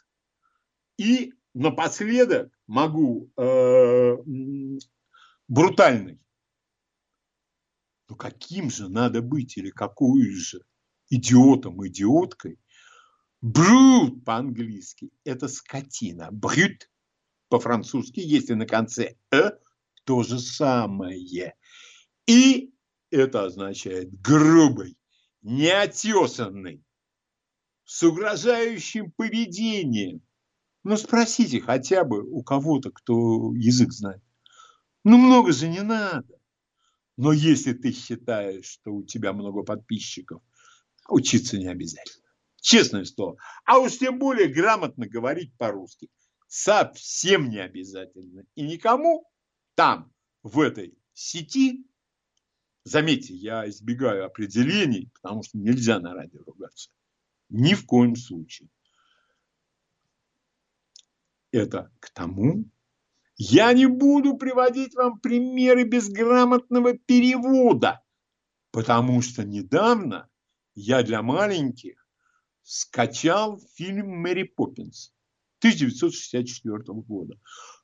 И 0.98 1.34
напоследок 1.54 2.52
могу 2.68 3.32
э, 3.38 4.16
брутальный. 5.48 6.20
Ну 8.08 8.16
каким 8.16 8.70
же 8.70 8.90
надо 8.90 9.22
быть 9.22 9.58
или 9.58 9.70
какую 9.70 10.36
же 10.36 10.64
идиотом, 11.10 11.86
идиоткой? 11.88 12.60
Брут 13.42 14.26
по-английски– 14.26 15.12
это 15.24 15.48
скотина. 15.48 16.30
Брют 16.32 16.90
по-французски, 17.50 18.20
если 18.20 18.54
на 18.54 18.66
конце 18.66 19.16
«э», 19.32 19.52
то 20.04 20.24
же 20.24 20.40
самое. 20.40 21.56
И 22.28 22.74
это 23.12 23.46
означает 23.46 24.12
грубый, 24.22 24.98
неотесанный, 25.42 26.84
с 27.86 28.04
угрожающим 28.04 29.12
поведением. 29.12 30.22
Ну, 30.84 30.98
спросите 30.98 31.62
хотя 31.62 32.04
бы 32.04 32.24
у 32.24 32.44
кого-то, 32.44 32.92
кто 32.92 33.54
язык 33.56 33.92
знает. 33.92 34.22
Ну, 35.04 35.18
много 35.18 35.52
же 35.52 35.68
не 35.68 35.82
надо. 35.82 36.28
Но 37.18 37.32
если 37.32 37.74
ты 37.74 37.92
считаешь, 37.92 38.66
что 38.66 38.94
у 38.94 39.04
тебя 39.04 39.34
много 39.34 39.64
подписчиков, 39.64 40.42
учиться 41.08 41.58
не 41.58 41.68
обязательно. 41.68 42.30
Честное 42.60 43.06
слово. 43.06 43.38
А 43.64 43.78
уж 43.78 43.98
тем 43.98 44.20
более 44.20 44.48
грамотно 44.48 45.08
говорить 45.08 45.56
по-русски. 45.58 46.10
Совсем 46.58 47.50
не 47.50 47.58
обязательно. 47.58 48.46
И 48.56 48.62
никому 48.62 49.30
там, 49.76 50.14
в 50.42 50.62
этой 50.62 50.98
сети, 51.12 51.86
заметьте, 52.86 53.34
я 53.36 53.68
избегаю 53.68 54.26
определений, 54.26 55.12
потому 55.16 55.44
что 55.44 55.58
нельзя 55.58 56.00
на 56.00 56.14
радио 56.14 56.42
ругаться. 56.46 56.92
Ни 57.50 57.74
в 57.74 57.86
коем 57.86 58.16
случае. 58.16 58.70
Это 61.52 61.92
к 62.00 62.10
тому, 62.12 62.64
я 63.36 63.74
не 63.74 63.88
буду 63.88 64.38
приводить 64.38 64.96
вам 64.96 65.20
примеры 65.20 65.84
безграмотного 65.84 66.98
перевода, 66.98 68.02
потому 68.72 69.22
что 69.22 69.44
недавно 69.44 70.30
я 70.74 71.04
для 71.04 71.22
маленьких 71.22 72.08
скачал 72.62 73.60
фильм 73.74 74.08
«Мэри 74.22 74.44
Поппинс» 74.44 75.15
1964 75.60 76.78
года. 77.02 77.40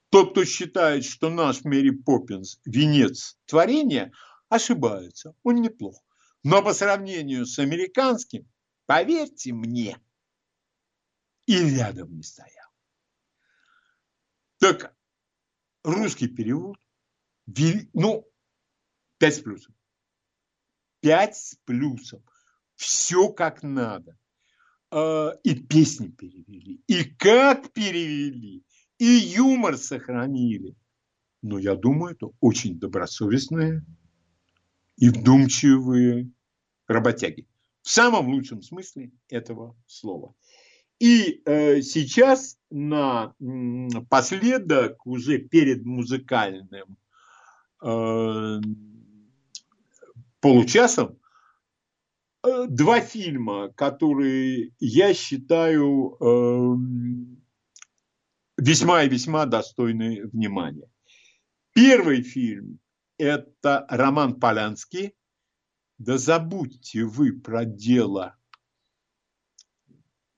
Тот, 0.10 0.32
кто 0.32 0.44
считает, 0.46 1.06
что 1.06 1.30
наш 1.30 1.64
Мэри 1.64 1.92
Поппинс– 1.92 2.60
венец 2.66 3.38
творения, 3.46 4.12
ошибается. 4.50 5.34
Он 5.44 5.56
неплох. 5.62 6.04
Но 6.44 6.62
по 6.62 6.74
сравнению 6.74 7.46
с 7.46 7.60
американским, 7.60 8.50
поверьте 8.86 9.54
мне, 9.54 9.98
и 11.46 11.58
рядом 11.58 12.16
не 12.16 12.24
стоял. 12.24 12.70
Так 14.60 14.96
русский 15.84 16.28
перевод, 16.28 16.78
ну, 17.94 18.28
пять 19.18 19.36
с 19.36 19.40
плюсом. 19.40 19.76
Пять 21.00 21.38
с 21.38 21.56
плюсом. 21.66 22.24
Все 22.76 23.30
как 23.30 23.64
надо. 23.64 24.18
А, 24.92 25.32
и 25.44 25.56
песни 25.56 26.10
перевели, 26.10 26.82
и 26.88 27.04
как 27.06 27.72
перевели, 27.72 28.64
и 29.00 29.06
юмор 29.06 29.78
сохранили. 29.78 30.76
Но 31.42 31.58
я 31.58 31.76
думаю, 31.76 32.14
это 32.14 32.30
очень 32.42 32.78
добросовестные 32.78 33.86
и 34.98 35.10
вдумчивые 35.10 36.30
работяги. 36.88 37.48
В 37.82 37.90
самом 37.90 38.28
лучшем 38.28 38.62
смысле 38.62 39.12
этого 39.30 39.76
слова. 39.88 40.36
И 41.00 41.42
э, 41.46 41.82
сейчас 41.82 42.60
на 42.70 43.34
последок, 44.10 45.08
уже 45.08 45.40
перед 45.40 45.84
музыкальным 45.84 46.98
э, 47.82 48.60
получасом, 50.42 51.18
два 52.44 53.02
фильма, 53.02 53.70
которые 53.74 54.72
я 54.80 55.14
считаю 55.14 56.18
э, 56.20 56.76
весьма 58.58 59.04
и 59.04 59.10
весьма 59.10 59.46
достойны 59.46 60.28
внимания. 60.28 60.90
Первый 61.74 62.24
фильм– 62.24 62.80
это 63.18 63.86
роман 63.90 64.40
Полянский. 64.40 65.14
Да 65.98 66.18
забудьте 66.18 67.06
вы 67.06 67.34
про 67.34 67.66
дело 67.66 68.36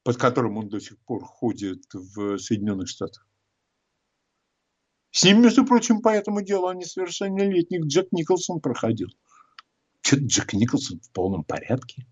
под 0.04 0.18
которым 0.18 0.58
он 0.58 0.70
до 0.70 0.80
сих 0.80 1.00
пор 1.00 1.24
ходит 1.24 1.84
в 1.94 2.38
Соединенных 2.38 2.90
Штатах. 2.90 3.28
С 5.12 5.24
ним, 5.24 5.42
между 5.42 5.66
прочим, 5.66 6.02
по 6.02 6.10
этому 6.10 6.42
делу 6.42 6.68
а 6.68 6.76
несовершеннолетних 6.76 7.86
Джек 7.86 8.12
Николсон 8.12 8.60
проходил. 8.60 9.10
Что-то 10.14 10.28
Джек 10.28 10.54
Николсон 10.54 11.00
в 11.00 11.12
полном 11.12 11.44
порядке, 11.44 12.06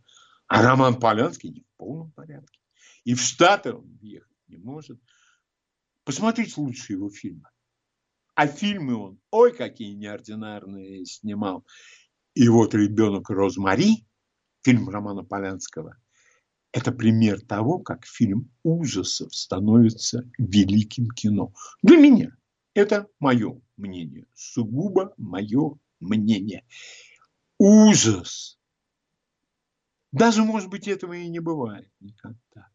а 0.47 0.63
Роман 0.63 0.99
Полянский 0.99 1.49
не 1.49 1.61
в 1.61 1.77
полном 1.77 2.11
порядке. 2.11 2.59
И 3.03 3.13
в 3.13 3.21
Штаты 3.21 3.73
он 3.73 3.97
ехать 4.01 4.37
не 4.47 4.57
может. 4.57 4.99
Посмотрите 6.03 6.53
лучше 6.57 6.93
его 6.93 7.09
фильмы. 7.09 7.47
А 8.33 8.47
фильмы 8.47 8.95
он, 8.95 9.19
ой, 9.29 9.55
какие 9.55 9.93
неординарные 9.93 11.05
снимал. 11.05 11.65
И 12.33 12.47
вот 12.49 12.73
«Ребенок 12.73 13.29
Розмари», 13.29 14.07
фильм 14.63 14.89
Романа 14.89 15.23
Полянского– 15.23 15.97
это 16.71 16.91
пример 16.91 17.41
того, 17.41 17.79
как 17.79 18.05
фильм 18.05 18.51
ужасов 18.63 19.35
становится 19.35 20.23
великим 20.39 21.09
кино. 21.09 21.53
Для 21.83 21.97
меня 21.97 22.35
это 22.73 23.07
мое 23.19 23.61
мнение, 23.77 24.25
сугубо 24.33 25.13
мое 25.17 25.77
мнение. 25.99 26.65
Ужас. 27.63 28.57
Даже, 30.11 30.41
может 30.41 30.71
быть, 30.71 30.87
этого 30.87 31.13
и 31.13 31.27
не 31.27 31.37
бывает 31.37 31.91
никогда. 31.99 32.69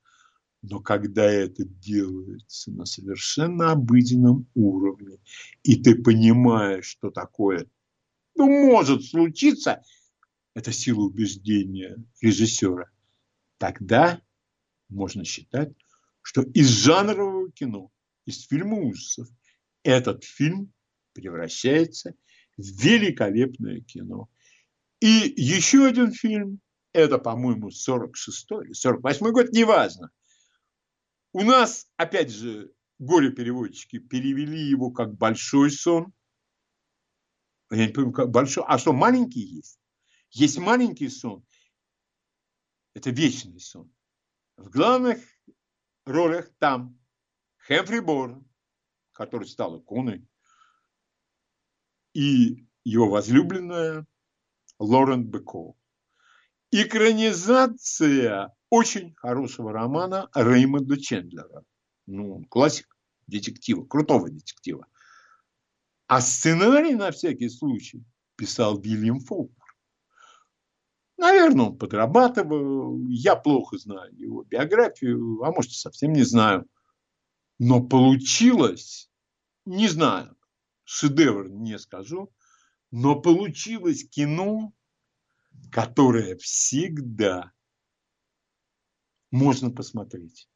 Но 0.63 0.79
когда 0.79 1.25
это 1.25 1.65
делается 1.65 2.71
на 2.71 2.85
совершенно 2.85 3.73
обыденном 3.73 4.47
уровне, 4.55 5.19
и 5.65 5.83
ты 5.83 6.01
понимаешь, 6.01 6.85
что 6.87 7.11
такое 7.11 7.67
ну, 8.37 8.47
может 8.47 9.05
случиться, 9.05 9.83
это 10.55 10.71
сила 10.71 11.01
убеждения 11.01 11.97
режиссера 12.21 12.89
тогда 13.59 14.23
можно 14.89 15.25
считать, 15.25 15.73
что 16.23 16.43
из 16.43 16.69
жанрового 16.69 17.51
кино, 17.51 17.91
из 18.25 18.47
фильма 18.47 18.77
ужасов, 18.77 19.27
этот 19.83 20.23
фильм 20.23 20.73
превращается 21.13 22.15
в 22.57 22.63
великолепное 22.63 23.81
кино. 23.81 24.31
И 25.01 25.35
еще 25.37 25.87
один 25.87 26.13
фильм, 26.13 26.61
это, 26.93 27.19
по-моему, 27.19 27.69
46-й 27.69 28.65
или 28.65 28.73
48-й 28.73 29.33
год, 29.33 29.53
неважно. 29.53 30.11
У 31.33 31.43
нас, 31.43 31.87
опять 31.97 32.31
же, 32.31 32.73
горе-переводчики 32.99 33.99
перевели 33.99 34.61
его 34.61 34.91
как 34.91 35.15
«большой 35.15 35.71
сон». 35.71 36.13
Я 37.71 37.87
не 37.87 37.93
помню, 37.93 38.13
как 38.13 38.31
большой. 38.31 38.65
А 38.67 38.79
что, 38.79 38.93
маленький 38.93 39.41
есть? 39.41 39.79
Есть 40.31 40.59
маленький 40.59 41.09
сон, 41.09 41.45
это 42.95 43.11
вечный 43.11 43.61
сон. 43.61 43.93
В 44.57 44.71
главных 44.71 45.19
ролях 46.05 46.51
там 46.59 46.99
Хэмфри 47.59 48.01
Борн, 48.01 48.49
который 49.13 49.47
стал 49.47 49.79
иконой, 49.79 50.27
и 52.15 52.67
его 52.85 53.09
возлюбленная 53.09 54.07
Лорен 54.79 55.25
Беко. 55.25 55.77
Экранизация 56.71 58.55
очень 58.71 59.15
хорошего 59.15 59.73
романа 59.73 60.29
Реймонда 60.35 61.01
Чендлера. 61.01 61.65
Ну, 62.07 62.45
классик 62.49 62.97
детектива, 63.27 63.85
крутого 63.85 64.31
детектива. 64.31 64.87
А 66.07 66.21
сценарий, 66.21 66.95
на 66.95 67.11
всякий 67.11 67.49
случай, 67.49 68.05
писал 68.37 68.79
Вильям 68.79 69.21
Фолк. 69.21 69.53
Наверное, 71.17 71.67
он 71.67 71.79
подрабатывал. 71.79 73.01
Я 73.09 73.37
плохо 73.37 73.79
знаю 73.79 74.15
его 74.15 74.45
биографию, 74.45 75.43
а 75.43 75.51
может, 75.51 75.73
совсем 75.73 76.13
не 76.13 76.23
знаю. 76.23 76.67
Но 77.59 77.83
получилось, 77.83 79.11
не 79.65 79.89
знаю, 79.89 80.37
шедевр 80.85 81.49
не 81.49 81.79
скажу, 81.79 82.31
но 82.99 83.21
получилось 83.21 84.09
кино, 84.09 84.73
которое 85.71 86.35
всегда 86.39 87.53
можно 89.31 89.71
посмотреть. 89.71 90.49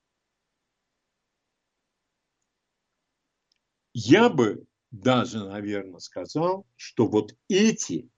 Я 3.93 4.31
бы 4.31 4.65
даже, 4.91 5.45
наверное, 5.45 5.99
сказал, 5.99 6.67
что 6.77 7.09
вот 7.09 7.37
эти, 7.49 8.09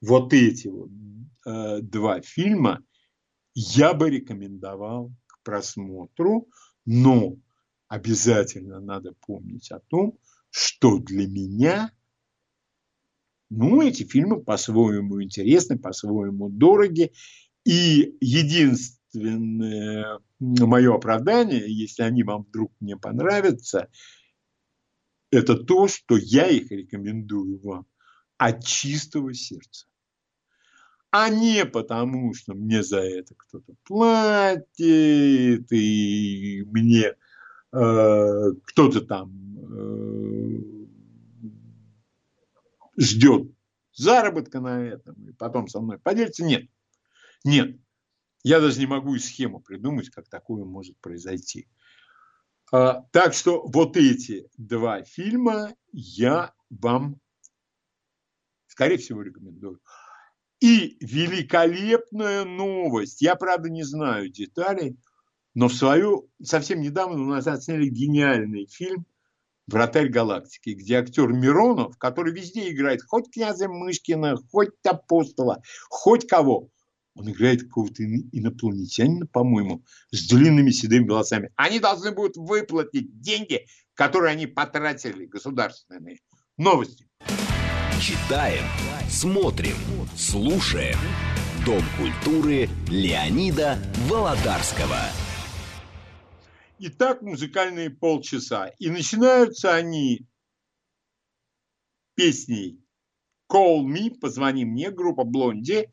вот 0.00 0.32
эти 0.32 0.66
вот 0.66 0.90
э, 1.46 1.80
два 1.80 2.22
фильма 2.22 2.84
я 3.54 3.94
бы 3.94 4.10
рекомендовал 4.10 5.12
к 5.28 5.44
просмотру, 5.44 6.48
но 6.86 7.36
обязательно 7.86 8.80
надо 8.80 9.14
помнить 9.20 9.70
о 9.70 9.78
том, 9.78 10.18
что 10.50 10.98
для 10.98 11.28
меня, 11.28 11.92
ну, 13.50 13.82
эти 13.82 14.04
фильмы 14.04 14.42
по-своему 14.42 15.22
интересны, 15.22 15.78
по-своему 15.78 16.48
дороги, 16.48 17.12
и 17.64 18.16
единственное 18.20 20.20
мое 20.38 20.94
оправдание, 20.94 21.64
если 21.66 22.02
они 22.02 22.22
вам 22.22 22.44
вдруг 22.44 22.72
не 22.80 22.96
понравятся, 22.96 23.90
это 25.30 25.56
то, 25.56 25.88
что 25.88 26.16
я 26.16 26.48
их 26.48 26.70
рекомендую 26.70 27.60
вам 27.60 27.86
от 28.38 28.64
чистого 28.64 29.34
сердца. 29.34 29.86
А 31.10 31.28
не 31.28 31.66
потому, 31.66 32.32
что 32.34 32.54
мне 32.54 32.84
за 32.84 33.00
это 33.00 33.34
кто-то 33.36 33.74
платит, 33.84 35.72
и 35.72 36.62
мне 36.66 37.16
э, 37.72 38.52
кто-то 38.64 39.00
там 39.00 39.32
э, 39.58 40.29
ждет 43.00 43.50
заработка 43.92 44.60
на 44.60 44.84
этом, 44.84 45.14
и 45.28 45.32
потом 45.32 45.68
со 45.68 45.80
мной 45.80 45.98
поделиться. 45.98 46.44
Нет, 46.44 46.68
нет. 47.44 47.76
Я 48.42 48.60
даже 48.60 48.78
не 48.78 48.86
могу 48.86 49.14
и 49.14 49.18
схему 49.18 49.60
придумать, 49.60 50.10
как 50.10 50.28
такое 50.28 50.64
может 50.64 50.98
произойти. 51.00 51.68
А, 52.72 53.02
так 53.12 53.34
что 53.34 53.66
вот 53.66 53.96
эти 53.96 54.48
два 54.56 55.02
фильма 55.02 55.74
я 55.92 56.54
вам, 56.70 57.20
скорее 58.66 58.96
всего, 58.98 59.22
рекомендую. 59.22 59.80
И 60.60 60.96
великолепная 61.00 62.44
новость. 62.44 63.22
Я, 63.22 63.34
правда, 63.34 63.70
не 63.70 63.82
знаю 63.82 64.28
деталей, 64.28 64.98
но 65.54 65.68
в 65.68 65.74
свою 65.74 66.30
совсем 66.42 66.80
недавно 66.80 67.22
у 67.22 67.26
нас 67.26 67.46
отсняли 67.46 67.88
гениальный 67.88 68.66
фильм 68.66 69.06
«Вратарь 69.70 70.08
галактики», 70.08 70.70
где 70.70 70.96
актер 70.96 71.28
Миронов, 71.28 71.96
который 71.96 72.32
везде 72.32 72.70
играет 72.70 73.02
хоть 73.06 73.30
князя 73.30 73.68
Мышкина, 73.68 74.36
хоть 74.50 74.70
апостола, 74.84 75.62
хоть 75.88 76.26
кого, 76.26 76.68
он 77.14 77.30
играет 77.30 77.62
какого-то 77.64 78.02
инопланетянина, 78.02 79.26
по-моему, 79.26 79.84
с 80.10 80.28
длинными 80.28 80.70
седыми 80.70 81.08
волосами. 81.08 81.50
Они 81.56 81.78
должны 81.78 82.12
будут 82.12 82.36
выплатить 82.36 83.20
деньги, 83.20 83.66
которые 83.94 84.32
они 84.32 84.46
потратили, 84.46 85.26
государственные. 85.26 86.18
Новости. 86.56 87.06
Читаем, 88.00 88.64
смотрим, 89.08 89.76
слушаем. 90.16 90.96
Дом 91.66 91.82
культуры 91.98 92.68
Леонида 92.88 93.78
Володарского. 94.08 94.98
Итак, 96.82 97.20
музыкальные 97.20 97.90
полчаса. 97.90 98.68
И 98.78 98.88
начинаются 98.88 99.74
они 99.74 100.26
песней 102.14 102.82
«Call 103.52 103.84
Me», 103.84 104.18
«Позвони 104.18 104.64
мне», 104.64 104.90
группа 104.90 105.24
«Блонди». 105.24 105.90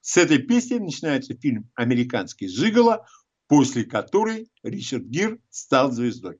С 0.00 0.16
этой 0.16 0.38
песни 0.38 0.78
начинается 0.78 1.34
фильм 1.34 1.70
«Американский 1.74 2.48
Жигало», 2.48 3.06
после 3.48 3.84
которой 3.84 4.50
Ричард 4.62 5.04
Гир 5.04 5.38
стал 5.50 5.92
звездой. 5.92 6.38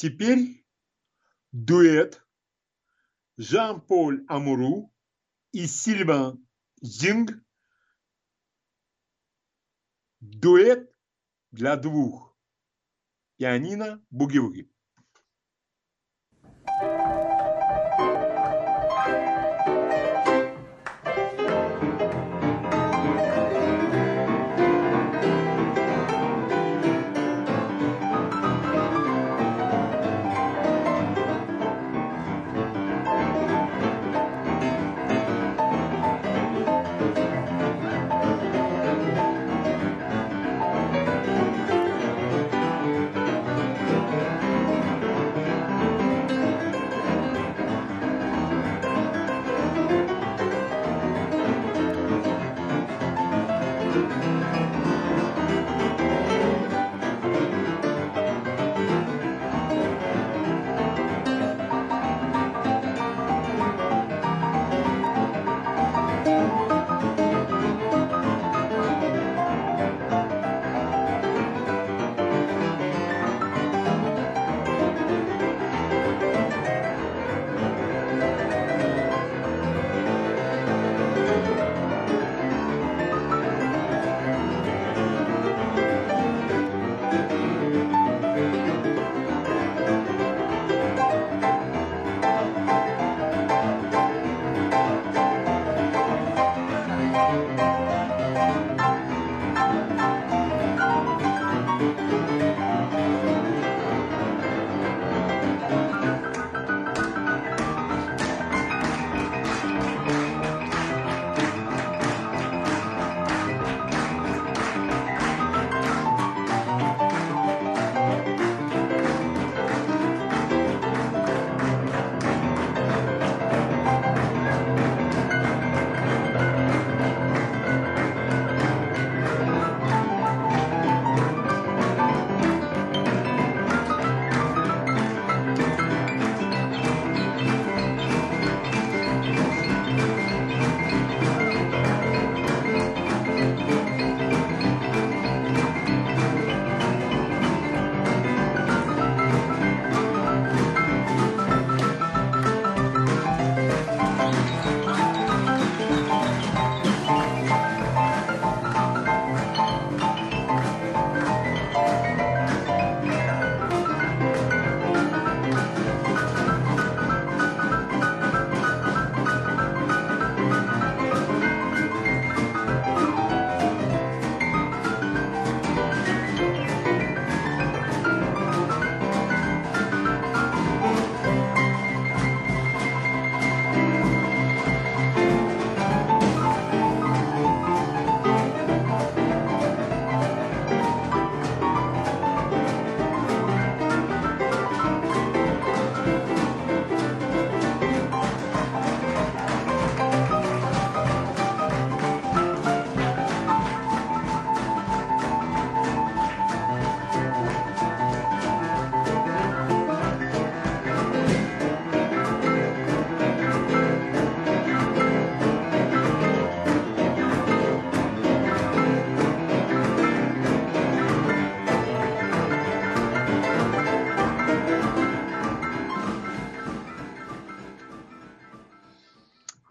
Теперь 0.00 0.64
дуэт 1.52 2.26
Жан-Поль 3.36 4.24
Амуру 4.28 4.90
и 5.52 5.66
Сильван 5.66 6.48
Зинг. 6.80 7.32
Дуэт 10.20 10.90
для 11.50 11.76
двух. 11.76 12.34
Пианино 13.36 14.02
буги-вуги. 14.08 14.72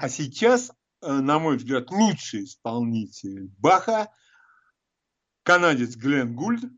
Сейчас, 0.10 0.72
э, 1.02 1.12
на 1.12 1.40
мой 1.40 1.58
взгляд, 1.58 1.90
лучший 1.92 2.44
исполнитель 2.44 3.50
Баха– 3.58 4.10
канадец 5.50 5.96
Глен 5.96 6.36
Гульд. 6.36 6.72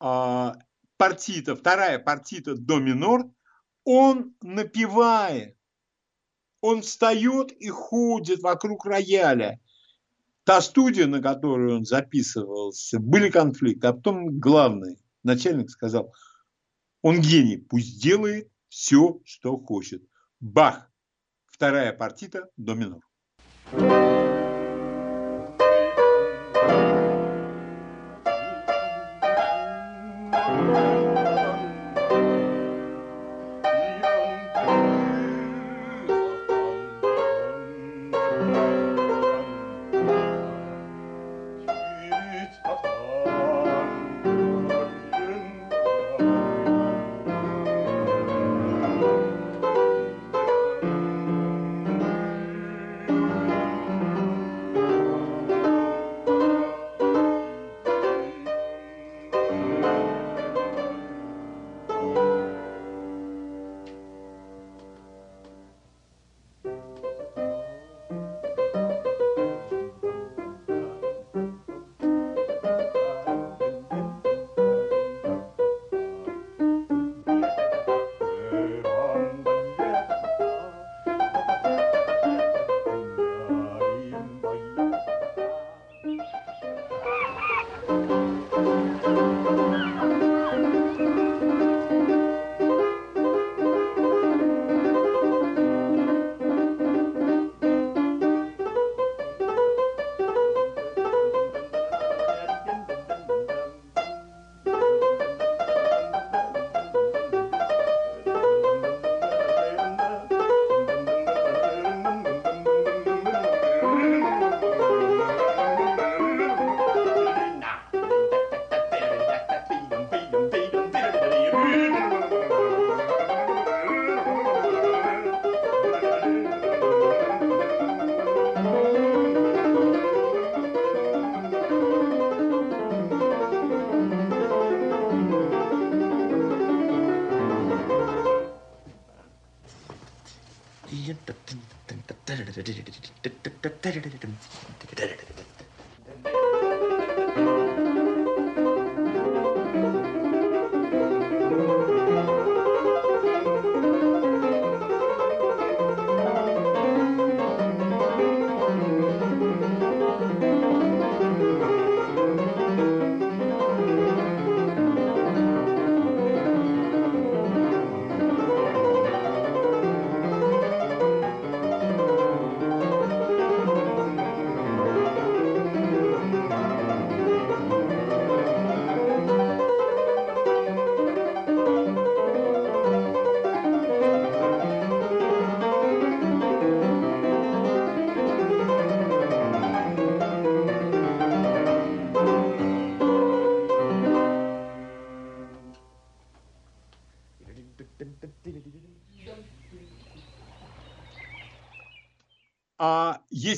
А, 0.00 0.56
партита, 0.96 1.54
вторая 1.54 2.00
партита 2.00 2.56
до 2.56 2.80
минор, 2.80 3.30
он 3.84 4.34
напевает, 4.42 5.56
он 6.60 6.82
встает 6.82 7.52
и 7.52 7.68
ходит 7.68 8.40
вокруг 8.40 8.84
рояля. 8.84 9.60
Та 10.42 10.60
студия, 10.60 11.06
на 11.06 11.22
которой 11.22 11.76
он 11.76 11.84
записывался, 11.84 12.98
были 12.98 13.30
конфликты, 13.30 13.86
а 13.86 13.92
потом 13.92 14.40
главный, 14.40 14.98
начальник 15.22 15.70
сказал, 15.70 16.12
он 17.00 17.20
гений, 17.20 17.58
пусть 17.58 18.02
делает 18.02 18.50
все, 18.68 19.20
что 19.24 19.56
хочет. 19.56 20.02
Бах! 20.40 20.89
Вторая 21.60 21.92
партита 21.92 22.48
до 22.56 22.74
минор. 22.74 23.02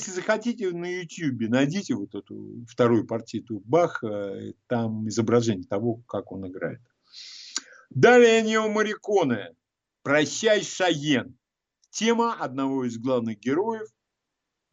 Если 0.03 0.19
захотите 0.19 0.69
на 0.71 0.85
YouTube, 0.85 1.49
найдите 1.49 1.95
вот 1.95 2.13
эту 2.13 2.65
вторую 2.67 3.07
партиту 3.07 3.61
Баха, 3.63 4.37
там 4.67 5.07
изображение 5.07 5.65
того, 5.65 6.01
как 6.09 6.33
он 6.33 6.45
играет. 6.45 6.81
Далее 7.89 8.41
Нео 8.41 8.67
Мариконе. 8.67 9.55
«Прощай, 10.01 10.61
Шаен». 10.61 11.37
Тема 11.89 12.33
одного 12.33 12.83
из 12.83 12.97
главных 12.97 13.39
героев 13.39 13.87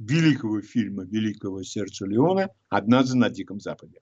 великого 0.01 0.63
фильма 0.63 1.05
великого 1.05 1.63
Серджио 1.63 2.07
Леона 2.09 2.49
«Однажды 2.69 3.17
на 3.17 3.31
Диком 3.31 3.61
Западе». 3.61 4.01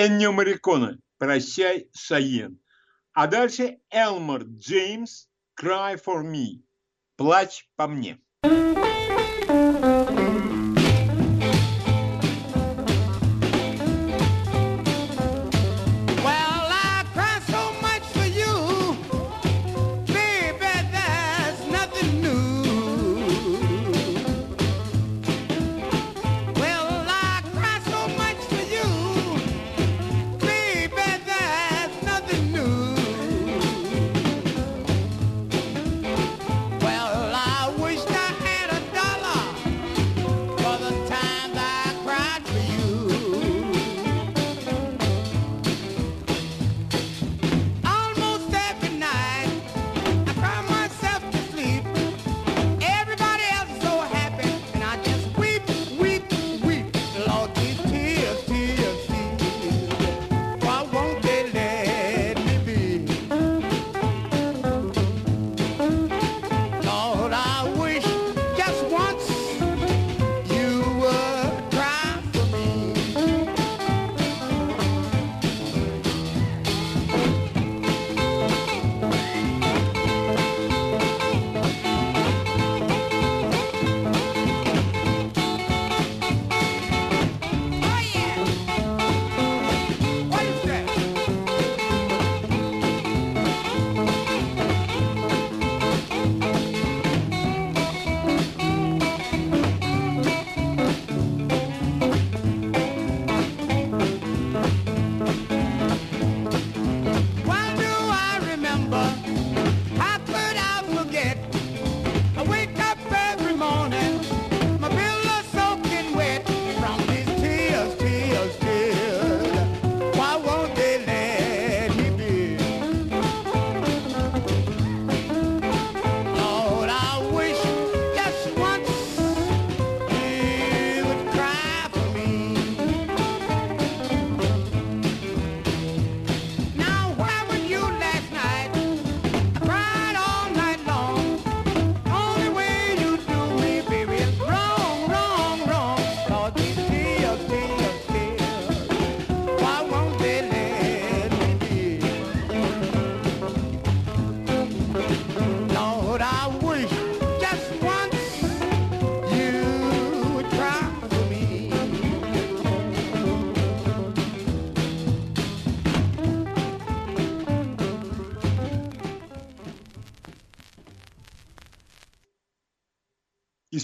Эннио 0.00 0.32
Марикона 0.32 0.98
«Прощай, 1.18 1.90
Шайен». 1.94 2.58
А 3.12 3.26
дальше 3.26 3.80
Элмор 3.90 4.44
Джеймс 4.44 5.28
«Cry 5.60 6.02
for 6.02 6.22
me» 6.24 6.62
«Плачь 7.16 7.68
по 7.76 7.86
мне». 7.86 8.18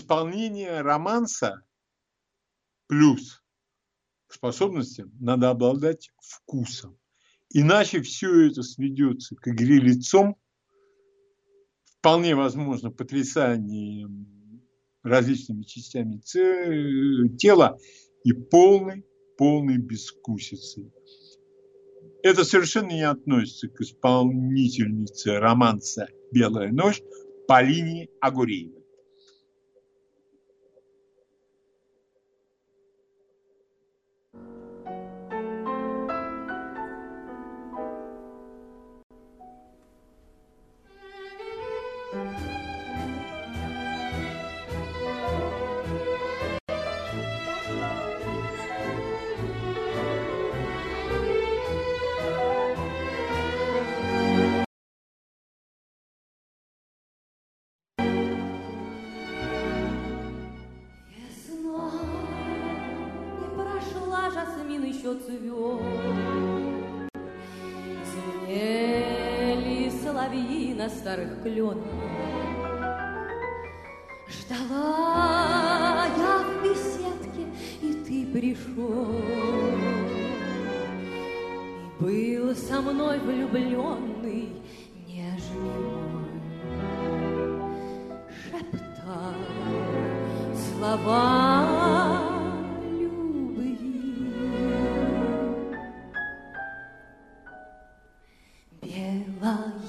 Исполнение 0.06 0.82
романса 0.82 1.64
плюс 2.86 3.42
способностям 4.28 5.10
надо 5.18 5.50
обладать 5.50 6.12
вкусом. 6.20 6.96
Иначе 7.50 8.00
все 8.02 8.46
это 8.46 8.62
сведется 8.62 9.34
к 9.34 9.48
игре 9.48 9.80
лицом, 9.80 10.36
вполне 11.98 12.36
возможно 12.36 12.92
потрясанием 12.92 14.62
различными 15.02 15.64
частями 15.64 16.18
тела 17.36 17.76
и 18.22 18.32
полной, 18.32 19.04
полной 19.36 19.78
бескусицей. 19.78 20.92
Это 22.22 22.44
совершенно 22.44 22.92
не 22.92 23.08
относится 23.08 23.68
к 23.68 23.80
исполнительнице 23.80 25.38
романса 25.38 26.08
«Белая 26.30 26.70
ночь» 26.70 27.02
Полине 27.48 28.08
Агуреевой. 28.20 28.75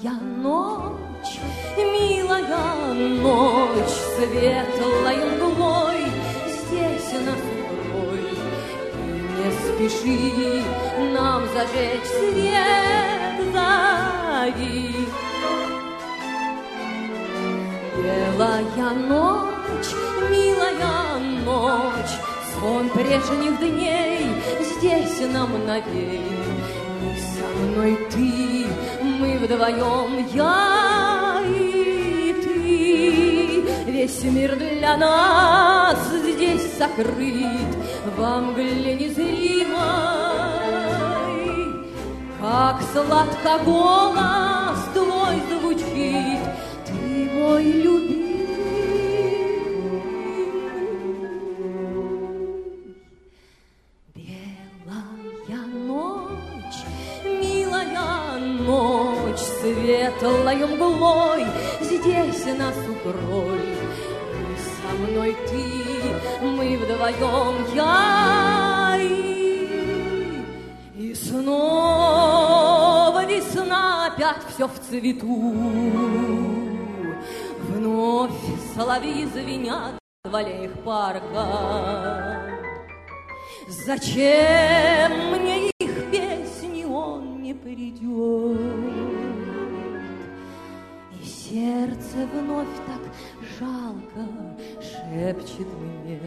Я 0.00 0.12
ночь, 0.12 1.40
милая 1.76 2.94
ночь, 2.94 3.96
светлой 4.14 5.18
луной 5.40 6.06
здесь 6.46 7.14
настрой. 7.26 8.28
И 8.94 9.08
не 9.34 9.50
спеши 9.58 10.62
нам 11.12 11.42
зажечь 11.52 12.06
свет, 12.06 13.38
зови. 13.52 14.94
Белая 17.96 18.94
ночь, 19.08 19.94
милая 20.30 21.18
ночь, 21.44 22.14
сон 22.54 22.88
прежних 22.90 23.58
дней 23.58 24.28
здесь 24.60 25.28
нам 25.32 25.66
навей. 25.66 26.22
И 27.02 27.18
со 27.18 27.46
мной 27.58 27.98
ты 28.12 28.37
вдвоем, 29.48 30.26
я 30.34 31.40
и 31.46 32.34
ты. 32.42 33.90
Весь 33.90 34.22
мир 34.24 34.56
для 34.56 34.96
нас 34.96 35.98
здесь 36.12 36.76
сокрыт 36.76 37.76
во 38.16 38.40
мгле 38.40 38.94
незримой. 38.94 39.78
Как 42.40 42.80
сладко 42.92 43.64
голос 43.64 44.78
твой 44.92 45.42
звучит, 45.50 46.40
ты 46.86 47.30
мой 47.34 47.64
любимый. 47.64 48.07
Опять 74.38 74.54
все 74.54 74.68
в 74.68 74.78
цвету. 74.78 75.52
Вновь 77.68 78.32
соловьи 78.74 79.26
звенят 79.26 79.98
в 80.24 80.34
аллеях 80.34 80.72
парка. 80.84 82.42
Зачем 83.68 85.12
мне 85.32 85.70
их 85.80 86.10
песни 86.10 86.84
он 86.84 87.42
не 87.42 87.54
придет? 87.54 88.58
Сердце 91.24 92.28
вновь 92.32 92.68
так 92.86 93.00
жалко 93.58 94.28
шепчет 94.80 95.68
мне 95.78 96.20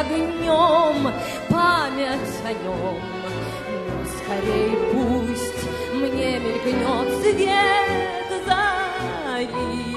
огнем 0.00 1.12
память 1.48 2.36
о 2.44 2.52
нем. 2.52 3.00
Но 3.68 4.04
скорей 4.04 4.76
пусть 4.92 5.62
мне 5.94 6.38
мелькнет 6.38 7.08
свет 7.22 8.30
зари. 8.46 9.96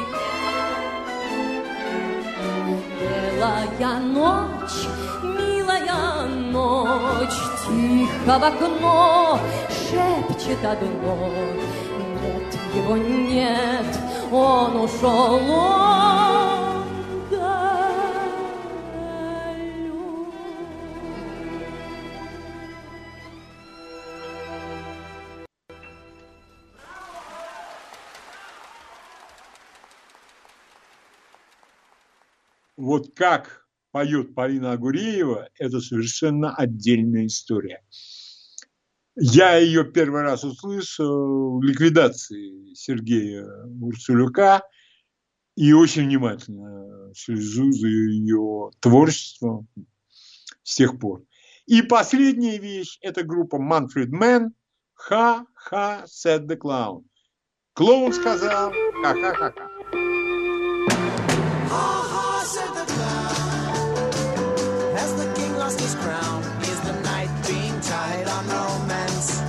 Белая 3.00 4.00
ночь, 4.00 4.88
милая 5.24 6.28
ночь, 6.28 7.40
тихо 7.66 8.40
в 8.40 8.44
окно 8.44 9.40
шепчет 9.70 10.64
одно. 10.64 11.30
Нет, 12.22 12.58
его 12.76 12.98
нет, 12.98 14.00
он 14.32 14.82
ушел, 14.82 15.52
он 15.52 16.69
вот 32.90 33.14
как 33.16 33.68
поет 33.92 34.34
Полина 34.34 34.72
Агуреева, 34.72 35.50
это 35.60 35.80
совершенно 35.80 36.56
отдельная 36.56 37.28
история. 37.28 37.84
Я 39.16 39.58
ее 39.58 39.84
первый 39.84 40.24
раз 40.24 40.44
услышал 40.44 41.60
в 41.60 41.64
ликвидации 41.64 42.74
Сергея 42.74 43.46
Урсулюка 43.80 44.64
и 45.56 45.72
очень 45.72 46.06
внимательно 46.06 47.14
слежу 47.14 47.72
за 47.74 47.88
ее 47.88 48.72
творчеством 48.80 49.68
с 50.64 50.76
тех 50.76 51.00
пор. 51.00 51.24
И 51.68 51.84
последняя 51.84 52.58
вещь– 52.58 52.98
это 53.02 53.22
группа 53.22 53.58
Manfred 53.58 54.10
Mann 54.10 54.48
«Ха-ха, 54.96 56.06
said 56.08 56.48
the 56.48 56.58
clown». 56.58 57.04
Клоун 57.74 58.14
сказал 58.14 58.72
«ха-ха-ха-ха». 59.04 59.69
Caesar's 65.90 66.06
crown 66.06 66.44
is 66.62 66.80
the 66.82 66.94
night 67.02 67.30
being 67.48 67.80
tied 67.82 68.28
on 68.28 68.48
romance. 68.48 69.40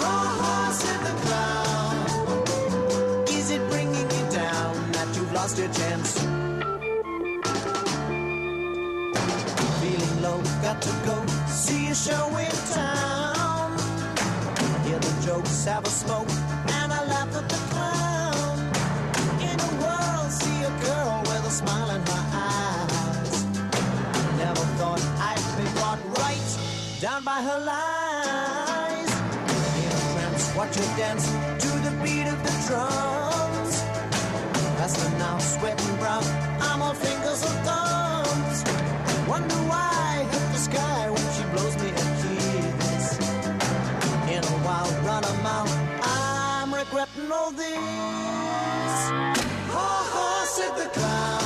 Ha 0.00 0.16
ha, 0.40 0.72
said 0.72 1.00
the 1.06 1.14
clown. 1.24 1.96
Is 3.28 3.50
it 3.50 3.62
bringing 3.70 4.10
you 4.10 4.30
down 4.32 4.92
that 4.92 5.08
you've 5.14 5.32
lost 5.32 5.58
your 5.58 5.68
chance? 5.68 6.18
Feeling 9.80 10.22
low, 10.22 10.42
got 10.62 10.82
to 10.82 10.90
go 11.06 11.24
see 11.46 11.88
a 11.88 11.94
show 11.94 12.36
in 12.38 12.50
town. 12.74 13.78
Hear 14.84 14.98
the 14.98 15.22
jokes, 15.24 15.64
have 15.66 15.86
a 15.86 15.90
smoke. 15.90 16.41
Down 27.22 27.34
by 27.34 27.42
her 27.42 27.58
lies. 27.64 29.10
Trance, 30.12 30.56
watch 30.56 30.76
her 30.76 30.96
dance 30.96 31.26
to 31.62 31.68
the 31.86 31.90
beat 32.02 32.26
of 32.26 32.42
the 32.42 32.54
drums. 32.66 33.82
Faster 34.78 35.10
now, 35.18 35.38
sweating 35.38 35.96
brown. 35.96 36.24
I'm 36.60 36.82
all 36.82 36.94
fingers 36.94 37.42
and 37.44 37.66
thumbs. 37.66 38.64
Wonder 39.28 39.54
why 39.70 39.90
I 39.92 40.24
hit 40.24 40.52
the 40.52 40.58
sky 40.58 41.10
when 41.10 41.26
she 41.36 41.44
blows 41.52 41.76
me 41.82 41.90
a 41.90 42.06
kiss. 42.22 43.18
In 44.34 44.44
a 44.44 44.64
wild 44.64 44.94
run 45.04 45.24
of 45.24 45.42
mouth, 45.42 45.72
I'm 46.02 46.74
regretting 46.74 47.30
all 47.30 47.50
this. 47.52 48.98
Ha 49.74 49.90
ha, 50.12 50.46
said 50.54 50.76
the 50.76 50.90
clown. 50.90 51.41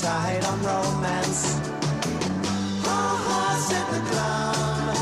Tied 0.00 0.44
on 0.44 0.62
romance? 0.62 1.58
Ha 2.84 3.66
said 3.68 3.86
the 3.94 4.00
clown. 4.10 4.96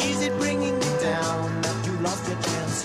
Is 0.00 0.22
it 0.22 0.32
bringing 0.38 0.78
me 0.78 0.90
down 1.00 1.62
that 1.62 1.86
you 1.86 1.92
lost 2.00 2.28
your 2.28 2.40
chance? 2.42 2.76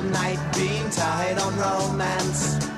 The 0.00 0.10
night 0.10 0.54
being 0.54 0.88
tied 0.90 1.38
on 1.38 1.56
romance? 1.58 2.69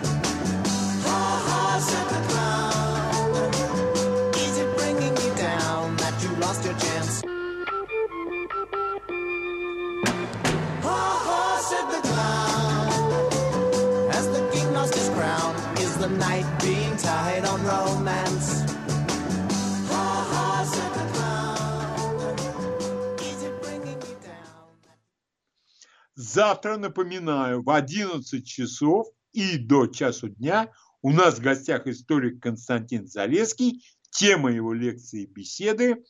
Завтра, 26.33 26.77
напоминаю, 26.77 27.63
в 27.63 27.71
11 27.71 28.47
часов 28.47 29.07
и 29.33 29.59
до 29.59 29.87
часу 29.87 30.29
дня 30.29 30.73
у 31.03 31.11
нас 31.11 31.39
в 31.39 31.43
гостях 31.43 31.87
историк 31.87 32.43
Константин 32.43 33.07
Залеский. 33.07 33.85
Тема 34.11 34.53
его 34.53 34.73
лекции 34.73 35.23
и 35.23 35.27
беседы 35.27 36.05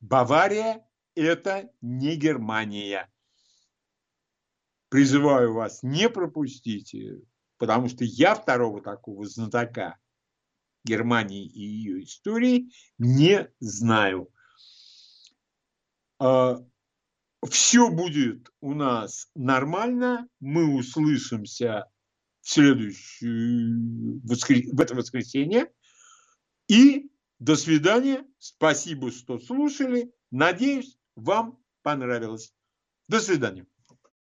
«Бавария– 0.00 0.86
это 1.14 1.70
не 1.80 2.16
Германия». 2.16 3.10
Призываю 4.88 5.54
вас 5.54 5.82
не 5.82 6.08
пропустить, 6.08 6.94
потому 7.56 7.88
что 7.88 8.04
я 8.04 8.34
второго 8.34 8.82
такого 8.82 9.26
знатока 9.26 9.98
Германии 10.84 11.46
и 11.46 11.60
ее 11.60 12.02
истории 12.02 12.72
не 12.98 13.48
знаю. 13.60 14.30
Все 17.48 17.90
будет 17.90 18.50
у 18.60 18.74
нас 18.74 19.30
нормально, 19.34 20.28
мы 20.40 20.74
услышимся 20.76 21.86
в 22.42 22.50
следующую 22.50 24.20
в 24.22 24.80
это 24.80 24.94
воскресенье. 24.94 25.70
И 26.68 27.10
до 27.38 27.56
свидания. 27.56 28.24
Спасибо, 28.38 29.10
что 29.10 29.38
слушали. 29.38 30.12
Надеюсь, 30.30 30.98
вам 31.16 31.58
понравилось. 31.82 32.52
До 33.08 33.20
свидания. 33.20 33.66